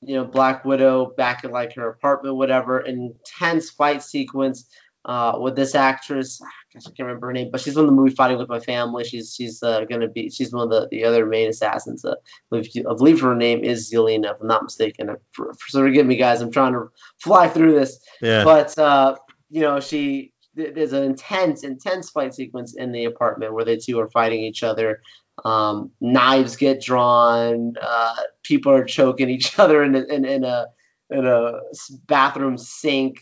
[0.00, 4.68] you know, Black Widow back in like her apartment, whatever, intense fight sequence
[5.06, 6.40] uh, with this actress.
[6.74, 9.04] I can't remember her name, but she's on the movie Fighting with My Family.
[9.04, 12.04] She's she's uh, gonna be she's one of the, the other main assassins.
[12.04, 12.14] Uh,
[12.52, 15.14] I believe, her name is Yelena, if I'm not mistaken.
[15.32, 16.40] For, for, so forgive me, guys.
[16.40, 16.88] I'm trying to
[17.18, 18.44] fly through this Yeah.
[18.44, 19.16] but uh,
[19.50, 23.76] you know she th- there's an intense intense fight sequence in the apartment where the
[23.76, 25.02] two are fighting each other
[25.44, 30.66] um, knives get drawn uh, people are choking each other in a, in, in a
[31.10, 31.60] in a
[32.06, 33.20] bathroom sink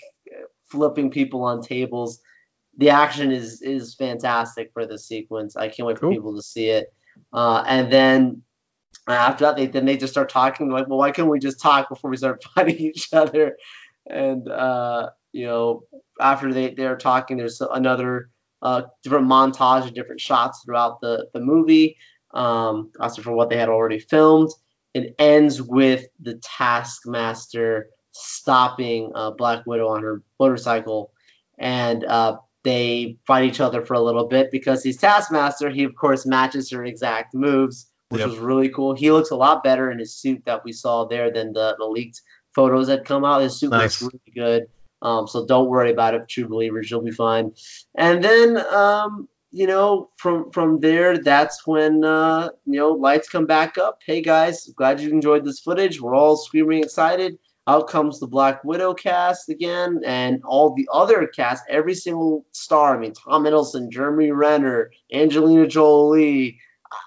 [0.70, 2.20] flipping people on tables
[2.80, 6.14] the action is is fantastic for this sequence i can't wait for Cool.
[6.14, 6.92] people to see it
[7.32, 8.42] uh, and then
[9.08, 11.88] after that they then they just start talking like well why can't we just talk
[11.88, 13.56] before we start fighting each other
[14.08, 15.82] and uh, you know
[16.20, 18.30] after they they're talking there's another
[18.62, 21.96] uh, different montage of different shots throughout the the movie.
[22.32, 24.50] Um, also for what they had already filmed.
[24.94, 31.12] It ends with the Taskmaster stopping uh, Black Widow on her motorcycle,
[31.58, 35.70] and uh, they fight each other for a little bit because he's Taskmaster.
[35.70, 38.28] He of course matches her exact moves, which Yep.
[38.28, 38.94] was really cool.
[38.94, 41.86] He looks a lot better in his suit that we saw there than the, the
[41.86, 42.20] leaked
[42.54, 43.42] photos that come out.
[43.42, 44.02] His suit Nice.
[44.02, 44.66] looks really good.
[45.02, 46.90] Um, so don't worry about it, true believers.
[46.90, 47.52] You'll be fine.
[47.94, 53.46] And then, um, you know, from from there, that's when uh, you know lights come
[53.46, 53.98] back up.
[54.04, 56.00] Hey guys, glad you enjoyed this footage.
[56.00, 57.38] We're all screaming excited.
[57.70, 62.96] Out comes the Black Widow cast again, and all the other cast, every single star.
[62.96, 66.58] I mean, Tom Hiddleston, Jeremy Renner, Angelina Jolie.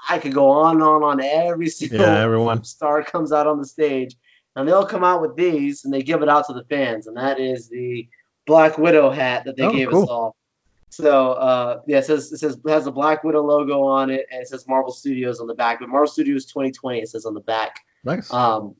[0.09, 2.63] I could go on and on on every single Yeah, everyone.
[2.63, 4.15] star comes out on the stage,
[4.55, 7.07] and they all come out with these, and they give it out to the fans,
[7.07, 8.07] and that is the
[8.47, 10.03] Black Widow hat that they Oh, gave cool.
[10.03, 10.35] us all.
[10.91, 14.27] So uh, yeah, it says it says it has the Black Widow logo on it,
[14.31, 15.79] and it says Marvel Studios on the back.
[15.79, 17.79] But Marvel Studios 2020 it says on the back.
[18.05, 18.31] Nice.
[18.31, 18.75] Um,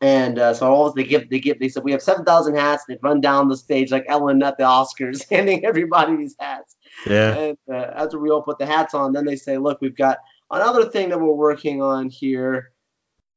[0.00, 2.84] and uh, so all they give they give they said we have 7,000 hats.
[2.88, 6.76] They run down the stage like Ellen at the Oscars, handing everybody these hats.
[7.06, 7.34] yeah.
[7.36, 10.18] And uh, after we all put the hats on, then they say, look, we've got
[10.50, 12.72] another thing that we're working on here.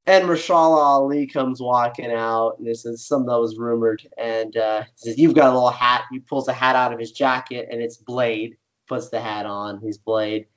[0.08, 4.02] And Mahershala Ali comes walking out, and this is something that was rumored.
[4.18, 6.06] And uh, he says, You've got a little hat.
[6.12, 8.58] He pulls a hat out of his jacket, and it's Blade.
[8.88, 9.80] Puts the hat on.
[9.80, 10.48] He's Blade.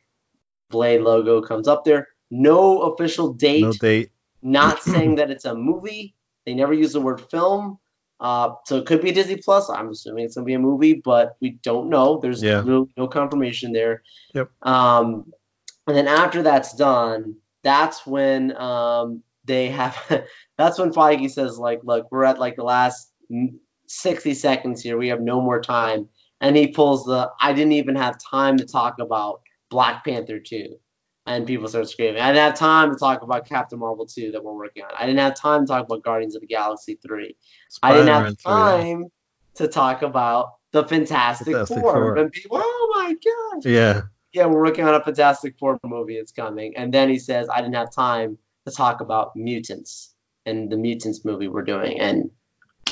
[0.70, 2.08] Blade logo comes up there.
[2.30, 4.10] No official date No date.
[4.44, 6.14] Not saying that it's a movie.
[6.46, 7.78] They never use the word film.
[8.20, 9.68] Uh, so it could be Disney Plus.
[9.68, 12.18] I'm assuming it's gonna be a movie, but we don't know.
[12.20, 12.60] There's Yeah.
[12.60, 14.02] no, no confirmation there.
[14.34, 14.50] Yep.
[14.62, 15.32] Um,
[15.86, 19.96] and then after that's done, that's when um, they have.
[20.58, 23.54] that's when Feige says, like, look, we're at like the last mm,
[23.88, 24.96] 60 seconds here.
[24.96, 26.08] We have no more time.
[26.40, 27.30] And he pulls the.
[27.40, 29.40] I didn't even have time to talk about
[29.70, 30.76] Black Panther 2
[31.26, 32.20] and people start screaming.
[32.20, 34.90] I didn't have time to talk about Captain Marvel 2 that we're working on.
[34.98, 37.34] I didn't have time to talk about Guardians of the Galaxy 3.
[37.82, 39.10] I didn't have Spider-Man time
[39.54, 41.92] to talk about the Fantastic, Fantastic Four.
[41.92, 42.16] Four.
[42.16, 43.64] And people, oh my gosh.
[43.64, 44.02] Yeah.
[44.32, 46.16] Yeah, we're working on a Fantastic Four movie.
[46.16, 46.76] It's coming.
[46.76, 50.12] And then he says, I didn't have time to talk about mutants
[50.46, 52.00] and the mutants movie we're doing.
[52.00, 52.30] And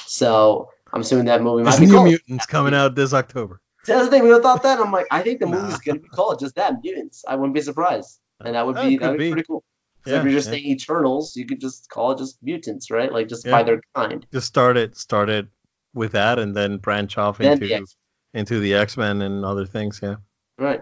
[0.07, 2.05] so I'm assuming that movie might There's be New.
[2.05, 3.61] Mutants coming out this October.
[3.85, 4.23] See, that's the thing.
[4.25, 4.79] We all thought that.
[4.79, 5.61] I'm like, I think the Nah.
[5.63, 7.25] movie's gonna be called just that, mutants.
[7.27, 9.33] I wouldn't be surprised, and that would Uh, be that would be be.
[9.33, 9.65] pretty cool.
[10.07, 10.55] Yeah, if you're just yeah.
[10.55, 13.13] saying Eternals, you could just call it just mutants, right?
[13.13, 13.53] Like just Yeah.
[13.53, 14.27] by their kind.
[14.33, 15.47] Just start it, start it
[15.95, 17.97] with that and then branch off Then into the X-
[18.35, 20.01] into the X Men and other things.
[20.03, 20.17] Yeah.
[20.59, 20.81] Right.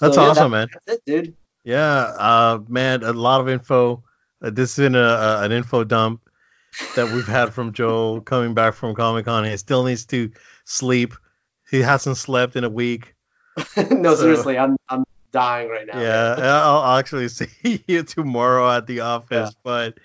[0.00, 0.68] That's So, yeah, awesome, that- man.
[0.86, 1.34] That's it, dude.
[1.64, 4.02] Yeah, uh, man, a lot of info.
[4.42, 6.20] Uh, this has been a, a, an info dump
[6.96, 9.44] that we've had from Joe coming back from Comic Con.
[9.44, 10.30] He still needs to
[10.64, 11.14] sleep.
[11.72, 13.14] He hasn't slept in a week.
[13.90, 15.98] no, So- seriously, I'm I'm dying right now.
[15.98, 19.56] Yeah, I'll, actually see you tomorrow at the office.
[19.64, 19.98] But,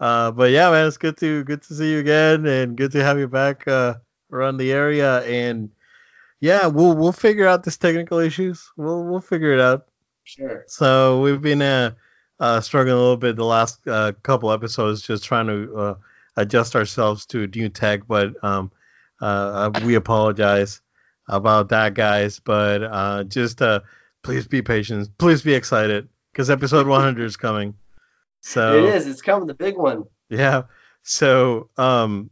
[0.00, 3.04] uh, but yeah, man, it's good to good to see you again, and good to
[3.04, 3.94] have you back uh,
[4.32, 5.20] around the area.
[5.24, 5.68] And
[6.40, 8.70] yeah, we'll we'll figure out this technical issues.
[8.78, 9.88] We'll we'll figure it out.
[10.24, 10.64] Sure.
[10.68, 11.92] So we've been uh,
[12.40, 15.94] uh, struggling a little bit the last uh, couple episodes, just trying to uh,
[16.36, 18.06] adjust ourselves to new tech.
[18.08, 18.72] But um,
[19.20, 20.80] uh, uh, we apologize
[21.30, 22.38] about that, guys.
[22.40, 23.80] But uh, just uh,
[24.22, 25.08] please be patient.
[25.18, 27.74] Please be excited because episode 100 is coming.
[28.42, 29.06] So it is.
[29.06, 29.46] It's coming.
[29.46, 30.04] The big one.
[30.28, 30.62] yeah.
[31.02, 32.30] So um,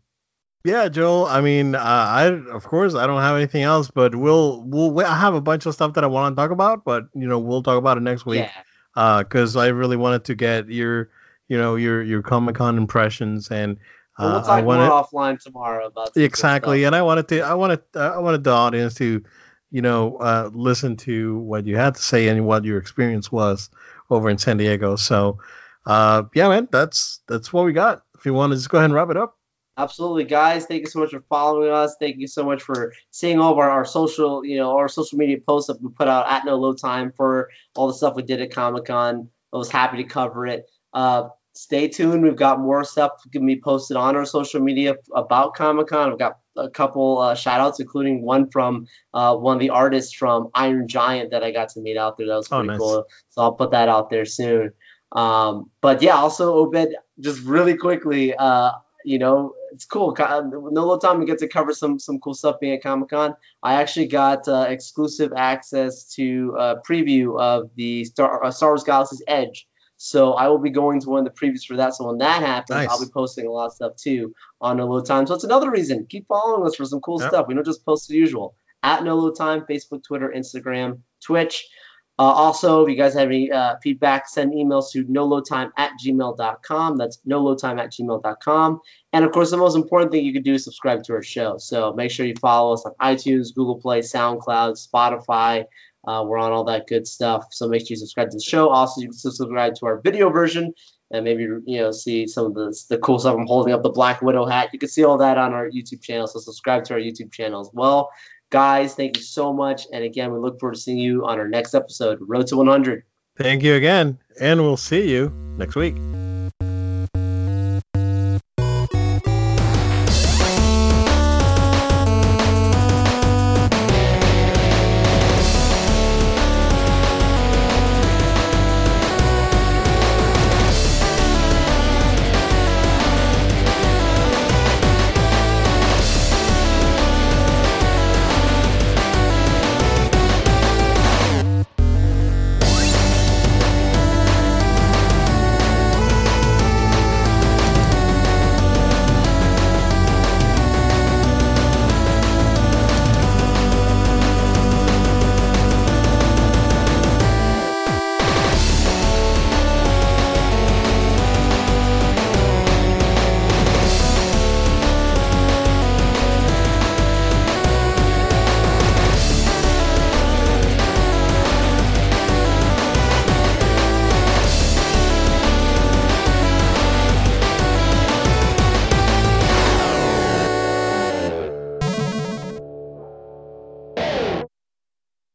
[0.65, 1.27] yeah, Joel.
[1.27, 5.19] I mean, uh, I of course I don't have anything else, but we'll we'll I
[5.19, 7.63] have a bunch of stuff that I want to talk about, but you know we'll
[7.63, 8.47] talk about it next week
[8.95, 9.23] Yeah.
[9.23, 11.09] because I really wanted to get your,
[11.49, 13.79] you know, your your Comic Con impressions, and
[14.19, 17.55] Well, uh, we'll talk wanted more offline tomorrow about exactly, and I wanted to, I
[17.55, 19.23] wanted, I wanted the audience to,
[19.71, 23.71] you know, uh, listen to what you had to say and what your experience was
[24.11, 24.97] over in San Diego.
[24.97, 25.39] So,
[25.87, 28.03] uh, yeah, man, that's that's what we got.
[28.17, 29.37] If you want to just go ahead and wrap it up.
[29.77, 30.67] Absolutely, guys.
[30.67, 31.95] Thank you so much for following us.
[32.01, 35.19] Thank you so much for seeing all of our, our social, you know, our social
[35.19, 38.25] media posts that we put out at No Load Time for all the stuff we
[38.25, 39.29] did at Comic Con.
[39.53, 40.69] I was happy to cover it.
[40.93, 41.29] Uh,
[41.59, 42.23] stay tuned.
[42.23, 46.11] We've got more stuff going to be posted on our social media about Comic Con.
[46.11, 50.13] We've got a couple uh, shout outs, including one from uh, one of the artists
[50.15, 52.29] from Iron Giant that I got to meet out there.
[52.29, 52.79] That was Oh, pretty nice.
[52.79, 53.05] cool.
[53.31, 54.73] So I'll put that out there soon.
[55.13, 58.73] Um, but yeah, also Obed, just really quickly, uh,
[59.05, 60.15] you know, it's cool.
[60.15, 60.41] Co-
[60.71, 63.35] No Load Time we get to cover some some cool stuff being at Comic Con.
[63.63, 68.85] I actually got uh, exclusive access to a preview of the Star, uh, Star Wars
[68.85, 69.67] Galaxy's Edge.
[70.01, 71.95] So I will be going to one of the previews for that.
[71.95, 72.89] So when that happens, Nice.
[72.89, 75.27] I'll be posting a lot of stuff too on a little time.
[75.27, 76.07] So it's another reason.
[76.09, 77.31] Keep following us for some cool Yep.
[77.31, 77.47] stuff.
[77.49, 78.55] We don't just post the usual.
[78.85, 81.69] at No Load Time, Facebook, Twitter, Instagram, Twitch.
[82.17, 86.97] Uh, also, if you guys have any uh, feedback, send emails to noloadtime at gmail.com.
[86.97, 88.81] That's noloadtime at gmail.com.
[89.13, 91.59] And of course, the most important thing you can do is subscribe to our show.
[91.59, 95.65] So make sure you follow us on iTunes, Google Play, SoundCloud, Spotify.
[96.09, 97.45] Uh, we're on all that good stuff.
[97.51, 98.71] So make sure you subscribe to the show.
[98.71, 100.73] Also, you can subscribe to our video version
[101.11, 103.37] and maybe you know see some of the the cool stuff.
[103.37, 104.71] I'm holding up the Black Widow hat.
[104.73, 106.27] You can see all that on our YouTube channel.
[106.27, 108.11] So subscribe to our YouTube channel as well.
[108.51, 109.87] Guys, thank you so much.
[109.93, 113.03] And again, we look forward to seeing you on our next episode, Road to 100.
[113.37, 115.97] Thank you again, and we'll see you next week.